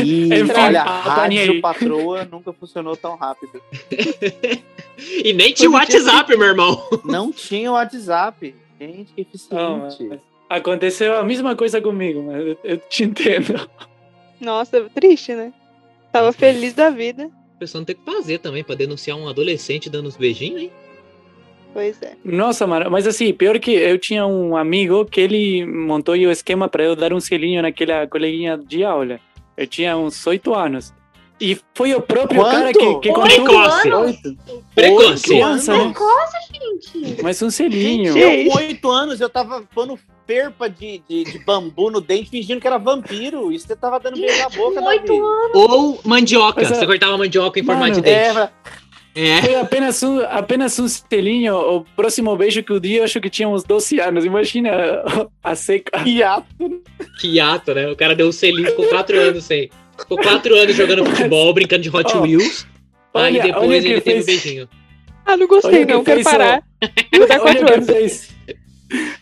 E 0.03 0.29
olha, 0.53 0.81
a 0.83 0.99
rádio 1.01 1.61
patroa 1.61 2.25
nunca 2.25 2.53
funcionou 2.53 2.95
tão 2.95 3.15
rápido. 3.15 3.61
E 4.97 5.33
nem 5.33 5.53
tinha 5.53 5.69
o 5.69 5.73
WhatsApp, 5.73 6.37
meu 6.37 6.47
irmão. 6.47 6.81
Não 7.03 7.29
tinha 7.29 7.69
WhatsApp. 7.69 8.55
Gente, 8.79 9.13
que 9.13 9.27
Não, 9.51 9.87
eficiente. 9.87 10.09
mas 10.09 10.21
aconteceu 10.49 11.17
a 11.17 11.23
mesma 11.23 11.53
coisa 11.53 11.81
comigo, 11.81 12.23
mas 12.23 12.57
eu, 12.63 12.77
te 12.77 13.03
entendo. 13.03 13.69
Nossa, 14.39 14.89
triste, 14.93 15.33
né? 15.33 15.51
Tava 16.13 16.31
feliz 16.31 16.73
da 16.73 16.89
vida. 16.89 17.29
A 17.55 17.59
pessoa 17.59 17.79
não 17.81 17.85
tem 17.85 17.95
o 17.95 17.99
que 17.99 18.05
fazer 18.05 18.39
também 18.39 18.63
pra 18.63 18.75
denunciar 18.75 19.17
um 19.17 19.27
adolescente 19.27 19.89
dando 19.89 20.07
uns 20.07 20.15
beijinhos, 20.17 20.61
hein? 20.61 20.71
Pois 21.75 22.01
é. 22.01 22.13
Nossa, 22.23 22.65
mano, 22.65 22.89
mas 22.89 23.05
assim, 23.05 23.33
pior 23.33 23.59
que 23.59 23.73
eu 23.73 23.99
tinha 23.99 24.25
um 24.25 24.55
amigo 24.55 25.03
que 25.03 25.19
ele 25.19 25.65
montou 25.65 26.15
o 26.15 26.31
esquema 26.31 26.69
para 26.69 26.85
eu 26.85 26.95
dar 26.95 27.11
um 27.11 27.19
selinho 27.19 27.61
naquela 27.61 28.07
coleguinha 28.07 28.57
de 28.57 28.81
aula. 28.85 29.19
Eu 29.57 29.67
tinha 29.67 29.97
uns 29.97 30.25
oito 30.25 30.55
anos. 30.55 30.93
E 31.39 31.57
foi 31.73 31.93
o 31.93 31.99
próprio 31.99 32.39
Quanto? 32.39 32.51
cara 32.55 32.71
que, 32.71 32.79
que 32.79 33.09
Oito 33.09 33.13
contou. 33.13 33.25
Precoce. 33.25 33.89
anos? 33.89 34.15
Precoce. 34.73 35.23
Criança, 35.23 35.73
né? 35.73 35.83
Precoce, 35.83 36.37
gente. 36.93 37.21
Mas 37.21 37.41
um 37.41 37.49
selinho. 37.49 38.13
Gente, 38.13 38.45
Eu, 38.45 38.51
com 38.53 38.57
oito 38.57 38.89
anos, 38.89 39.19
eu 39.19 39.29
tava 39.29 39.61
pondo 39.75 39.99
ferpa 40.25 40.69
de, 40.69 41.01
de, 41.09 41.25
de 41.25 41.39
bambu 41.39 41.91
no 41.91 41.99
dente, 41.99 42.29
fingindo 42.29 42.61
que 42.61 42.67
era 42.67 42.77
vampiro. 42.77 43.51
Isso 43.51 43.67
você 43.67 43.75
tava 43.75 43.99
dando 43.99 44.15
beijo 44.17 44.39
na 44.39 44.47
boca, 44.49 44.81
oito 44.81 45.13
anos. 45.13 45.51
Ou 45.55 45.99
mandioca. 46.05 46.61
Mas, 46.61 46.71
é- 46.71 46.75
Você 46.75 46.85
cortava 46.85 47.17
mandioca 47.17 47.59
em 47.59 47.63
formato 47.65 47.95
de 47.95 48.01
dente. 48.01 48.37
É, 48.37 48.49
É. 49.15 49.41
Foi 49.41 49.55
apenas 49.55 50.03
um, 50.03 50.19
apenas 50.19 50.77
um 50.77 50.87
selinho. 50.89 51.55
O 51.55 51.85
próximo 51.95 52.35
beijo 52.35 52.61
que 52.61 52.71
eu 52.71 52.79
dei, 52.81 52.99
eu 52.99 53.03
acho 53.05 53.21
que 53.21 53.29
tinha 53.29 53.47
uns 53.47 53.63
12 53.63 53.99
anos. 53.99 54.25
Imagina 54.25 54.71
a 55.43 55.55
seca. 55.55 56.03
hiato. 56.05 56.81
Que 57.21 57.39
ato, 57.39 57.73
né? 57.73 57.87
O 57.89 57.95
cara 57.95 58.13
deu 58.15 58.27
um 58.27 58.31
selinho, 58.31 58.69
ficou 58.69 58.87
quatro 58.87 59.17
anos 59.19 59.45
sem. 59.45 59.69
Ficou 59.97 60.17
quatro 60.17 60.53
anos 60.55 60.75
jogando 60.75 61.05
futebol, 61.05 61.53
brincando 61.53 61.83
de 61.83 61.89
Hot 61.89 62.11
Ó, 62.13 62.21
Wheels. 62.23 62.67
aí 63.13 63.35
olha- 63.39 63.43
depois 63.43 63.67
olha 63.69 63.75
ele 63.77 63.93
que 63.95 64.01
teve 64.01 64.01
fez- 64.01 64.23
um 64.23 64.25
beijinho. 64.25 64.69
Ah, 65.25 65.31
não 65.37 65.37
Olha 65.37 65.47
gostei, 65.47 65.83
o 65.83 65.87
que 65.87 65.93
não. 65.93 66.03
Quero 66.03 66.17
fez, 66.23 66.23
parar. 66.37 66.63
Vou 67.17 67.27
dar 67.27 67.33
Olha 67.35 67.41
quatro 67.41 67.63
o 67.63 67.65
que 67.67 67.73
anos. 67.73 67.85
fez. 67.87 68.35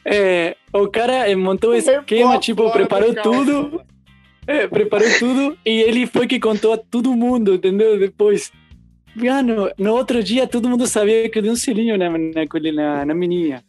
É, 0.05 0.57
o 0.73 0.87
cara 0.87 1.29
eh, 1.29 1.35
montou 1.35 1.69
o 1.71 1.75
esquema, 1.75 2.37
tipo, 2.39 2.69
preparou 2.71 3.13
tudo. 3.13 3.81
É, 4.45 4.67
preparou 4.67 5.07
tudo 5.19 5.57
e 5.65 5.81
ele 5.81 6.05
foi 6.05 6.27
que 6.27 6.37
contou 6.39 6.73
a 6.73 6.77
todo 6.77 7.15
mundo, 7.15 7.53
entendeu? 7.53 7.97
Depois. 7.97 8.51
Mano, 9.15 9.69
no 9.77 9.93
outro 9.93 10.23
dia 10.23 10.47
todo 10.47 10.69
mundo 10.69 10.87
sabia 10.87 11.29
que 11.29 11.37
eu 11.37 11.43
dei 11.43 11.51
um 11.51 11.55
selinho 11.55 11.97
na, 11.97 12.09
na, 12.09 12.71
na, 12.73 13.05
na 13.05 13.13
menina. 13.13 13.63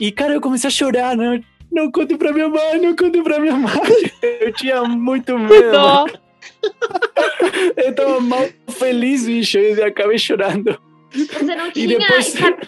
E, 0.00 0.12
cara, 0.12 0.34
eu 0.34 0.40
comecei 0.40 0.68
a 0.68 0.70
chorar, 0.70 1.16
não, 1.16 1.40
não 1.70 1.90
conte 1.90 2.16
pra 2.16 2.32
minha 2.32 2.48
mãe, 2.48 2.80
não 2.80 2.94
conte 2.94 3.20
pra 3.22 3.38
minha 3.38 3.56
mãe. 3.56 3.72
Eu 4.40 4.52
tinha 4.52 4.82
muito 4.84 5.38
medo. 5.38 5.76
Eu 7.76 7.94
tava 7.94 8.20
mal 8.20 8.48
feliz, 8.70 9.26
bicho, 9.26 9.58
e 9.58 9.82
acabei 9.82 10.18
chorando. 10.18 10.78
Você 11.10 11.54
não 11.54 11.68
E 11.68 11.72
tinha 11.72 11.98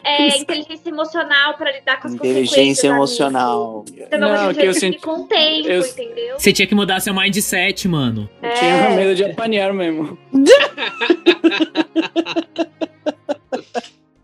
é, 0.04 0.38
inteligência 0.38 0.88
emocional 0.88 1.54
pra 1.58 1.70
lidar 1.72 2.00
com 2.00 2.08
as 2.08 2.14
Inteligência 2.14 2.88
emocional. 2.88 3.84
Você 3.86 4.16
não, 4.16 4.46
Não, 4.46 4.54
que 4.54 4.62
eu 4.64 4.72
senti... 4.74 4.98
com 4.98 5.22
o 5.22 5.26
tempo, 5.26 5.68
eu- 5.68 5.80
entendeu? 5.86 6.38
Você 6.38 6.52
tinha 6.52 6.66
que 6.66 6.74
mudar 6.74 7.00
seu 7.00 7.12
mindset, 7.14 7.86
mano. 7.86 8.28
Eu 8.42 8.54
tinha 8.54 8.70
É. 8.74 8.96
medo 8.96 9.14
de 9.14 9.24
apanhar 9.24 9.72
mesmo. 9.74 10.16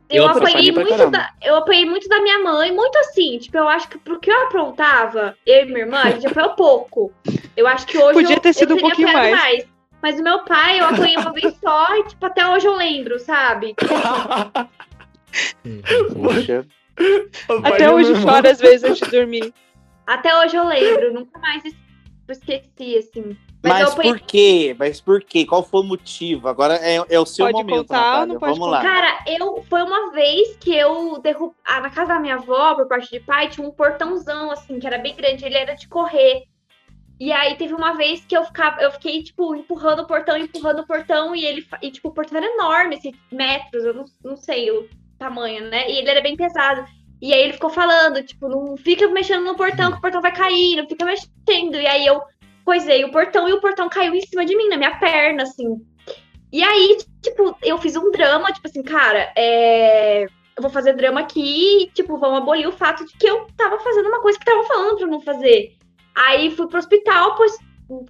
Eu 0.08 0.22
Eu 0.22 0.28
apanhei 0.28 0.70
muito 0.70 1.10
da, 1.10 1.32
eu 1.44 1.56
apanhei 1.56 1.84
muito 1.84 2.08
da 2.08 2.22
minha 2.22 2.38
mãe, 2.38 2.70
muito 2.72 2.96
assim, 2.98 3.38
tipo, 3.38 3.56
eu 3.58 3.68
acho 3.68 3.88
que 3.88 3.98
pro 3.98 4.20
que 4.20 4.30
eu 4.30 4.42
aprontava, 4.44 5.36
eu 5.44 5.62
e 5.62 5.64
minha 5.66 5.80
irmã, 5.80 5.98
a 5.98 6.10
gente 6.12 6.28
apanhou 6.28 6.50
pouco. 6.50 7.12
Eu 7.56 7.66
acho 7.66 7.86
que 7.86 7.98
hoje 7.98 8.12
Podia 8.14 8.36
eu, 8.36 8.40
ter 8.40 8.52
sido 8.54 8.70
eu 8.74 8.76
um 8.76 8.80
pouquinho 8.80 9.08
apanhado 9.08 9.36
mais. 9.36 9.66
Mas 10.02 10.20
o 10.20 10.22
meu 10.22 10.44
pai, 10.44 10.80
eu 10.80 10.84
apanhei 10.86 11.16
uma 11.16 11.32
vez 11.32 11.54
só 11.60 11.96
e, 11.96 12.04
tipo, 12.04 12.24
até 12.26 12.46
hoje 12.48 12.66
eu 12.66 12.76
lembro, 12.76 13.18
sabe? 13.18 13.74
Poxa. 16.14 16.66
Até 17.64 17.90
hoje 17.92 18.12
chora 18.22 18.50
às 18.50 18.58
vezes 18.60 18.84
antes 18.84 19.00
de 19.00 19.10
dormir. 19.10 19.52
Até 20.06 20.36
hoje 20.38 20.56
eu 20.56 20.66
lembro, 20.66 21.12
nunca 21.12 21.38
mais 21.40 21.64
es- 21.64 21.74
esqueci, 22.28 22.96
assim. 22.98 23.36
Mas, 23.62 23.72
Mas 23.72 23.92
apanhei. 23.92 24.12
por 24.12 24.20
quê? 24.20 24.76
Mas 24.78 25.00
por 25.00 25.20
quê? 25.22 25.44
Qual 25.44 25.62
foi 25.64 25.80
o 25.80 25.84
motivo? 25.84 26.46
Agora 26.48 26.74
é, 26.76 27.02
é 27.08 27.18
o 27.18 27.26
seu 27.26 27.46
Pode 27.46 27.58
momento, 27.58 27.78
contar 27.88 27.96
Natália. 27.96 28.26
não 28.26 28.38
pode 28.40 28.52
Vamos 28.58 28.70
lá. 28.70 28.82
Cara, 28.82 29.24
eu 29.26 29.64
foi 29.68 29.82
uma 29.82 30.12
vez 30.12 30.56
que 30.58 30.72
eu 30.74 31.18
derrub... 31.18 31.52
ah, 31.64 31.80
na 31.80 31.90
casa 31.90 32.14
da 32.14 32.20
minha 32.20 32.36
avó, 32.36 32.74
por 32.76 32.86
parte 32.86 33.10
de 33.10 33.18
pai, 33.18 33.48
tinha 33.48 33.66
um 33.66 33.72
portãozão 33.72 34.52
assim, 34.52 34.78
que 34.78 34.86
era 34.86 34.98
bem 34.98 35.16
grande, 35.16 35.44
ele 35.44 35.56
era 35.56 35.74
de 35.74 35.88
correr. 35.88 36.44
E 37.18 37.32
aí 37.32 37.56
teve 37.56 37.72
uma 37.72 37.94
vez 37.94 38.24
que 38.26 38.36
eu 38.36 38.44
ficava, 38.44 38.80
eu 38.82 38.90
fiquei 38.92 39.22
tipo 39.22 39.54
empurrando 39.54 40.02
o 40.02 40.06
portão, 40.06 40.36
empurrando 40.36 40.80
o 40.80 40.86
portão 40.86 41.34
e 41.34 41.44
ele 41.44 41.66
e 41.82 41.90
tipo 41.90 42.08
o 42.08 42.12
portão 42.12 42.36
era 42.36 42.46
enorme, 42.46 42.96
assim, 42.96 43.14
metros, 43.32 43.84
eu 43.84 43.94
não, 43.94 44.04
não 44.22 44.36
sei 44.36 44.70
o 44.70 44.86
tamanho, 45.18 45.68
né? 45.70 45.90
E 45.90 45.98
ele 45.98 46.10
era 46.10 46.20
bem 46.20 46.36
pesado. 46.36 46.84
E 47.20 47.32
aí 47.32 47.40
ele 47.40 47.54
ficou 47.54 47.70
falando, 47.70 48.22
tipo, 48.22 48.48
não 48.48 48.76
fica 48.76 49.08
mexendo 49.08 49.44
no 49.44 49.56
portão, 49.56 49.90
que 49.90 49.98
o 49.98 50.00
portão 50.00 50.20
vai 50.20 50.32
cair, 50.32 50.76
não 50.76 50.86
fica 50.86 51.04
mexendo. 51.04 51.76
E 51.76 51.86
aí 51.86 52.06
eu 52.06 52.20
coisei 52.64 53.04
o 53.04 53.10
portão 53.10 53.48
e 53.48 53.52
o 53.52 53.60
portão 53.60 53.88
caiu 53.88 54.14
em 54.14 54.20
cima 54.20 54.44
de 54.44 54.56
mim, 54.56 54.68
na 54.68 54.76
minha 54.76 54.98
perna, 54.98 55.44
assim. 55.44 55.80
E 56.52 56.62
aí, 56.62 56.98
tipo, 57.22 57.56
eu 57.62 57.78
fiz 57.78 57.96
um 57.96 58.10
drama, 58.10 58.52
tipo 58.52 58.68
assim, 58.68 58.82
cara, 58.82 59.32
é... 59.36 60.24
eu 60.24 60.62
vou 60.62 60.70
fazer 60.70 60.94
drama 60.94 61.20
aqui 61.20 61.90
tipo, 61.94 62.18
vamos 62.18 62.38
abolir 62.38 62.68
o 62.68 62.72
fato 62.72 63.04
de 63.04 63.16
que 63.16 63.26
eu 63.26 63.46
tava 63.56 63.78
fazendo 63.80 64.08
uma 64.08 64.20
coisa 64.20 64.38
que 64.38 64.44
tava 64.44 64.64
falando 64.64 64.98
pra 64.98 65.06
não 65.06 65.20
fazer. 65.20 65.75
Aí 66.16 66.50
fui 66.50 66.66
pro 66.66 66.78
hospital, 66.78 67.34
pois 67.36 67.52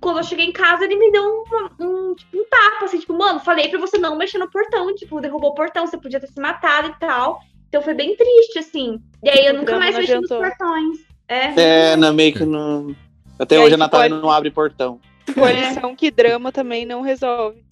quando 0.01 0.19
eu 0.19 0.25
cheguei 0.25 0.47
em 0.47 0.53
casa, 0.53 0.85
ele 0.85 0.97
me 0.97 1.11
deu 1.13 1.23
um, 1.23 1.45
um, 1.85 2.15
tipo, 2.15 2.39
um 2.39 2.45
tapa, 2.49 2.87
assim, 2.87 2.99
tipo, 2.99 3.13
mano, 3.13 3.41
falei 3.41 3.69
pra 3.69 3.79
você 3.79 3.99
não 3.99 4.17
mexer 4.17 4.39
no 4.39 4.51
portão, 4.51 4.95
tipo, 4.95 5.21
derrubou 5.21 5.51
o 5.51 5.55
portão, 5.55 5.87
você 5.87 5.99
podia 5.99 6.19
ter 6.21 6.29
se 6.29 6.41
matado 6.41 6.89
e 6.89 6.95
tal. 6.99 7.41
Então 7.69 7.83
foi 7.83 7.93
bem 7.93 8.17
triste, 8.17 8.59
assim. 8.59 8.99
E 9.23 9.29
aí 9.29 9.45
eu 9.47 9.55
O 9.55 9.57
nunca 9.59 9.79
mais 9.79 9.93
não 9.95 10.01
mexi 10.01 10.15
nos 10.15 10.29
portões. 10.29 10.99
É. 11.29 11.61
É, 11.93 11.97
na 11.97 12.13
meio 12.13 12.33
que 12.33 12.45
não. 12.45 12.95
Até 13.39 13.57
E 13.57 13.59
hoje 13.59 13.75
a 13.75 13.79
Natália 13.79 14.11
pode- 14.11 14.23
não 14.23 14.31
abre 14.31 14.51
portão. 14.51 14.99
Com 15.35 15.45
a 15.45 15.53
lição 15.53 15.95
que 15.95 16.11
drama 16.11 16.53
também 16.53 16.87
não 16.87 17.03
resolve. 17.03 17.63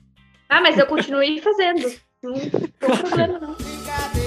Ah, 0.49 0.61
mas 0.61 0.77
eu 0.77 0.87
continuei 0.87 1.41
fazendo. 1.41 1.91
Não 2.23 2.35
tem 2.35 2.51
problema, 2.79 3.39
não. 3.39 3.57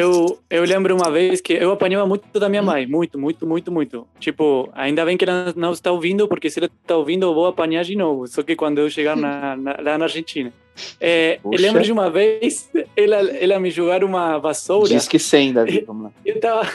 Eu, 0.00 0.38
eu 0.50 0.64
lembro 0.64 0.94
uma 0.94 1.10
vez 1.10 1.40
que 1.40 1.52
eu 1.52 1.70
apanhava 1.72 2.06
muito 2.06 2.38
da 2.38 2.48
minha 2.48 2.62
mãe, 2.62 2.86
muito, 2.86 3.18
muito, 3.18 3.46
muito, 3.46 3.70
muito. 3.72 4.06
Tipo, 4.18 4.68
ainda 4.74 5.04
bem 5.04 5.16
que 5.16 5.24
ela 5.24 5.52
não 5.56 5.72
está 5.72 5.90
ouvindo, 5.92 6.26
porque 6.28 6.48
se 6.50 6.58
ela 6.58 6.68
está 6.82 6.96
ouvindo, 6.96 7.26
eu 7.26 7.34
vou 7.34 7.46
apanhar 7.46 7.82
de 7.84 7.96
novo. 7.96 8.26
Só 8.26 8.42
que 8.42 8.54
quando 8.56 8.78
eu 8.78 8.88
chegar 8.90 9.16
na, 9.16 9.56
na- 9.56 9.76
lá 9.82 9.98
na 9.98 10.04
Argentina. 10.04 10.52
É, 11.00 11.38
eu 11.44 11.50
lembro 11.52 11.82
de 11.82 11.92
uma 11.92 12.10
vez, 12.10 12.70
ela, 12.96 13.16
ela 13.16 13.58
me 13.58 13.70
jogar 13.70 14.04
uma 14.04 14.38
vassoura. 14.38 14.88
Diz 14.90 15.08
que 15.08 15.18
sem, 15.18 15.52
Davi. 15.52 15.84
Vamos 15.86 16.04
lá. 16.04 16.10
Eu 16.24 16.38
tava, 16.40 16.68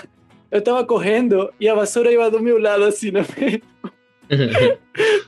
eu 0.50 0.62
tava 0.62 0.84
correndo 0.84 1.54
e 1.60 1.70
a 1.70 1.76
vassoura 1.76 2.12
ia 2.12 2.30
do 2.32 2.40
meu 2.42 2.58
lado, 2.60 2.84
assim, 2.84 3.12
no 3.12 3.20
meio. 3.38 3.62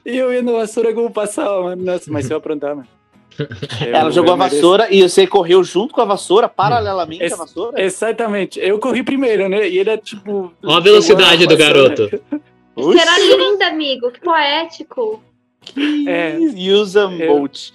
E 0.05 0.17
eu 0.17 0.29
vendo 0.29 0.55
a 0.55 0.59
vassoura 0.59 0.93
como 0.93 1.11
passava, 1.11 1.61
mano. 1.63 1.83
Nossa, 1.83 2.11
mas 2.11 2.29
eu 2.29 2.37
aprontava, 2.37 2.75
mano. 2.75 2.87
Eu- 3.39 3.95
Ela 3.95 4.11
jogou 4.11 4.33
a 4.33 4.37
mereço. 4.37 4.55
vassoura 4.57 4.87
e 4.93 5.01
você 5.01 5.25
correu 5.27 5.63
junto 5.63 5.93
com 5.93 6.01
a 6.01 6.05
vassoura, 6.05 6.47
paralelamente 6.47 7.23
à 7.23 7.35
vassoura? 7.35 7.81
Exatamente. 7.81 8.59
Eu 8.59 8.79
corri 8.79 9.03
primeiro, 9.03 9.47
né? 9.49 9.67
E 9.67 9.77
ele, 9.79 9.97
tipo... 9.97 10.53
Ó 10.63 10.75
a 10.75 10.79
velocidade 10.79 11.47
do 11.47 11.57
garoto. 11.57 12.03
Era 12.75 13.19
lindo, 13.19 13.63
amigo. 13.63 14.11
Que 14.11 14.19
poético. 14.19 15.23
É. 16.07 16.37
Usa 16.37 17.01
Eu- 17.19 17.27
Bolt. 17.27 17.71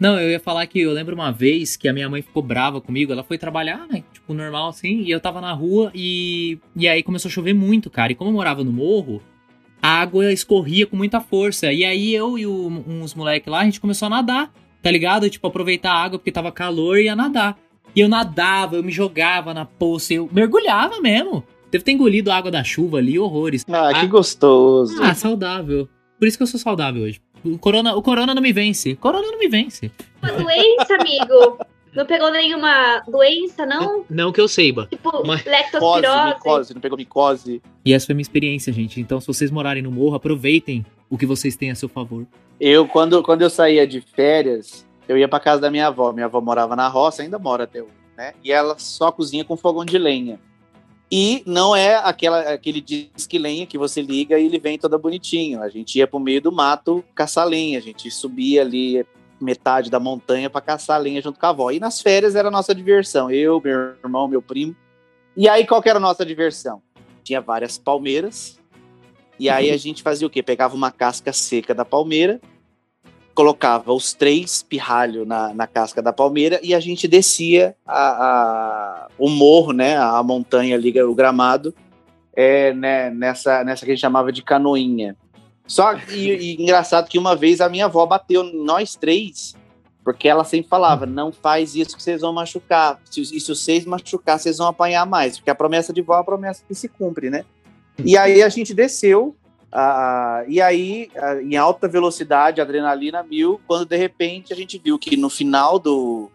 Não, 0.00 0.18
eu 0.20 0.30
ia 0.30 0.38
falar 0.38 0.64
que 0.66 0.80
eu 0.80 0.92
lembro 0.92 1.12
uma 1.14 1.32
vez 1.32 1.76
que 1.76 1.88
a 1.88 1.92
minha 1.92 2.08
mãe 2.08 2.22
ficou 2.22 2.40
brava 2.42 2.80
comigo. 2.80 3.12
Ela 3.12 3.24
foi 3.24 3.36
trabalhar, 3.36 3.84
né? 3.90 4.04
Tipo, 4.12 4.32
normal 4.32 4.68
assim. 4.68 5.00
E 5.02 5.10
eu 5.10 5.18
tava 5.18 5.40
na 5.40 5.52
rua 5.52 5.90
e. 5.92 6.56
E 6.76 6.86
aí 6.88 7.02
começou 7.02 7.28
a 7.28 7.32
chover 7.32 7.52
muito, 7.52 7.90
cara. 7.90 8.12
E 8.12 8.14
como 8.14 8.30
eu 8.30 8.34
morava 8.34 8.62
no 8.62 8.72
morro, 8.72 9.20
a 9.82 9.88
água 10.00 10.32
escorria 10.32 10.86
com 10.86 10.96
muita 10.96 11.20
força. 11.20 11.72
E 11.72 11.84
aí 11.84 12.14
eu 12.14 12.38
e 12.38 12.46
o- 12.46 12.84
uns 12.86 13.12
moleques 13.12 13.50
lá, 13.50 13.58
a 13.60 13.64
gente 13.64 13.80
começou 13.80 14.06
a 14.06 14.10
nadar, 14.10 14.52
tá 14.82 14.90
ligado? 14.90 15.28
Tipo, 15.30 15.46
aproveitar 15.46 15.92
a 15.92 16.02
água 16.02 16.18
porque 16.18 16.32
tava 16.32 16.50
calor 16.52 16.98
e 16.98 17.04
ia 17.04 17.16
nadar. 17.16 17.58
E 17.96 18.00
eu 18.00 18.08
nadava, 18.08 18.76
eu 18.76 18.82
me 18.82 18.92
jogava 18.92 19.52
na 19.54 19.64
poça, 19.64 20.14
eu 20.14 20.28
mergulhava 20.32 21.00
mesmo. 21.00 21.42
Deve 21.70 21.84
ter 21.84 21.92
engolido 21.92 22.30
a 22.30 22.36
água 22.36 22.50
da 22.50 22.62
chuva 22.64 22.98
ali, 22.98 23.18
horrores. 23.18 23.64
Ah, 23.68 23.92
que 23.92 24.00
Ah. 24.00 24.06
gostoso. 24.06 25.02
Ah, 25.02 25.14
saudável. 25.14 25.88
Por 26.18 26.26
isso 26.28 26.36
que 26.36 26.42
eu 26.42 26.46
sou 26.46 26.58
saudável 26.60 27.02
hoje. 27.02 27.20
O 27.44 27.58
corona, 27.58 27.94
o 27.94 28.02
corona 28.02 28.34
não 28.34 28.42
me 28.42 28.52
vence. 28.52 28.94
Corona 28.96 29.26
não 29.30 29.38
me 29.38 29.48
vence. 29.48 29.90
Uma 30.22 30.32
doença, 30.32 30.94
amigo. 30.98 31.58
Não 31.94 32.06
pegou 32.06 32.30
nenhuma 32.30 33.00
doença, 33.08 33.64
não? 33.66 34.04
Não 34.08 34.32
que 34.32 34.40
eu 34.40 34.48
saiba. 34.48 34.86
Tipo, 34.90 35.26
Mas- 35.26 35.42
Micose, 36.34 36.74
não 36.74 36.80
pegou 36.80 36.98
micose. 36.98 37.62
E 37.84 37.92
essa 37.92 38.06
foi 38.06 38.12
a 38.12 38.16
minha 38.16 38.22
experiência, 38.22 38.72
gente. 38.72 39.00
Então, 39.00 39.20
se 39.20 39.26
vocês 39.26 39.50
morarem 39.50 39.82
no 39.82 39.90
morro, 39.90 40.14
aproveitem 40.14 40.84
o 41.08 41.16
que 41.16 41.26
vocês 41.26 41.56
têm 41.56 41.70
a 41.70 41.74
seu 41.74 41.88
favor. 41.88 42.26
Eu, 42.60 42.86
quando, 42.86 43.22
quando 43.22 43.42
eu 43.42 43.50
saía 43.50 43.86
de 43.86 44.00
férias, 44.00 44.86
eu 45.08 45.16
ia 45.16 45.28
pra 45.28 45.40
casa 45.40 45.60
da 45.60 45.70
minha 45.70 45.86
avó. 45.86 46.12
Minha 46.12 46.26
avó 46.26 46.40
morava 46.40 46.76
na 46.76 46.88
roça, 46.88 47.22
ainda 47.22 47.38
mora 47.38 47.64
até 47.64 47.82
hoje, 47.82 47.92
né? 48.16 48.34
E 48.44 48.52
ela 48.52 48.78
só 48.78 49.10
cozinha 49.10 49.44
com 49.44 49.56
fogão 49.56 49.84
de 49.84 49.96
lenha. 49.96 50.38
E 51.10 51.42
não 51.46 51.74
é 51.74 51.96
aquela, 51.96 52.40
aquele 52.52 52.82
disque 52.82 53.38
lenha 53.38 53.66
que 53.66 53.78
você 53.78 54.02
liga 54.02 54.38
e 54.38 54.44
ele 54.44 54.58
vem 54.58 54.78
todo 54.78 54.98
bonitinho. 54.98 55.62
A 55.62 55.68
gente 55.70 55.98
ia 55.98 56.06
pro 56.06 56.20
meio 56.20 56.42
do 56.42 56.52
mato 56.52 57.02
caçar 57.14 57.46
lenha. 57.46 57.78
A 57.78 57.80
gente 57.80 58.10
subia 58.10 58.60
ali 58.60 59.06
metade 59.40 59.90
da 59.90 60.00
montanha 60.00 60.48
para 60.50 60.60
caçar 60.60 61.00
lenha 61.00 61.20
junto 61.22 61.38
com 61.38 61.46
a 61.46 61.50
avó. 61.50 61.70
E 61.70 61.78
nas 61.80 62.00
férias 62.00 62.34
era 62.34 62.48
a 62.48 62.50
nossa 62.50 62.74
diversão. 62.74 63.30
Eu, 63.30 63.60
meu 63.62 63.94
irmão, 64.02 64.26
meu 64.28 64.42
primo. 64.42 64.74
E 65.36 65.48
aí, 65.48 65.66
qual 65.66 65.82
era 65.84 65.98
a 65.98 66.00
nossa 66.00 66.24
diversão? 66.26 66.82
Tinha 67.22 67.40
várias 67.40 67.78
palmeiras. 67.78 68.58
E 69.38 69.48
aí 69.48 69.70
a 69.70 69.76
gente 69.76 70.02
fazia 70.02 70.26
o 70.26 70.30
quê? 70.30 70.42
Pegava 70.42 70.74
uma 70.74 70.90
casca 70.90 71.32
seca 71.32 71.72
da 71.72 71.84
palmeira, 71.84 72.40
colocava 73.34 73.92
os 73.92 74.12
três 74.12 74.64
pirralhos 74.64 75.24
na, 75.26 75.54
na 75.54 75.64
casca 75.66 76.02
da 76.02 76.12
palmeira 76.12 76.58
e 76.60 76.74
a 76.74 76.80
gente 76.80 77.06
descia 77.06 77.76
a, 77.86 78.08
a- 78.08 79.08
o 79.16 79.28
morro, 79.28 79.72
né? 79.72 79.96
A 79.96 80.20
montanha 80.24 80.74
ali, 80.74 81.00
o 81.02 81.14
gramado, 81.14 81.72
é, 82.34 82.72
né, 82.72 83.10
nessa, 83.10 83.62
nessa 83.62 83.84
que 83.84 83.92
a 83.92 83.94
gente 83.94 84.00
chamava 84.00 84.32
de 84.32 84.42
canoinha. 84.42 85.16
Só 85.68 85.94
e, 86.10 86.30
e 86.30 86.62
engraçado 86.62 87.08
que 87.08 87.18
uma 87.18 87.36
vez 87.36 87.60
a 87.60 87.68
minha 87.68 87.84
avó 87.84 88.04
bateu 88.06 88.42
nós 88.42 88.96
três, 88.96 89.54
porque 90.02 90.26
ela 90.26 90.42
sempre 90.42 90.68
falava: 90.68 91.04
não 91.04 91.30
faz 91.30 91.76
isso 91.76 91.94
que 91.94 92.02
vocês 92.02 92.22
vão 92.22 92.32
machucar. 92.32 92.98
Se, 93.04 93.20
e 93.20 93.38
se 93.38 93.54
vocês 93.54 93.84
machucar, 93.84 94.38
vocês 94.38 94.56
vão 94.56 94.66
apanhar 94.66 95.04
mais. 95.04 95.36
Porque 95.36 95.50
a 95.50 95.54
promessa 95.54 95.92
de 95.92 96.00
vó 96.00 96.16
é 96.16 96.20
a 96.20 96.24
promessa 96.24 96.64
que 96.66 96.74
se 96.74 96.88
cumpre, 96.88 97.28
né? 97.28 97.44
E 98.02 98.16
aí 98.16 98.42
a 98.42 98.48
gente 98.48 98.72
desceu, 98.72 99.36
ah, 99.70 100.44
e 100.48 100.62
aí, 100.62 101.10
em 101.42 101.56
alta 101.56 101.86
velocidade, 101.86 102.60
adrenalina 102.60 103.22
mil, 103.22 103.60
quando 103.66 103.84
de 103.84 103.96
repente 103.96 104.52
a 104.52 104.56
gente 104.56 104.78
viu 104.78 104.98
que 104.98 105.16
no 105.16 105.28
final 105.28 105.78
do. 105.78 106.30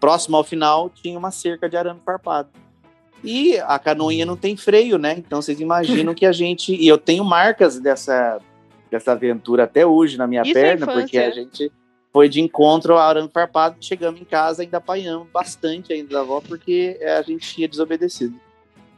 próximo 0.00 0.36
ao 0.36 0.42
final, 0.42 0.90
tinha 0.90 1.16
uma 1.16 1.30
cerca 1.30 1.68
de 1.68 1.76
arame 1.76 2.00
farpado. 2.04 2.48
E 3.24 3.58
a 3.58 3.78
canoinha 3.78 4.24
não 4.24 4.36
tem 4.36 4.56
freio, 4.56 4.96
né? 4.98 5.14
Então 5.18 5.42
vocês 5.42 5.60
imaginam 5.60 6.14
que 6.14 6.24
a 6.24 6.32
gente. 6.32 6.74
E 6.74 6.86
eu 6.86 6.96
tenho 6.98 7.24
marcas 7.24 7.78
dessa, 7.80 8.40
dessa 8.90 9.12
aventura 9.12 9.64
até 9.64 9.84
hoje 9.84 10.16
na 10.16 10.26
minha 10.26 10.42
Isso 10.42 10.50
é 10.50 10.54
perna, 10.54 10.84
infância. 10.84 11.00
porque 11.02 11.18
a 11.18 11.30
gente 11.30 11.72
foi 12.12 12.28
de 12.28 12.40
encontro 12.40 12.94
ao 12.94 13.00
arame 13.00 13.28
farpado, 13.32 13.76
chegamos 13.80 14.20
em 14.20 14.24
casa 14.24 14.62
ainda 14.62 14.78
apanhamos 14.78 15.28
bastante 15.32 15.92
ainda 15.92 16.14
da 16.14 16.20
avó, 16.20 16.40
porque 16.40 16.96
eh, 17.00 17.16
a 17.18 17.22
gente 17.22 17.54
tinha 17.54 17.68
desobedecido. 17.68 18.38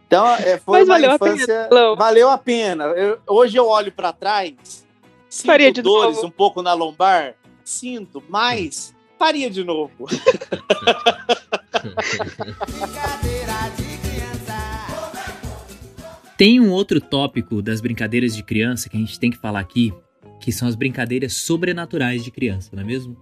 Então, 0.06 0.26
é, 0.36 0.58
foi 0.58 0.80
Mas 0.80 0.88
uma 0.88 0.94
valeu 0.94 1.10
a 1.12 1.18
pena, 1.18 1.34
infância. 1.34 1.68
Valeu 1.96 2.28
a 2.30 2.38
pena. 2.38 2.84
Eu- 2.84 3.18
hoje 3.28 3.56
eu 3.56 3.66
olho 3.68 3.90
para 3.92 4.12
trás, 4.12 4.86
sinto 5.28 5.46
Faria 5.46 5.72
de 5.72 5.82
dores 5.82 6.16
novo. 6.16 6.28
um 6.28 6.30
pouco 6.30 6.62
na 6.62 6.72
lombar, 6.72 7.34
sinto, 7.64 8.22
mas 8.28 8.94
faria 9.18 9.48
de 9.50 9.62
novo. 9.64 10.06
Brincadeira 12.66 13.70
de. 13.76 13.89
Tem 16.40 16.58
um 16.58 16.70
outro 16.70 17.02
tópico 17.02 17.60
das 17.60 17.82
brincadeiras 17.82 18.34
de 18.34 18.42
criança 18.42 18.88
que 18.88 18.96
a 18.96 19.00
gente 19.00 19.20
tem 19.20 19.30
que 19.30 19.36
falar 19.36 19.60
aqui, 19.60 19.92
que 20.40 20.50
são 20.50 20.66
as 20.66 20.74
brincadeiras 20.74 21.34
sobrenaturais 21.34 22.24
de 22.24 22.30
criança, 22.30 22.70
não 22.72 22.82
é 22.82 22.86
mesmo? 22.86 23.14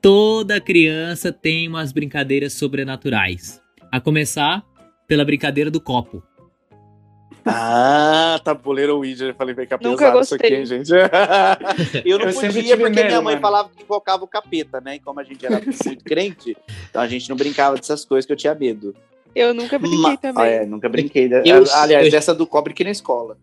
Toda 0.00 0.60
criança 0.60 1.32
tem 1.32 1.66
umas 1.66 1.90
brincadeiras 1.90 2.52
sobrenaturais. 2.52 3.60
A 3.90 4.00
começar 4.00 4.64
pela 5.08 5.24
brincadeira 5.24 5.68
do 5.68 5.80
copo. 5.80 6.22
Ah, 7.44 8.40
tabuleiro 8.44 8.98
Ouija. 8.98 9.24
Eu 9.24 9.34
falei, 9.34 9.52
vem 9.52 9.66
cá, 9.66 9.76
Nunca 9.82 10.04
pesado 10.04 10.20
isso 10.20 10.34
aqui, 10.36 10.56
gostei. 10.56 10.58
hein, 10.60 10.64
gente. 10.64 10.92
eu 12.06 12.20
não 12.20 12.28
Eu 12.28 12.34
podia, 12.34 12.76
porque 12.76 12.90
minha 12.90 13.04
medo, 13.04 13.22
mãe 13.24 13.34
mano. 13.34 13.40
falava 13.40 13.68
que 13.68 13.82
invocava 13.82 14.22
o 14.22 14.28
capeta, 14.28 14.80
né? 14.80 14.94
E 14.94 15.00
como 15.00 15.18
a 15.18 15.24
gente 15.24 15.44
era 15.44 15.60
muito 15.84 16.04
crente, 16.06 16.56
então 16.88 17.02
a 17.02 17.08
gente 17.08 17.28
não 17.28 17.36
brincava 17.36 17.74
dessas 17.74 18.04
coisas 18.04 18.24
que 18.24 18.32
eu 18.32 18.36
tinha 18.36 18.54
medo. 18.54 18.94
Eu 19.34 19.52
nunca 19.54 19.78
brinquei 19.78 19.98
Ma- 20.00 20.16
também. 20.16 20.44
Ah, 20.44 20.46
é, 20.46 20.66
nunca 20.66 20.88
brinquei. 20.88 21.28
Eu- 21.44 21.64
Aliás, 21.74 22.12
eu- 22.12 22.18
essa 22.18 22.34
do 22.34 22.46
cobre 22.46 22.72
aqui 22.72 22.84
na 22.84 22.90
escola. 22.90 23.36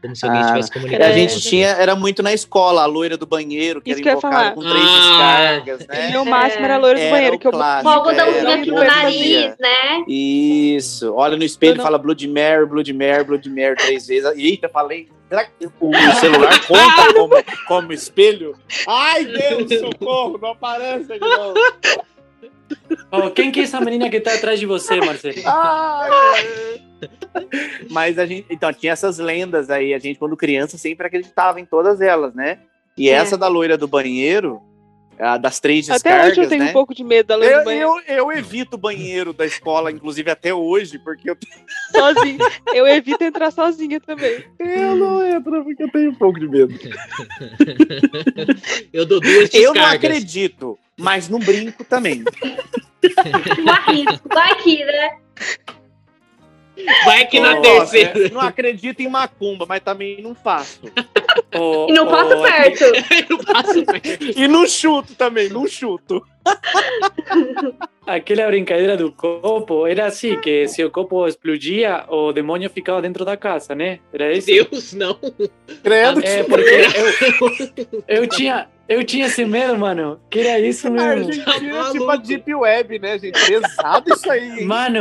Como 0.00 0.14
se 0.14 0.24
alguém 0.24 0.40
Ah, 0.40 0.46
tivesse 0.46 0.70
A 0.70 0.74
comunicado. 0.74 1.04
É. 1.10 1.12
gente 1.12 1.40
tinha, 1.40 1.68
era 1.70 1.96
muito 1.96 2.22
na 2.22 2.32
escola, 2.32 2.82
a 2.82 2.86
loira 2.86 3.16
do 3.16 3.26
banheiro, 3.26 3.80
que 3.80 3.90
Isso 3.90 3.98
era 4.00 4.10
que 4.10 4.16
invocada 4.16 4.36
falar. 4.36 4.54
com 4.54 4.60
três 4.60 4.76
Ah. 4.76 5.58
descargas, 5.58 5.80
O 5.80 5.88
né? 5.92 6.10
meu 6.12 6.24
máximo 6.24 6.64
era 6.64 6.76
loiro 6.76 6.98
do 6.98 7.02
Era 7.02 7.10
banheiro, 7.10 7.34
o 7.34 7.38
que 7.40 7.46
eu 7.48 7.50
clássico. 7.50 7.82
Com 7.82 7.88
algodãozinho 7.98 8.50
aqui 8.52 8.70
no 8.70 8.84
nariz, 8.84 9.54
né? 9.58 10.04
Isso. 10.06 11.12
Olha 11.16 11.36
no 11.36 11.42
espelho 11.42 11.74
e 11.74 11.76
não- 11.78 11.84
fala 11.84 11.98
Blood 11.98 12.28
Mary, 12.28 12.64
Blood 12.66 12.92
Mary, 12.92 13.24
Blood 13.24 13.50
Mary 13.50 13.74
três 13.74 14.06
vezes. 14.06 14.30
Eita, 14.36 14.68
falei. 14.68 15.08
Será 15.28 15.44
que 15.44 15.66
o 15.66 15.92
celular 16.20 16.60
conta 16.68 17.12
como, 17.14 17.34
como 17.66 17.92
espelho? 17.92 18.54
Ai, 18.86 19.24
Deus, 19.24 19.80
socorro, 19.80 20.38
não 20.40 20.50
aparece 20.50 21.08
de 21.14 21.18
novo. 21.18 21.54
Oh, 23.10 23.30
quem 23.30 23.50
que 23.50 23.60
é 23.60 23.62
essa 23.62 23.80
menina 23.80 24.10
que 24.10 24.20
tá 24.20 24.34
atrás 24.34 24.60
de 24.60 24.66
você, 24.66 24.96
Marcelo? 25.00 25.36
Ai. 25.46 26.82
Mas 27.90 28.18
a 28.18 28.26
gente, 28.26 28.46
então, 28.50 28.72
tinha 28.72 28.92
essas 28.92 29.18
lendas 29.18 29.70
aí. 29.70 29.94
A 29.94 29.98
gente, 29.98 30.18
quando 30.18 30.36
criança, 30.36 30.76
sempre 30.76 31.06
acreditava 31.06 31.60
em 31.60 31.64
todas 31.64 32.00
elas, 32.00 32.34
né? 32.34 32.58
E 32.96 33.08
É. 33.08 33.12
essa 33.12 33.38
da 33.38 33.46
loira 33.48 33.78
do 33.78 33.86
banheiro, 33.88 34.60
a 35.18 35.38
das 35.38 35.58
três 35.60 35.88
Até 35.88 35.94
descargas, 36.10 36.32
hoje 36.32 36.40
eu 36.42 36.48
tenho 36.48 36.64
né? 36.64 36.70
um 36.70 36.72
pouco 36.72 36.94
de 36.94 37.02
medo 37.04 37.26
da 37.28 37.36
loira 37.36 37.54
do 37.54 37.60
Eu, 37.60 37.64
banheiro 37.64 37.88
eu, 38.08 38.16
eu 38.16 38.32
evito 38.32 38.74
o 38.76 38.78
banheiro 38.78 39.32
da 39.32 39.46
escola, 39.46 39.90
inclusive 39.90 40.30
até 40.30 40.52
hoje, 40.52 40.98
porque 40.98 41.30
eu, 41.30 41.36
sozinha. 41.92 42.38
Eu 42.74 42.86
evito 42.86 43.22
entrar 43.24 43.50
sozinha 43.52 44.00
também. 44.00 44.44
eu 44.58 44.96
não 44.96 45.24
entro, 45.26 45.64
porque 45.64 45.82
eu 45.84 45.90
tenho 45.90 46.10
um 46.10 46.14
pouco 46.14 46.38
de 46.38 46.48
medo. 46.48 46.74
Eu 48.92 49.06
dou 49.06 49.20
duas 49.20 49.52
Eu 49.54 49.72
não 49.72 49.72
descargas. 49.74 49.94
acredito, 49.94 50.78
mas 50.98 51.28
não 51.28 51.38
brinco 51.38 51.84
também. 51.84 52.24
Não 53.64 53.72
arrisco. 53.72 54.28
Vai 54.28 54.50
aqui, 54.50 54.84
né? 54.84 55.10
Vai 57.04 57.26
que 57.26 57.40
na 57.40 57.58
Ó, 57.58 57.60
terceira. 57.60 58.26
é, 58.26 58.30
Não 58.30 58.40
acredito 58.40 59.00
em 59.00 59.08
macumba, 59.08 59.66
mas 59.68 59.80
também 59.80 60.20
não 60.22 60.34
faço. 60.34 60.80
Oh, 61.54 61.86
E 61.88 61.92
não 61.92 62.06
oh, 62.06 62.42
perto. 62.42 62.84
Eu 63.30 63.36
não 63.36 63.38
passo 63.38 63.84
perto. 63.86 64.38
E 64.38 64.48
não 64.48 64.66
chuto 64.66 65.14
também, 65.14 65.48
não 65.48 65.66
chuto. 65.66 66.22
Aquela 68.06 68.46
brincadeira 68.48 68.96
do 68.96 69.12
copo 69.12 69.86
era 69.86 70.06
assim, 70.06 70.38
que 70.40 70.66
se 70.66 70.84
o 70.84 70.90
copo 70.90 71.26
explodia, 71.26 72.04
o 72.08 72.32
demônio 72.32 72.68
ficava 72.68 73.00
dentro 73.00 73.24
da 73.24 73.36
casa, 73.36 73.74
né? 73.74 74.00
Era 74.12 74.32
isso? 74.32 74.46
Deus, 74.46 74.92
não. 74.94 75.14
Credo. 75.82 76.20
É, 76.24 76.42
porque 76.42 76.86
eu, 78.08 78.22
eu, 78.22 78.28
tinha, 78.28 78.68
eu 78.88 79.04
tinha 79.04 79.26
esse 79.26 79.44
medo, 79.44 79.76
mano, 79.76 80.18
que 80.30 80.40
era 80.40 80.58
isso 80.58 80.90
mesmo. 80.90 81.28
Argentina 81.28 81.88
é 81.88 81.92
tipo 81.92 82.10
a. 82.10 82.16
Deep 82.16 82.54
Web, 82.54 82.98
né, 82.98 83.18
gente? 83.18 83.38
Pesado 83.46 84.12
isso 84.12 84.30
aí, 84.30 84.60
hein? 84.60 84.64
Mano, 84.64 85.00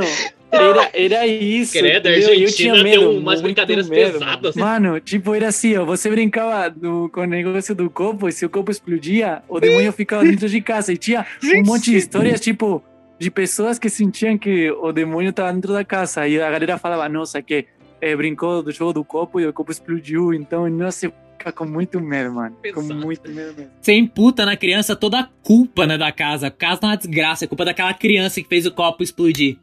era, 0.51 0.89
era 0.93 1.27
isso. 1.27 1.73
Credo? 1.73 2.09
Eu 2.09 2.47
tinha 2.47 2.73
tem 2.73 2.83
medo, 2.83 3.11
umas 3.11 3.41
brincadeiras 3.41 3.87
medo, 3.87 4.19
pesadas. 4.19 4.55
Mano, 4.55 4.99
tipo, 4.99 5.33
era 5.33 5.47
assim, 5.47 5.77
ó, 5.77 5.85
você 5.85 6.09
brincava 6.09 6.69
do, 6.69 7.09
com 7.13 7.21
o 7.21 7.25
negócio 7.25 7.73
do 7.73 7.89
copo, 7.89 8.27
e 8.27 8.31
se 8.31 8.45
o 8.45 8.49
copo 8.49 8.71
explodia, 8.71 9.41
o 9.47 9.59
demônio 9.59 9.93
ficava 9.93 10.23
dentro 10.23 10.49
de 10.49 10.61
casa. 10.61 10.91
E 10.91 10.97
tinha 10.97 11.25
um 11.43 11.63
monte 11.63 11.91
de 11.91 11.97
histórias, 11.97 12.41
tipo, 12.41 12.83
de 13.17 13.31
pessoas 13.31 13.79
que 13.79 13.89
sentiam 13.89 14.37
que 14.37 14.69
o 14.71 14.91
demônio 14.91 15.29
estava 15.29 15.53
dentro 15.53 15.71
da 15.71 15.85
casa. 15.85 16.27
E 16.27 16.41
a 16.41 16.51
galera 16.51 16.77
falava, 16.77 17.07
nossa, 17.07 17.41
que 17.41 17.65
eh, 18.01 18.15
brincou 18.15 18.61
do 18.61 18.71
jogo 18.71 18.93
do 18.93 19.03
copo 19.03 19.39
e 19.39 19.47
o 19.47 19.53
copo 19.53 19.71
explodiu. 19.71 20.33
Então, 20.33 20.69
nossa, 20.69 21.09
fica 21.09 21.26
com 21.55 21.65
muito 21.65 21.99
medo, 22.01 22.33
mano. 22.33 22.55
Com 22.55 22.61
Pesado. 22.81 22.95
muito 22.95 23.29
medo 23.31 23.55
mesmo. 23.55 23.71
Você 23.81 23.93
imputa 23.93 24.45
na 24.45 24.55
criança 24.57 24.95
toda 24.95 25.19
a 25.19 25.29
culpa, 25.43 25.85
né, 25.87 25.97
da 25.97 26.11
casa. 26.11 26.47
A 26.47 26.51
casa 26.51 26.81
tá 26.81 26.87
uma 26.87 26.97
desgraça, 26.97 27.45
é 27.45 27.47
culpa 27.47 27.65
daquela 27.65 27.93
criança 27.93 28.41
que 28.41 28.47
fez 28.47 28.65
o 28.65 28.71
copo 28.71 29.03
explodir. 29.03 29.57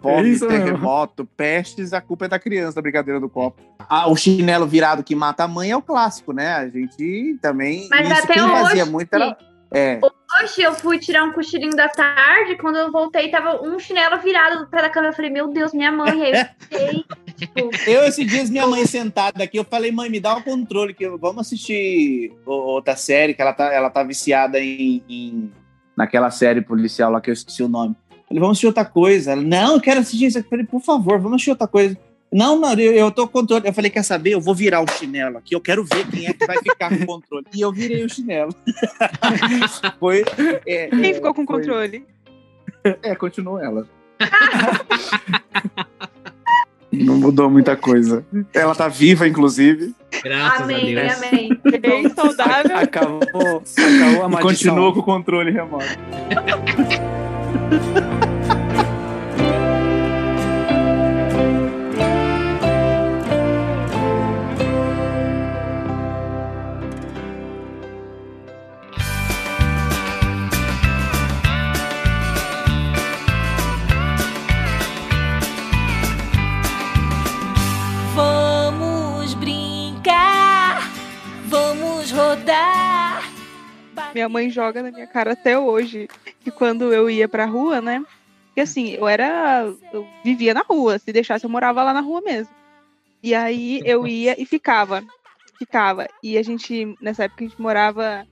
Fome, 0.00 0.18
É 0.18 0.22
mesmo. 0.22 0.48
terremoto, 0.48 1.24
pestes, 1.36 1.92
a 1.92 2.00
culpa 2.00 2.26
é 2.26 2.28
da 2.28 2.38
criança, 2.38 2.76
da 2.76 2.82
brincadeira 2.82 3.18
do 3.18 3.28
copo. 3.28 3.60
Ah, 3.88 4.08
o 4.08 4.14
chinelo 4.16 4.64
virado 4.66 5.02
que 5.02 5.14
mata 5.14 5.42
a 5.44 5.48
mãe 5.48 5.70
é 5.72 5.76
o 5.76 5.82
clássico, 5.82 6.32
né? 6.32 6.52
A 6.54 6.68
gente 6.68 7.36
também. 7.42 7.88
Mas 7.90 8.08
isso 8.08 8.22
até 8.24 8.34
quem 8.34 8.42
fazia 8.48 8.82
hoje- 8.84 8.92
muito 8.92 9.12
era. 9.12 9.36
É. 9.70 10.00
Hoje 10.40 10.62
eu 10.62 10.72
fui 10.72 10.98
tirar 10.98 11.24
um 11.24 11.32
cochilinho 11.32 11.74
da 11.76 11.88
tarde, 11.88 12.56
quando 12.56 12.76
eu 12.76 12.90
voltei, 12.92 13.28
tava 13.30 13.60
um 13.60 13.78
chinelo 13.78 14.18
virado 14.20 14.60
do 14.60 14.70
pé 14.70 14.80
da 14.80 14.88
cama. 14.88 15.08
Eu 15.08 15.12
falei, 15.12 15.30
meu 15.30 15.48
Deus, 15.48 15.74
minha 15.74 15.90
mãe. 15.92 16.22
Aí 16.22 16.32
eu 16.32 16.46
fiquei, 16.58 17.04
Eu, 17.86 18.02
esses 18.04 18.26
dias, 18.26 18.50
minha 18.50 18.66
mãe 18.66 18.84
sentada 18.86 19.42
aqui, 19.44 19.58
eu 19.58 19.64
falei, 19.64 19.92
mãe, 19.92 20.08
me 20.10 20.18
dá 20.20 20.36
o 20.36 20.42
controle, 20.42 20.92
que 20.94 21.04
eu- 21.04 21.18
vamos 21.18 21.40
assistir 21.46 22.32
outra 22.44 22.96
série, 22.96 23.34
que 23.34 23.42
ela 23.42 23.52
tá, 23.52 23.72
ela 23.72 23.90
tá 23.90 24.02
viciada 24.02 24.58
em, 24.60 25.02
em- 25.08 25.52
naquela 25.96 26.30
série 26.30 26.60
policial 26.60 27.10
lá 27.12 27.20
que 27.20 27.30
eu 27.30 27.34
esqueci 27.34 27.62
o 27.62 27.68
nome. 27.68 27.94
Eu 28.10 28.16
falei, 28.28 28.40
vamos 28.40 28.50
assistir 28.52 28.66
outra 28.66 28.84
coisa. 28.84 29.32
Ela, 29.32 29.42
não, 29.42 29.74
eu 29.74 29.80
quero 29.80 30.00
assistir 30.00 30.26
isso. 30.26 30.38
Eu 30.38 30.44
falei, 30.44 30.64
por 30.66 30.80
favor, 30.82 31.18
vamos 31.18 31.36
assistir 31.36 31.50
outra 31.50 31.66
coisa. 31.68 31.96
Não, 32.30 32.60
não, 32.60 32.74
eu, 32.74 32.92
eu 32.92 33.10
tô 33.10 33.26
com 33.26 33.32
controle. 33.40 33.66
Eu 33.66 33.72
falei, 33.72 33.90
quer 33.90 34.02
saber? 34.02 34.32
Eu 34.32 34.40
vou 34.40 34.54
virar 34.54 34.82
o 34.82 34.90
chinelo 34.90 35.38
aqui, 35.38 35.54
eu 35.54 35.60
quero 35.62 35.82
ver 35.84 36.06
quem 36.08 36.26
é 36.26 36.32
que 36.34 36.46
vai 36.46 36.58
ficar 36.58 36.90
com 36.90 37.02
o 37.02 37.06
controle. 37.06 37.46
E 37.54 37.60
eu 37.62 37.72
virei 37.72 38.04
o 38.04 38.08
chinelo. 38.08 38.54
Foi. 39.98 40.24
é, 40.66 40.88
Quem 40.88 41.10
é, 41.10 41.14
ficou 41.14 41.32
com 41.32 41.46
foi- 41.46 41.56
controle? 41.60 42.04
É, 43.02 43.14
continuou 43.14 43.58
ela. 43.58 43.88
Não 46.90 47.16
mudou 47.16 47.50
muita 47.50 47.76
coisa. 47.76 48.24
Ela 48.54 48.74
tá 48.74 48.88
viva, 48.88 49.28
inclusive. 49.28 49.94
Graças 50.24 50.62
amém, 50.62 50.96
a 50.96 51.02
Deus. 51.02 51.22
amém. 51.22 51.50
Bem 51.80 52.08
saudável. 52.08 52.76
Acabou, 52.76 53.20
acabou 53.26 54.24
a 54.24 54.26
E 54.26 54.30
maldição. 54.30 54.40
continuou 54.40 54.92
com 54.94 55.00
o 55.00 55.02
controle 55.02 55.50
remoto. 55.50 55.84
Minha 84.18 84.28
mãe 84.28 84.50
joga 84.50 84.82
na 84.82 84.90
minha 84.90 85.06
cara 85.06 85.34
até 85.34 85.56
hoje. 85.56 86.08
Que 86.40 86.50
quando 86.50 86.92
eu 86.92 87.08
ia 87.08 87.28
pra 87.28 87.44
rua, 87.44 87.80
né? 87.80 88.04
Porque 88.48 88.62
assim, 88.62 88.94
eu 88.94 89.06
era. 89.06 89.72
Eu 89.92 90.04
vivia 90.24 90.52
na 90.52 90.62
rua. 90.62 90.98
Se 90.98 91.12
deixasse, 91.12 91.46
eu 91.46 91.50
morava 91.50 91.84
lá 91.84 91.94
na 91.94 92.00
rua 92.00 92.20
mesmo. 92.20 92.52
E 93.22 93.32
aí 93.32 93.80
eu 93.84 94.08
ia 94.08 94.34
e 94.36 94.44
ficava. 94.44 95.04
Ficava. 95.56 96.08
E 96.20 96.36
a 96.36 96.42
gente, 96.42 96.96
nessa 97.00 97.24
época, 97.24 97.44
a 97.44 97.48
gente 97.48 97.62
morava 97.62 98.26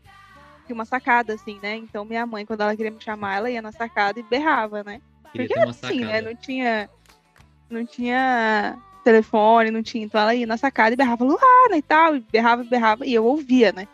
tinha 0.66 0.74
uma 0.74 0.84
sacada, 0.84 1.34
assim, 1.34 1.60
né? 1.62 1.76
Então 1.76 2.04
minha 2.04 2.26
mãe, 2.26 2.44
quando 2.44 2.62
ela 2.62 2.74
queria 2.74 2.90
me 2.90 3.00
chamar, 3.00 3.36
ela 3.36 3.48
ia 3.48 3.62
na 3.62 3.70
sacada 3.70 4.18
e 4.18 4.24
berrava, 4.24 4.82
né? 4.82 5.00
Queria 5.30 5.46
Porque 5.46 5.54
ter 5.54 5.66
uma 5.66 5.70
assim, 5.70 6.04
né? 6.04 6.20
Não 6.20 6.34
tinha. 6.34 6.90
Não 7.70 7.86
tinha 7.86 8.76
telefone, 9.04 9.70
não 9.70 9.84
tinha. 9.84 10.04
Então 10.04 10.20
ela 10.20 10.34
ia 10.34 10.48
na 10.48 10.56
sacada 10.56 10.94
e 10.94 10.96
berrava 10.96 11.24
Luana 11.24 11.76
e 11.76 11.82
tal. 11.82 12.16
E 12.16 12.20
berrava, 12.20 12.64
berrava. 12.64 13.06
E 13.06 13.14
eu 13.14 13.24
ouvia, 13.24 13.70
né? 13.70 13.86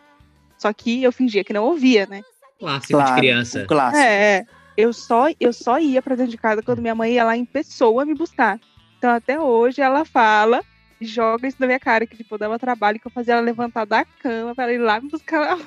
Só 0.63 0.71
que 0.71 1.03
eu 1.03 1.11
fingia 1.11 1.43
que 1.43 1.51
não 1.51 1.65
ouvia, 1.65 2.05
né? 2.05 2.21
Clássico 2.57 3.03
de 3.03 3.15
criança. 3.15 3.65
clássico. 3.65 4.01
É, 4.01 4.37
é. 4.37 4.45
eu 4.77 4.93
só, 4.93 5.25
eu 5.37 5.51
só 5.51 5.77
ia 5.77 6.01
pra 6.01 6.15
dentro 6.15 6.31
de 6.31 6.37
casa 6.37 6.63
quando 6.63 6.81
minha 6.81 6.95
mãe 6.95 7.11
ia 7.11 7.25
lá 7.25 7.35
em 7.35 7.43
pessoa 7.43 8.05
me 8.05 8.13
buscar. 8.13 8.57
Então 8.97 9.11
até 9.11 9.37
hoje 9.37 9.81
ela 9.81 10.05
fala, 10.05 10.63
joga 11.01 11.49
isso 11.49 11.57
na 11.59 11.67
minha 11.67 11.81
cara, 11.81 12.07
que 12.07 12.15
tipo, 12.15 12.37
dava 12.37 12.57
trabalho 12.57 12.97
que 12.97 13.05
eu 13.05 13.11
fazia 13.11 13.33
ela 13.33 13.41
levantar 13.41 13.83
da 13.83 14.05
cama 14.05 14.55
pra 14.55 14.63
ela 14.63 14.73
ir 14.73 14.77
lá 14.77 15.01
me 15.01 15.09
buscar 15.09 15.41
na 15.41 15.57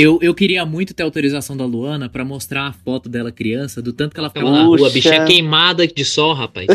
Eu, 0.00 0.18
eu 0.22 0.32
queria 0.32 0.64
muito 0.64 0.94
ter 0.94 1.02
autorização 1.02 1.56
da 1.56 1.64
Luana 1.64 2.08
pra 2.08 2.24
mostrar 2.24 2.68
a 2.68 2.72
foto 2.72 3.08
dela 3.08 3.32
criança, 3.32 3.82
do 3.82 3.92
tanto 3.92 4.14
que 4.14 4.20
ela 4.20 4.28
ficava 4.30 4.48
na 4.48 4.62
rua. 4.62 4.88
Bicha 4.90 5.12
é 5.12 5.24
queimada 5.24 5.86
de 5.88 6.04
sol, 6.04 6.34
rapaz. 6.34 6.68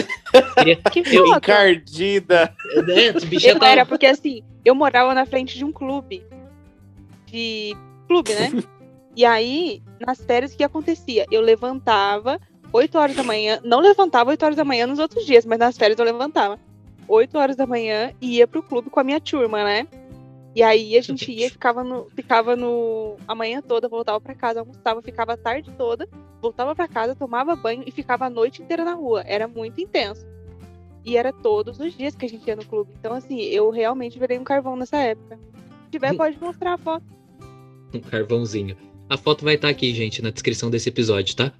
Queria- 0.55 0.75
Que 0.91 0.99
Eu-? 1.15 1.27
Encardida. 1.27 2.53
É, 2.89 3.13
bicho 3.25 3.47
Eu 3.47 3.57
tá- 3.59 3.69
era, 3.69 3.85
porque 3.85 4.05
assim, 4.05 4.43
eu 4.65 4.75
morava 4.75 5.13
na 5.13 5.25
frente 5.25 5.57
de 5.57 5.63
um 5.63 5.71
clube. 5.71 6.21
De 7.27 7.75
clube, 8.07 8.33
né? 8.33 8.51
E 9.15 9.23
aí, 9.23 9.79
nas 10.03 10.19
férias, 10.25 10.55
o 10.55 10.57
que 10.57 10.63
acontecia? 10.63 11.27
Eu 11.31 11.39
levantava 11.39 12.41
8 12.73 12.97
horas 12.97 13.15
da 13.15 13.21
manhã, 13.23 13.59
não 13.63 13.79
levantava 13.79 14.31
8 14.31 14.43
horas 14.43 14.57
da 14.57 14.65
manhã 14.65 14.87
nos 14.87 14.97
outros 14.97 15.23
dias, 15.23 15.45
mas 15.45 15.59
nas 15.59 15.77
férias 15.77 15.99
eu 15.99 16.03
levantava 16.05 16.57
8 17.07 17.37
horas 17.37 17.55
da 17.55 17.67
manhã 17.67 18.11
e 18.19 18.37
ia 18.37 18.47
pro 18.47 18.63
clube 18.63 18.89
com 18.89 18.99
a 18.99 19.03
minha 19.03 19.21
turma, 19.21 19.63
né? 19.63 19.85
E 20.55 20.61
aí 20.61 20.95
a 20.97 21.01
gente 21.01 21.31
ia 21.31 21.49
ficava 21.49 21.83
no, 21.83 22.07
ficava 22.11 22.55
no 22.55 23.17
a 23.27 23.33
manhã 23.33 23.61
toda, 23.61 23.89
voltava 23.89 24.21
pra 24.21 24.35
casa, 24.35 24.59
almoçava, 24.59 25.01
ficava 25.01 25.33
a 25.33 25.37
tarde 25.37 25.71
toda, 25.77 26.07
voltava 26.41 26.75
pra 26.75 26.87
casa, 26.87 27.15
tomava 27.15 27.55
banho 27.55 27.83
e 27.87 27.91
ficava 27.91 28.25
a 28.25 28.29
noite 28.29 28.61
inteira 28.61 28.85
na 28.85 28.93
rua. 28.93 29.23
Era 29.25 29.47
muito 29.47 29.81
intenso. 29.81 30.25
E 31.03 31.17
era 31.17 31.33
todos 31.33 31.79
os 31.79 31.97
dias 31.97 32.15
que 32.15 32.25
a 32.25 32.29
gente 32.29 32.47
ia 32.47 32.55
no 32.55 32.65
clube. 32.65 32.93
Então, 32.97 33.13
assim, 33.13 33.41
eu 33.41 33.69
realmente 33.71 34.19
virei 34.19 34.37
um 34.37 34.43
carvão 34.43 34.75
nessa 34.75 34.97
época. 34.97 35.37
Se 35.85 35.91
tiver, 35.91 36.15
pode 36.15 36.39
mostrar 36.39 36.73
a 36.73 36.77
foto. 36.77 37.05
Um 37.93 37.99
carvãozinho. 37.99 38.77
A 39.09 39.17
foto 39.17 39.43
vai 39.43 39.55
estar 39.55 39.69
aqui, 39.69 39.93
gente, 39.93 40.21
na 40.21 40.29
descrição 40.29 40.69
desse 40.69 40.89
episódio, 40.89 41.35
tá? 41.35 41.51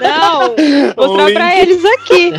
Não! 0.00 0.54
Mostrar 0.96 1.32
pra 1.32 1.60
eles 1.60 1.84
aqui. 1.84 2.32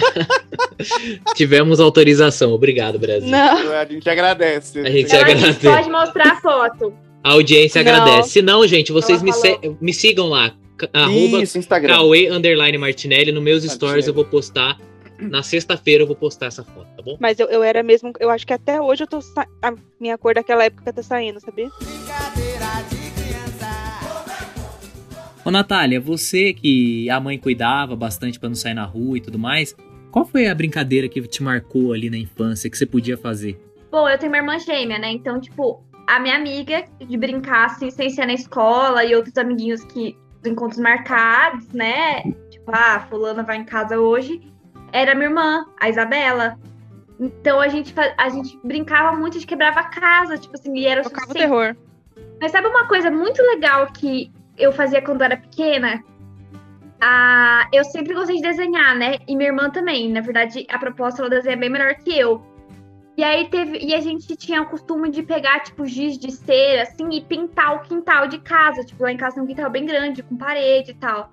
Tivemos 1.35 1.79
autorização. 1.79 2.51
Obrigado, 2.53 2.97
Brasil. 2.99 3.29
Não. 3.29 3.71
A 3.73 3.85
gente 3.85 4.09
agradece. 4.09 4.79
A 4.79 4.89
gente 4.89 5.15
agradece. 5.15 5.59
pode 5.67 5.89
mostrar 5.89 6.31
a 6.33 6.41
foto. 6.41 6.93
A 7.23 7.31
audiência 7.33 7.83
Não. 7.83 7.91
agradece. 7.91 8.29
Se 8.29 8.41
não, 8.41 8.67
gente, 8.67 8.91
vocês 8.91 9.21
me, 9.21 9.31
se- 9.33 9.59
me 9.79 9.93
sigam 9.93 10.27
lá. 10.29 10.53
Arroba 10.91 11.41
Isso, 11.41 11.57
Instagram. 11.57 11.93
Cauê 11.93 12.29
Underline 12.29 12.77
Martinelli. 12.77 13.31
No 13.31 13.41
meus 13.41 13.63
stories 13.63 13.81
Martinelli. 13.81 14.07
eu 14.07 14.13
vou 14.13 14.25
postar. 14.25 14.77
Na 15.19 15.41
sexta-feira 15.41 16.03
eu 16.03 16.07
vou 16.07 16.15
postar 16.15 16.47
essa 16.47 16.63
foto, 16.63 16.87
tá 16.97 17.01
bom? 17.03 17.15
Mas 17.19 17.39
eu, 17.39 17.47
eu 17.47 17.63
era 17.63 17.81
mesmo. 17.81 18.11
Eu 18.19 18.29
acho 18.29 18.45
que 18.45 18.51
até 18.51 18.81
hoje 18.81 19.03
eu 19.03 19.07
tô. 19.07 19.19
A 19.61 19.73
minha 19.99 20.17
cor 20.17 20.33
daquela 20.33 20.65
época 20.65 20.91
tá 20.91 21.01
saindo, 21.01 21.39
sabia? 21.39 21.69
Brincadeira. 21.79 22.52
Ô, 25.45 25.51
Natália, 25.51 25.99
você 25.99 26.53
que 26.53 27.09
a 27.09 27.19
mãe 27.19 27.37
cuidava 27.37 27.97
bastante 27.97 28.39
pra 28.39 28.47
não 28.47 28.55
sair 28.55 28.73
na 28.73 28.85
rua 28.85 29.17
e 29.17 29.21
tudo 29.21 29.37
mais, 29.37 29.75
qual 30.09 30.23
foi 30.23 30.47
a 30.47 30.55
brincadeira 30.55 31.09
que 31.09 31.21
te 31.23 31.43
marcou 31.43 31.91
ali 31.91 32.09
na 32.09 32.15
infância 32.15 32.69
que 32.69 32.77
você 32.77 32.85
podia 32.85 33.17
fazer? 33.17 33.59
Bom, 33.91 34.07
eu 34.07 34.17
tenho 34.17 34.31
uma 34.31 34.37
irmã 34.37 34.57
gêmea, 34.57 34.97
né? 34.97 35.11
Então, 35.11 35.41
tipo, 35.41 35.83
a 36.07 36.17
minha 36.17 36.37
amiga 36.37 36.85
de 36.97 37.17
brincar 37.17 37.65
assim, 37.65 37.91
sem 37.91 38.09
ser 38.09 38.25
na 38.25 38.33
escola 38.33 39.03
e 39.03 39.13
outros 39.13 39.37
amiguinhos 39.37 39.83
que 39.83 40.17
encontros 40.45 40.79
marcados, 40.79 41.67
né? 41.73 42.21
Tipo, 42.49 42.71
ah, 42.73 43.05
fulana 43.09 43.43
vai 43.43 43.57
em 43.57 43.65
casa 43.65 43.99
hoje. 43.99 44.39
Era 44.93 45.13
minha 45.13 45.27
irmã, 45.27 45.65
a 45.77 45.89
Isabela. 45.89 46.57
Então 47.19 47.59
a 47.59 47.67
gente, 47.67 47.93
a 48.17 48.29
gente 48.29 48.57
brincava 48.63 49.17
muito, 49.17 49.35
a 49.35 49.39
gente 49.41 49.47
quebrava 49.47 49.81
a 49.81 49.89
casa, 49.89 50.37
tipo 50.37 50.53
assim, 50.55 50.73
e 50.77 50.85
era 50.85 51.01
o 51.01 51.03
Tocava 51.03 51.31
o 51.31 51.33
terror. 51.33 51.75
Mas 52.39 52.51
sabe 52.51 52.67
uma 52.67 52.87
coisa 52.87 53.11
muito 53.11 53.41
legal 53.41 53.87
que 53.91 54.31
eu 54.57 54.71
fazia 54.71 55.01
quando 55.01 55.21
era 55.21 55.37
pequena? 55.37 56.03
Ah, 57.01 57.67
eu 57.73 57.83
sempre 57.83 58.13
gostei 58.13 58.37
de 58.37 58.41
desenhar, 58.41 58.95
né? 58.95 59.17
E 59.27 59.35
minha 59.35 59.49
irmã 59.49 59.69
também. 59.69 60.09
Na 60.09 60.21
verdade, 60.21 60.65
a 60.69 60.79
proposta 60.79 61.21
ela 61.21 61.29
desenha 61.29 61.57
bem 61.57 61.69
melhor 61.69 61.95
que 61.95 62.17
eu. 62.17 62.41
E 63.17 63.23
aí 63.23 63.47
teve. 63.49 63.77
E 63.79 63.93
a 63.93 63.99
gente 63.99 64.35
tinha 64.35 64.61
o 64.61 64.65
costume 64.65 65.09
de 65.11 65.21
pegar, 65.21 65.59
tipo, 65.59 65.85
giz 65.85 66.17
de 66.17 66.31
cera, 66.31 66.83
assim, 66.83 67.09
e 67.11 67.21
pintar 67.21 67.75
o 67.75 67.81
quintal 67.81 68.27
de 68.27 68.39
casa. 68.39 68.83
Tipo, 68.83 69.03
lá 69.03 69.11
em 69.11 69.17
casa 69.17 69.35
tem 69.35 69.43
um 69.43 69.47
quintal 69.47 69.69
bem 69.69 69.85
grande, 69.85 70.23
com 70.23 70.37
parede 70.37 70.91
e 70.91 70.95
tal. 70.95 71.31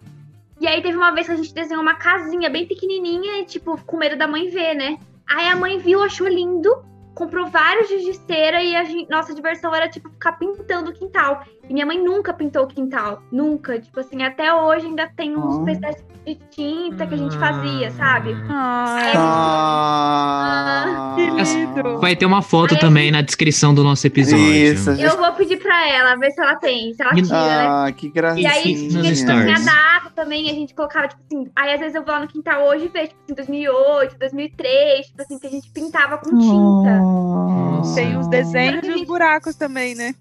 E 0.60 0.66
aí 0.66 0.82
teve 0.82 0.96
uma 0.96 1.12
vez 1.12 1.26
que 1.26 1.32
a 1.32 1.36
gente 1.36 1.54
desenhou 1.54 1.82
uma 1.82 1.94
casinha 1.94 2.50
bem 2.50 2.66
pequenininha 2.66 3.40
e, 3.40 3.44
tipo, 3.44 3.82
com 3.86 3.96
medo 3.96 4.16
da 4.16 4.26
mãe 4.26 4.48
ver, 4.48 4.74
né? 4.74 4.98
Aí 5.28 5.48
a 5.48 5.56
mãe 5.56 5.78
viu, 5.78 6.02
achou 6.02 6.28
lindo, 6.28 6.84
comprou 7.20 7.46
vários 7.48 7.88
giz 7.88 8.02
de 8.02 8.14
cera 8.14 8.62
e 8.62 8.74
a 8.74 8.82
gente- 8.82 9.08
nossa 9.10 9.34
diversão 9.34 9.74
era, 9.74 9.88
tipo, 9.88 10.08
ficar 10.10 10.32
pintando 10.32 10.90
o 10.90 10.94
quintal. 10.94 11.44
E 11.68 11.72
minha 11.72 11.84
mãe 11.84 12.02
nunca 12.02 12.32
pintou 12.32 12.64
o 12.64 12.66
quintal. 12.66 13.22
Nunca. 13.30 13.78
Tipo 13.78 14.00
assim, 14.00 14.22
até 14.22 14.52
hoje 14.54 14.86
ainda 14.86 15.06
tem 15.14 15.36
uns 15.36 15.58
Ah. 15.58 15.64
pedaços 15.64 16.02
de 16.24 16.34
tinta 16.50 17.06
que 17.06 17.14
a 17.14 17.16
gente 17.16 17.36
fazia, 17.38 17.90
sabe? 17.92 18.34
Ai, 18.48 19.12
Ah, 19.16 21.14
que 21.16 21.22
lindo. 21.30 21.98
Vai 21.98 22.14
ter 22.16 22.26
uma 22.26 22.42
foto 22.42 22.74
Aí- 22.74 22.80
também 22.80 23.10
na 23.10 23.20
descrição 23.22 23.74
do 23.74 23.82
nosso 23.82 24.06
episódio. 24.06 24.44
Isso. 24.52 24.90
Eu 24.90 25.16
vou 25.16 25.32
pedir 25.32 25.56
pra 25.58 25.88
ela, 25.88 26.14
ver 26.16 26.30
se 26.30 26.40
ela 26.40 26.56
tem, 26.56 26.92
se 26.94 27.02
ela 27.02 27.12
tira, 27.14 27.28
né? 27.28 27.66
Ah, 27.68 27.92
que 27.96 28.08
gracinha. 28.10 28.42
E 28.42 28.46
aí 28.46 28.72
Isso, 28.72 28.88
tinha, 29.00 29.14
tipo 29.14 29.30
assim, 29.30 29.50
a 29.50 29.58
data 29.58 30.10
também, 30.14 30.50
a 30.50 30.54
gente 30.54 30.74
colocava, 30.74 31.08
tipo 31.08 31.22
assim, 31.24 31.50
aí 31.56 31.72
às 31.74 31.80
vezes 31.80 31.94
eu 31.94 32.04
vou 32.04 32.12
lá 32.12 32.20
no 32.20 32.28
quintal 32.28 32.66
hoje 32.68 32.84
e 32.86 32.88
vejo, 32.88 33.08
tipo 33.08 33.20
assim, 33.24 33.34
2008, 33.34 34.18
2003, 34.18 35.06
tipo 35.06 35.22
assim, 35.22 35.38
que 35.38 35.46
a 35.46 35.50
gente 35.50 35.70
pintava 35.70 36.18
com 36.18 36.30
tinta. 36.30 36.98
Nossa. 36.98 37.94
Tem 37.94 38.16
os 38.18 38.28
desenhos 38.28 38.86
e 38.86 38.90
os 38.90 39.02
buracos 39.06 39.54
também, 39.56 39.94
né? 39.94 40.14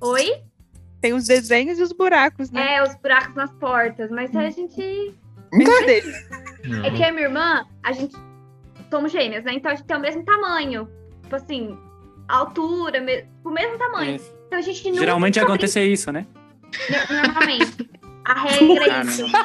Oi? 0.00 0.32
Tem 1.00 1.12
os 1.12 1.26
desenhos 1.26 1.78
e 1.78 1.82
os 1.82 1.92
buracos, 1.92 2.50
né? 2.50 2.76
É, 2.76 2.82
os 2.82 2.94
buracos 2.96 3.34
nas 3.34 3.52
portas, 3.52 4.10
mas 4.10 4.34
a 4.34 4.50
gente... 4.50 5.14
É 6.84 6.90
que 6.90 7.04
a 7.04 7.12
minha 7.12 7.24
irmã, 7.26 7.64
a 7.82 7.92
gente 7.92 8.14
somos 8.90 9.12
gêmeas, 9.12 9.44
né? 9.44 9.52
Então 9.54 9.70
a 9.70 9.74
gente 9.74 9.86
tem 9.86 9.96
o 9.96 10.00
mesmo 10.00 10.24
tamanho. 10.24 10.88
Tipo 11.22 11.36
assim, 11.36 11.78
a 12.28 12.36
altura, 12.38 13.00
me... 13.00 13.24
o 13.44 13.50
mesmo 13.50 13.78
tamanho. 13.78 14.12
É, 14.16 14.20
Então 14.46 14.58
a 14.58 14.62
gente 14.62 14.84
nunca 14.88 15.00
geralmente 15.00 15.34
fica 15.34 15.46
acontecer 15.46 15.84
isso, 15.84 16.10
né? 16.12 16.26
Normalmente. 17.10 17.90
A 18.24 18.34
regra 18.42 18.84
é 18.84 19.04
isso. 19.04 19.24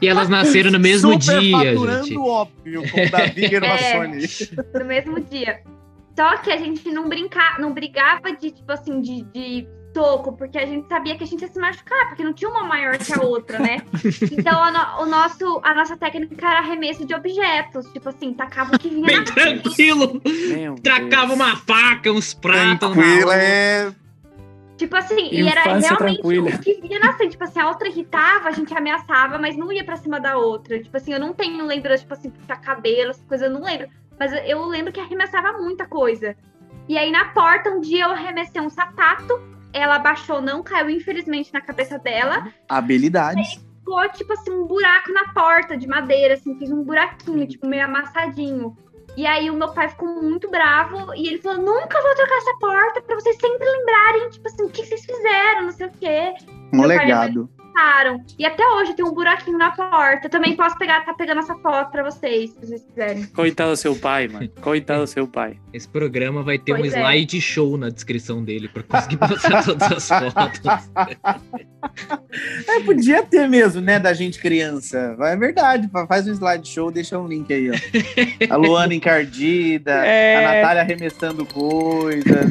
E 0.00 0.08
elas 0.08 0.28
nasceram 0.28 0.70
no 0.70 0.78
mesmo 0.78 1.20
Super 1.20 1.40
dia, 1.40 1.76
gente. 1.76 2.16
óbvio, 2.16 2.82
como 2.90 3.10
Davi 3.10 3.44
e 3.44 3.56
É. 3.56 3.92
Sony. 3.92 4.26
no 4.74 4.84
mesmo 4.84 5.20
dia. 5.20 5.60
Só 6.16 6.38
que 6.38 6.50
a 6.50 6.56
gente 6.56 6.90
não 6.90 7.08
brinca, 7.08 7.56
não 7.58 7.72
brigava 7.74 8.32
de, 8.32 8.50
tipo 8.50 8.72
assim, 8.72 9.02
de, 9.02 9.22
de 9.22 9.68
soco, 9.96 10.32
porque 10.32 10.58
a 10.58 10.66
gente 10.66 10.86
sabia 10.88 11.16
que 11.16 11.24
a 11.24 11.26
gente 11.26 11.40
ia 11.40 11.48
se 11.48 11.58
machucar, 11.58 12.08
porque 12.08 12.22
não 12.22 12.34
tinha 12.34 12.50
uma 12.50 12.64
maior 12.64 12.98
que 12.98 13.14
a 13.14 13.22
outra, 13.22 13.58
né? 13.58 13.78
Então 14.30 14.62
a, 14.62 14.70
no- 14.70 15.02
o 15.04 15.06
nosso, 15.06 15.60
a 15.62 15.72
nossa 15.74 15.96
técnica 15.96 16.46
era 16.46 16.58
arremesso 16.58 17.06
de 17.06 17.14
objetos. 17.14 17.86
Tipo 17.92 18.10
assim, 18.10 18.34
tacava 18.34 18.76
o 18.76 18.78
que 18.78 18.90
vinha 18.90 19.06
Bem 19.06 19.24
tranquilo. 19.24 20.20
Tracava 20.82 21.32
uma 21.32 21.56
faca, 21.56 22.12
uns 22.12 22.34
pratos. 22.34 22.90
Tranquilo, 22.90 23.30
é. 23.32 23.92
Tipo 24.76 24.94
assim, 24.96 25.28
e 25.32 25.48
era 25.48 25.60
Infância 25.62 25.88
realmente 25.96 26.20
tranquila. 26.20 26.50
o 26.50 26.58
que 26.58 26.74
vinha 26.82 26.98
na 27.00 27.14
frente. 27.14 27.30
Tipo 27.32 27.44
assim, 27.44 27.60
a 27.60 27.68
outra 27.68 27.88
irritava, 27.88 28.48
a 28.48 28.52
gente 28.52 28.76
ameaçava, 28.76 29.38
mas 29.38 29.56
não 29.56 29.72
ia 29.72 29.82
pra 29.84 29.96
cima 29.96 30.20
da 30.20 30.36
outra. 30.36 30.78
Tipo 30.82 30.96
assim, 30.98 31.14
eu 31.14 31.20
não 31.20 31.32
tenho 31.32 31.64
lembrança, 31.64 32.02
tipo 32.02 32.12
assim, 32.12 32.28
puxar 32.28 32.60
cabelo, 32.60 33.10
essas 33.10 33.24
coisas, 33.24 33.48
eu 33.48 33.54
não 33.54 33.62
lembro. 33.64 33.88
Mas 34.18 34.32
eu 34.46 34.62
lembro 34.66 34.92
que 34.92 35.00
arremessava 35.00 35.52
muita 35.58 35.86
coisa. 35.86 36.36
E 36.88 36.96
aí 36.98 37.10
na 37.10 37.26
porta, 37.26 37.70
um 37.70 37.80
dia 37.80 38.04
eu 38.04 38.10
arremessei 38.10 38.60
um 38.60 38.68
sapato, 38.70 39.40
ela 39.78 39.98
baixou, 39.98 40.40
não 40.40 40.62
caiu, 40.62 40.90
infelizmente, 40.90 41.52
na 41.52 41.60
cabeça 41.60 41.98
dela. 41.98 42.52
Habilidades. 42.68 43.54
Ficou, 43.54 44.08
tipo 44.10 44.32
assim, 44.32 44.50
um 44.50 44.66
buraco 44.66 45.12
na 45.12 45.32
porta 45.32 45.76
de 45.76 45.86
madeira, 45.86 46.34
assim, 46.34 46.58
fez 46.58 46.70
um 46.70 46.82
buraquinho, 46.82 47.40
uhum. 47.40 47.46
tipo, 47.46 47.66
meio 47.66 47.84
amassadinho. 47.84 48.76
E 49.16 49.26
aí 49.26 49.48
o 49.50 49.54
meu 49.54 49.72
pai 49.72 49.88
ficou 49.88 50.22
muito 50.22 50.50
bravo 50.50 51.14
e 51.14 51.28
ele 51.28 51.38
falou: 51.38 51.58
nunca 51.62 52.02
vou 52.02 52.14
trocar 52.14 52.36
essa 52.36 52.58
porta 52.58 53.02
pra 53.02 53.14
vocês 53.14 53.36
sempre 53.36 53.66
lembrarem, 53.66 54.28
tipo 54.30 54.46
assim, 54.46 54.64
o 54.64 54.68
que 54.68 54.84
vocês 54.84 55.04
fizeram, 55.04 55.62
não 55.62 55.72
sei 55.72 55.86
o 55.86 55.92
quê 55.92 56.34
mãe 56.72 56.86
legado. 56.86 57.48
E 58.38 58.46
até 58.46 58.66
hoje 58.66 58.94
tem 58.94 59.04
um 59.04 59.12
buraquinho 59.12 59.58
na 59.58 59.70
porta. 59.70 60.30
Também 60.30 60.56
posso 60.56 60.76
pegar, 60.78 61.04
tá 61.04 61.12
pegando 61.12 61.40
essa 61.40 61.54
foto 61.56 61.90
pra 61.90 62.02
vocês, 62.02 62.50
se 62.50 62.58
vocês 62.66 62.82
quiserem. 62.82 63.26
Coitado 63.26 63.70
do 63.72 63.76
seu 63.76 63.94
pai, 63.94 64.26
mano. 64.28 64.48
Coitado 64.62 65.02
do 65.02 65.06
seu 65.06 65.28
pai. 65.28 65.58
Esse 65.74 65.86
programa 65.86 66.42
vai 66.42 66.58
ter 66.58 66.72
um 66.72 66.78
Pois 66.78 66.94
é. 66.94 67.00
slide 67.00 67.38
show 67.40 67.76
na 67.76 67.90
descrição 67.90 68.42
dele 68.42 68.66
pra 68.68 68.82
conseguir 68.82 69.16
botar 69.28 69.62
todas 69.62 69.92
as 69.92 70.08
fotos. 70.08 70.60
É, 72.68 72.80
podia 72.80 73.22
ter 73.22 73.48
mesmo, 73.48 73.80
né, 73.80 73.98
da 73.98 74.12
gente 74.12 74.38
criança. 74.40 75.16
É 75.20 75.36
verdade, 75.36 75.88
fa- 75.88 76.06
faz 76.06 76.26
um 76.26 76.32
slideshow, 76.32 76.90
deixa 76.90 77.18
um 77.18 77.26
link 77.26 77.52
aí, 77.52 77.70
ó. 77.70 77.74
A 78.52 78.56
Luana 78.56 78.94
encardida, 78.94 79.92
É. 80.04 80.36
a 80.36 80.52
Natália 80.56 80.82
arremessando 80.82 81.46
coisas. 81.46 82.50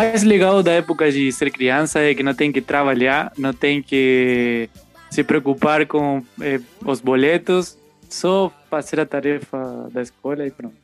Mais 0.00 0.22
legal 0.22 0.62
da 0.62 0.72
época 0.72 1.10
de 1.12 1.30
ser 1.30 1.50
criança 1.50 2.00
é 2.00 2.14
que 2.14 2.22
não 2.22 2.32
tem 2.34 2.50
que 2.50 2.60
trabalhar, 2.60 3.32
não 3.36 3.52
tem 3.52 3.82
que 3.82 4.68
se 5.10 5.22
preocupar 5.22 5.86
com 5.86 6.22
eh, 6.40 6.60
os 6.84 7.00
boletos, 7.00 7.76
só 8.08 8.50
fazer 8.70 8.98
a 9.00 9.06
tarefa 9.06 9.88
da 9.92 10.00
escola 10.00 10.46
e 10.46 10.50
pronto. 10.50 10.74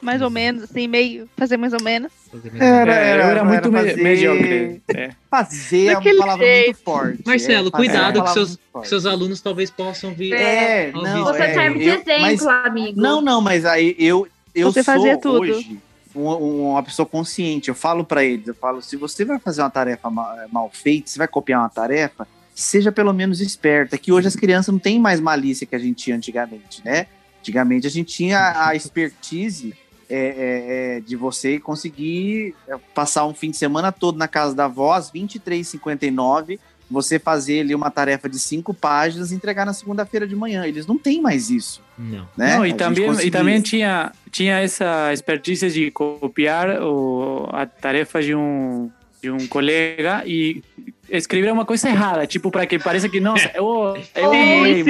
Mais 0.00 0.20
ou 0.20 0.28
menos, 0.30 0.62
assim, 0.64 0.86
meio. 0.88 1.28
Fazer 1.36 1.56
mais 1.56 1.72
ou 1.72 1.82
menos. 1.82 2.12
Era, 2.58 2.94
É, 2.94 3.08
era, 3.10 3.22
era 3.24 3.44
muito 3.44 3.70
me- 3.72 3.78
fazer- 3.78 3.96
mediocre. 4.02 4.82
É. 4.94 5.10
Fazer 5.30 5.86
é 5.86 5.98
uma 5.98 6.16
palavra 6.18 6.46
jeito. 6.46 6.64
muito 6.66 6.78
forte. 6.84 7.22
Marcelo, 7.26 7.68
é, 7.68 7.70
fazer 7.70 7.84
é 7.84 7.90
cuidado 7.90 8.22
que 8.24 8.30
seus, 8.32 8.58
seus 8.84 9.06
alunos 9.06 9.40
talvez 9.40 9.70
possam 9.70 10.12
vir. 10.14 10.32
É, 10.34 10.92
não. 10.92 11.24
Você 11.24 11.42
é, 11.42 11.54
serve 11.54 11.78
de 11.78 11.88
exemplo, 11.88 12.20
mas- 12.20 12.46
amigo. 12.46 13.00
Não, 13.00 13.20
não, 13.22 13.40
mas 13.40 13.64
aí 13.64 13.94
eu, 13.98 14.26
eu 14.54 14.70
Você 14.72 14.82
sou 14.82 14.94
fazia 14.94 15.18
tudo. 15.18 15.40
hoje 15.40 15.78
um- 16.16 16.70
uma 16.72 16.82
pessoa 16.82 17.06
consciente. 17.06 17.68
Eu 17.68 17.74
falo 17.74 18.04
pra 18.04 18.24
eles, 18.24 18.46
eu 18.48 18.54
falo, 18.54 18.80
se 18.82 18.96
você 18.96 19.24
vai 19.24 19.38
fazer 19.38 19.62
uma 19.62 19.70
tarefa 19.70 20.08
ma- 20.10 20.46
mal 20.50 20.70
feita, 20.72 21.08
se 21.10 21.18
vai 21.18 21.28
copiar 21.28 21.60
uma 21.60 21.68
tarefa, 21.68 22.26
seja 22.54 22.90
pelo 22.90 23.12
menos 23.12 23.40
esperta. 23.40 23.98
Que 23.98 24.10
hoje 24.12 24.28
as 24.28 24.36
crianças 24.36 24.72
não 24.72 24.78
têm 24.80 24.98
mais 24.98 25.20
malícia 25.20 25.66
que 25.66 25.74
a 25.76 25.78
gente 25.78 26.04
tinha 26.04 26.16
antigamente, 26.16 26.82
né? 26.84 27.06
Antigamente 27.40 27.86
a 27.86 27.90
gente 27.90 28.12
tinha 28.12 28.66
a 28.66 28.74
expertise 28.74 29.74
é, 30.08 30.96
é, 30.98 31.00
de 31.00 31.16
você 31.16 31.58
conseguir 31.58 32.54
passar 32.94 33.26
um 33.26 33.34
fim 33.34 33.50
de 33.50 33.56
semana 33.56 33.90
todo 33.90 34.16
na 34.16 34.28
casa 34.28 34.54
da 34.54 34.66
avó, 34.66 34.92
às 34.92 35.10
23h59, 35.10 36.58
você 36.90 37.18
fazer 37.18 37.60
ali 37.60 37.74
uma 37.74 37.90
tarefa 37.90 38.28
de 38.28 38.38
cinco 38.38 38.72
páginas 38.72 39.32
e 39.32 39.34
entregar 39.34 39.66
na 39.66 39.72
segunda-feira 39.72 40.26
de 40.26 40.36
manhã. 40.36 40.66
Eles 40.66 40.86
não 40.86 40.96
têm 40.96 41.20
mais 41.20 41.50
isso, 41.50 41.82
Não. 41.98 42.28
né? 42.36 42.56
Não, 42.56 42.66
e 42.66 42.72
também, 42.72 43.04
e 43.04 43.06
conseguia. 43.06 43.30
também 43.32 43.60
tinha, 43.60 44.12
tinha 44.30 44.60
essa 44.60 45.12
expertise 45.12 45.68
de 45.70 45.90
copiar 45.90 46.80
o, 46.82 47.48
a 47.52 47.66
tarefa 47.66 48.22
de 48.22 48.34
um, 48.34 48.90
de 49.20 49.30
um 49.30 49.46
colega 49.46 50.22
e 50.24 50.62
escrever 51.10 51.52
uma 51.52 51.64
coisa 51.64 51.88
errada, 51.88 52.26
tipo, 52.26 52.50
para 52.50 52.66
que 52.66 52.78
pareça 52.78 53.08
que, 53.08 53.20
nossa, 53.20 53.50
eu, 53.54 53.96
eu 54.14 54.28
Ou 54.28 54.34
errei, 54.34 54.84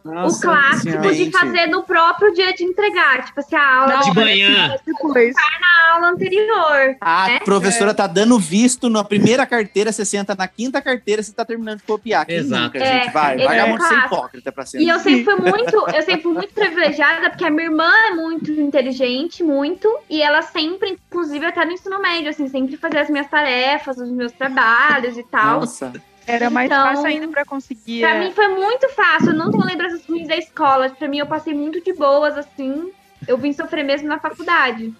então, 0.00 0.12
o 0.12 0.14
Nossa 0.14 0.42
clássico 0.42 0.90
Senhora. 0.90 1.14
de 1.14 1.30
fazer 1.30 1.66
no 1.66 1.82
próprio 1.82 2.32
dia 2.32 2.52
de 2.54 2.64
entregar. 2.64 3.24
Tipo 3.24 3.40
assim, 3.40 3.56
a 3.56 3.76
aula 3.80 4.00
De 4.00 4.14
manhã. 4.14 4.76
Depois. 4.86 5.34
na 5.34 5.94
aula 5.94 6.08
anterior. 6.08 6.96
A 7.00 7.26
né? 7.28 7.40
professora 7.40 7.92
tá 7.92 8.06
dando 8.06 8.38
visto 8.38 8.88
na 8.88 9.04
primeira 9.04 9.46
carteira, 9.46 9.92
você 9.92 10.04
senta 10.04 10.34
na 10.34 10.46
quinta 10.48 10.80
carteira, 10.80 11.22
você 11.22 11.32
tá 11.32 11.44
terminando 11.44 11.78
de 11.78 11.84
copiar. 11.84 12.26
Quem 12.26 12.36
Exato. 12.36 12.62
nunca, 12.62 12.78
É, 12.78 13.02
gente? 13.02 13.12
Vai, 13.12 13.38
vagabundo 13.38 13.82
é 13.82 13.86
o 13.86 13.88
ser 13.88 13.98
hipócrita 13.98 14.52
pra 14.52 14.66
ser. 14.66 14.80
E 14.80 14.88
eu 14.88 14.98
sempre 15.00 15.24
fui 15.24 15.36
muito, 15.36 15.76
eu 15.76 16.02
sempre 16.02 16.22
fui 16.22 16.32
muito 16.32 16.54
privilegiada, 16.54 17.30
porque 17.30 17.44
a 17.44 17.50
minha 17.50 17.64
irmã 17.64 17.90
é 18.08 18.10
muito 18.12 18.50
inteligente, 18.52 19.42
muito, 19.42 19.88
e 20.08 20.22
ela 20.22 20.42
sempre, 20.42 20.90
inclusive 20.90 21.44
até 21.44 21.64
no 21.64 21.72
ensino 21.72 22.00
médio, 22.00 22.30
assim, 22.30 22.48
sempre 22.48 22.76
fazia 22.76 23.02
as 23.02 23.10
minhas 23.10 23.28
tarefas, 23.28 23.98
os 23.98 24.10
meus 24.10 24.32
trabalhos 24.32 25.16
e 25.18 25.22
tal. 25.24 25.60
Nossa. 25.60 25.92
Era 26.28 26.50
mais 26.50 26.66
Então, 26.66 26.84
fácil 26.84 27.06
ainda 27.06 27.26
pra 27.28 27.44
conseguir. 27.44 28.00
Pra 28.00 28.10
é, 28.10 28.20
mim 28.20 28.32
foi 28.32 28.48
muito 28.48 28.86
fácil, 28.90 29.30
eu 29.30 29.34
não 29.34 29.50
tenho 29.50 29.64
lembranças 29.64 30.04
ruins 30.04 30.28
da 30.28 30.36
escola. 30.36 30.90
Pra 30.90 31.08
mim, 31.08 31.18
eu 31.18 31.26
passei 31.26 31.54
muito 31.54 31.82
de 31.82 31.94
boas, 31.94 32.36
assim. 32.36 32.92
Eu 33.26 33.38
vim 33.38 33.52
sofrer 33.52 33.82
mesmo 33.82 34.06
na 34.06 34.18
faculdade. 34.18 34.94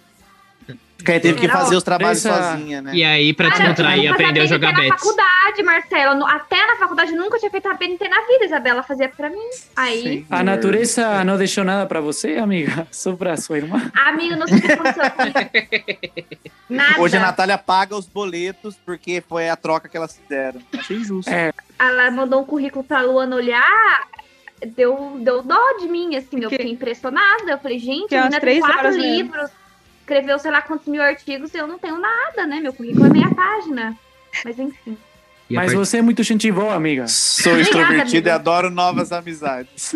Porque 0.97 1.13
aí 1.13 1.19
teve 1.21 1.39
que 1.39 1.47
fazer 1.47 1.77
os 1.77 1.83
trabalhos 1.83 2.25
Essa- 2.25 2.51
sozinha, 2.51 2.81
né? 2.81 2.91
E 2.93 3.05
aí, 3.05 3.33
pra 3.33 3.49
Cara, 3.49 3.59
descontrair, 3.59 4.03
eu 4.05 4.13
aprendeu 4.13 4.43
a 4.43 4.45
jogar 4.45 4.73
BNT 4.73 4.89
na 4.89 4.97
faculdade, 4.97 5.63
Marcelo. 5.63 6.15
No- 6.19 6.27
Até 6.27 6.67
na 6.67 6.75
faculdade 6.75 7.13
nunca 7.13 7.39
tinha 7.39 7.49
feito 7.49 7.69
a 7.69 7.73
BNT 7.73 8.09
na 8.09 8.19
vida, 8.27 8.43
Isabela 8.45 8.83
fazia 8.83 9.07
pra 9.07 9.29
mim. 9.29 9.39
Aí, 9.77 10.03
Sim. 10.03 10.25
A 10.29 10.43
natureza 10.43 11.23
não 11.23 11.37
deixou 11.37 11.63
nada 11.63 11.85
para 11.85 12.01
você, 12.01 12.35
amiga? 12.35 12.85
Só 12.91 13.15
para 13.15 13.37
sua 13.37 13.57
irmã? 13.57 13.89
amigo, 13.95 14.35
não 14.35 14.45
sei 14.45 14.57
o 14.57 14.61
que 14.61 14.71
aconteceu 14.73 15.11
comigo. 15.11 15.39
Hoje 16.99 17.15
a 17.17 17.19
Natália 17.21 17.57
paga 17.57 17.95
os 17.95 18.05
boletos 18.05 18.75
porque 18.85 19.23
foi 19.27 19.49
a 19.49 19.55
troca 19.55 19.87
que 19.87 19.95
elas 19.95 20.17
fizeram. 20.17 20.61
Achei 20.77 20.97
injusto. 20.97 21.31
É. 21.31 21.53
Ela 21.79 22.11
mandou 22.11 22.41
um 22.41 22.45
currículo 22.45 22.83
pra 22.83 23.01
Luana 23.01 23.37
olhar, 23.37 24.03
deu, 24.75 25.17
deu 25.21 25.41
dó 25.41 25.77
de 25.79 25.87
mim, 25.87 26.15
assim, 26.17 26.41
eu 26.43 26.49
Que- 26.49 26.57
fiquei 26.57 26.71
impressionada. 26.73 27.51
Eu 27.51 27.57
falei, 27.57 27.79
gente, 27.79 28.09
Que 28.09 28.15
a 28.15 28.23
umas 28.23 28.25
menina 28.25 28.39
tem 28.41 28.59
três 28.59 28.59
quatro 28.59 28.91
mesmo. 28.97 29.49
Escreveu 30.09 30.39
sei 30.39 30.49
lá 30.49 30.61
quantos 30.63 30.87
mil 30.87 31.01
artigos 31.03 31.53
e 31.53 31.57
eu 31.57 31.67
não 31.67 31.77
tenho 31.77 31.99
nada, 31.99 32.47
né? 32.47 32.59
Meu 32.59 32.73
currículo 32.73 33.05
é 33.05 33.09
meia 33.09 33.29
página. 33.33 33.95
Mas 34.43 34.57
enfim. 34.57 34.97
E 35.49 35.55
Mas 35.55 35.67
part- 35.73 35.77
você 35.77 35.97
é 35.97 36.01
muito 36.01 36.23
gente 36.23 36.51
boa, 36.51 36.73
amiga. 36.73 37.07
Sou 37.07 37.53
Obrigada, 37.53 37.79
extrovertido 37.81 38.27
e 38.27 38.31
adoro 38.31 38.69
novas 38.71 39.11
amizades. 39.11 39.93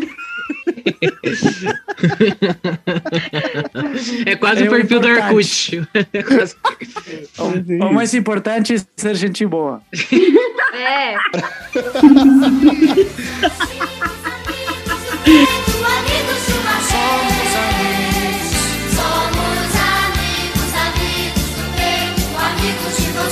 É 4.25 4.35
quase 4.35 4.65
É 4.65 4.67
o 4.67 4.71
perfil 4.71 4.99
do. 4.99 5.07
Orkut. 5.07 5.87
É 6.13 6.23
quase- 6.23 6.55
O, 7.37 7.85
o 7.89 7.93
mais 7.93 8.13
importante 8.13 8.73
é 8.75 8.77
ser 8.95 9.15
gente 9.15 9.45
boa. 9.45 9.81
É, 10.73 11.15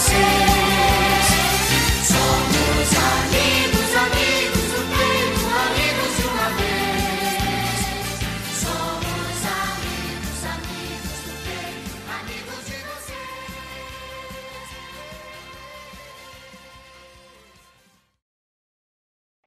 vocês. 0.02 1.28
Somos 2.10 2.90
amigos, 2.98 3.90
amigos 4.02 4.66
do 4.74 4.82
peito, 4.90 5.42
amigos 5.62 6.12
de 6.18 6.26
uma 6.26 6.50
vez. 6.58 7.78
Somos 8.62 9.42
amigos, 9.62 10.40
amigos 10.56 11.18
do 11.26 11.34
peito, 11.46 11.94
amigos 12.20 12.62
de 12.66 12.78
vocês. 12.90 13.22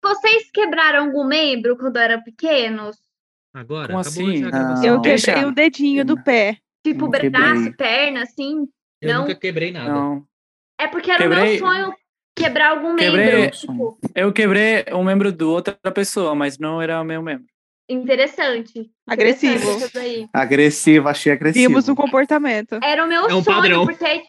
vocês 0.03 0.51
quebraram 0.53 1.07
algum 1.07 1.25
membro 1.25 1.77
quando 1.77 1.97
eram 1.97 2.23
pequenos? 2.23 2.97
Agora, 3.53 3.89
Como 3.89 3.99
assim? 3.99 4.45
Ah. 4.53 4.81
Eu 4.85 5.01
quebrei 5.01 5.45
o 5.45 5.53
dedinho 5.53 6.05
do 6.05 6.23
pé. 6.23 6.59
Tipo, 6.85 7.09
braço, 7.09 7.73
perna, 7.77 8.23
assim? 8.23 8.69
Eu 9.01 9.15
não. 9.15 9.21
nunca 9.23 9.35
quebrei 9.35 9.73
nada. 9.73 9.93
Não. 9.93 10.27
É 10.85 10.89
porque 10.89 11.11
era 11.11 11.21
o 11.21 11.23
Quebrei- 11.31 11.51
meu 11.51 11.59
sonho 11.59 11.95
quebrar 12.37 12.71
algum 12.71 12.97
Quebrei- 12.97 13.27
membro. 13.37 13.51
Tipo, 13.57 13.99
Eu 14.15 14.33
quebrei 14.33 14.85
um 14.93 15.03
membro 15.05 15.33
de 15.33 15.45
outra 15.45 15.75
pessoa, 15.93 16.35
mas 16.35 16.59
não 16.59 16.81
era 16.83 17.01
o 17.01 17.05
meu 17.05 17.23
membro. 17.23 17.47
interessante. 17.89 18.91
Agressivo. 19.07 19.55
Interessante. 19.71 20.29
Agressivo, 20.33 21.09
achei 21.09 21.33
agressivo. 21.33 21.67
Tínhamos 21.67 21.89
um 21.89 21.95
comportamento. 21.95 22.79
Era 22.83 23.05
o 23.05 23.09
meu 23.09 23.29
É 23.29 23.35
um 23.35 23.43
sonho, 23.43 23.57
padrão. 23.57 23.85
porque 23.87 24.23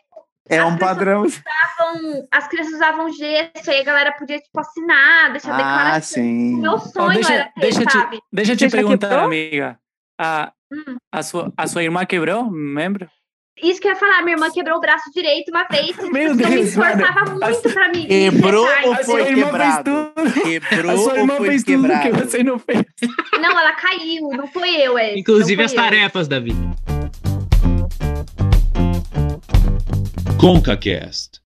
É 0.49 0.63
um 0.63 0.77
padrão. 0.77 1.23
usavam- 1.23 2.27
as 2.31 2.47
crianças 2.47 2.73
usavam 2.73 3.11
gesso, 3.13 3.69
aí 3.71 3.79
a 3.79 3.83
galera 3.83 4.11
podia, 4.11 4.39
tipo, 4.39 4.59
assinar, 4.59 5.31
deixar 5.31 5.53
Ah, 5.53 5.57
declaração. 5.57 6.21
O 6.21 6.25
sim. 6.25 6.61
meu 6.61 6.79
sonho 6.79 7.13
deixa- 7.13 7.33
era 7.33 7.43
ter, 7.45 7.59
deixa 7.61 7.81
eu 7.81 7.85
te- 7.87 7.91
sabe? 7.93 8.19
Deixa 8.31 8.51
eu 8.51 8.57
te 8.57 8.65
já 8.65 8.69
perguntar, 8.69 9.07
quebrou? 9.09 9.25
amiga. 9.25 9.79
A, 10.19 10.51
Hum. 10.71 10.95
a, 11.11 11.23
sua, 11.23 11.51
a 11.57 11.67
sua 11.67 11.83
irmã 11.83 12.05
quebrou 12.05 12.49
membro? 12.51 13.09
Isso 13.63 13.79
que 13.79 13.87
eu 13.87 13.91
ia 13.93 13.95
falar, 13.97 14.21
minha 14.21 14.35
irmã 14.35 14.49
quebrou 14.51 14.77
o 14.77 14.81
braço 14.81 15.09
direito 15.13 15.49
uma 15.49 15.63
vez, 15.63 15.95
Meu 16.11 16.11
Meu 16.11 16.27
eu 16.29 16.35
me 16.35 16.43
Deus, 16.43 16.67
esforçava 16.67 17.25
mano. 17.25 17.39
muito 17.39 17.69
pra 17.73 17.89
mim. 17.89 18.05
Quebrou 18.07 18.67
ou 18.83 18.91
A 18.91 18.95
foi 18.97 19.03
sua 19.05 19.21
irmã 19.21 19.45
quebrado? 19.45 20.11
fez 20.15 20.33
tudo. 20.33 20.43
Quebrou 20.43 20.91
A 20.91 20.97
sua 20.97 21.17
irmã 21.17 21.33
ou 21.33 21.37
foi 21.37 21.47
fez 21.47 21.63
tudo 21.63 21.81
quebrado? 21.81 22.01
que 22.03 22.11
você 22.25 22.43
não 22.43 22.59
fez. 22.59 22.83
Não, 23.41 23.51
ela 23.57 23.71
caiu, 23.73 24.29
não 24.29 24.47
foi 24.47 24.69
eu, 24.75 24.97
é. 24.97 25.17
Inclusive 25.17 25.63
as 25.63 25.71
foi 25.73 25.79
eu. 25.79 25.83
tarefas, 25.85 26.27
Davi. 26.27 26.53
ConcaCast. 30.37 31.39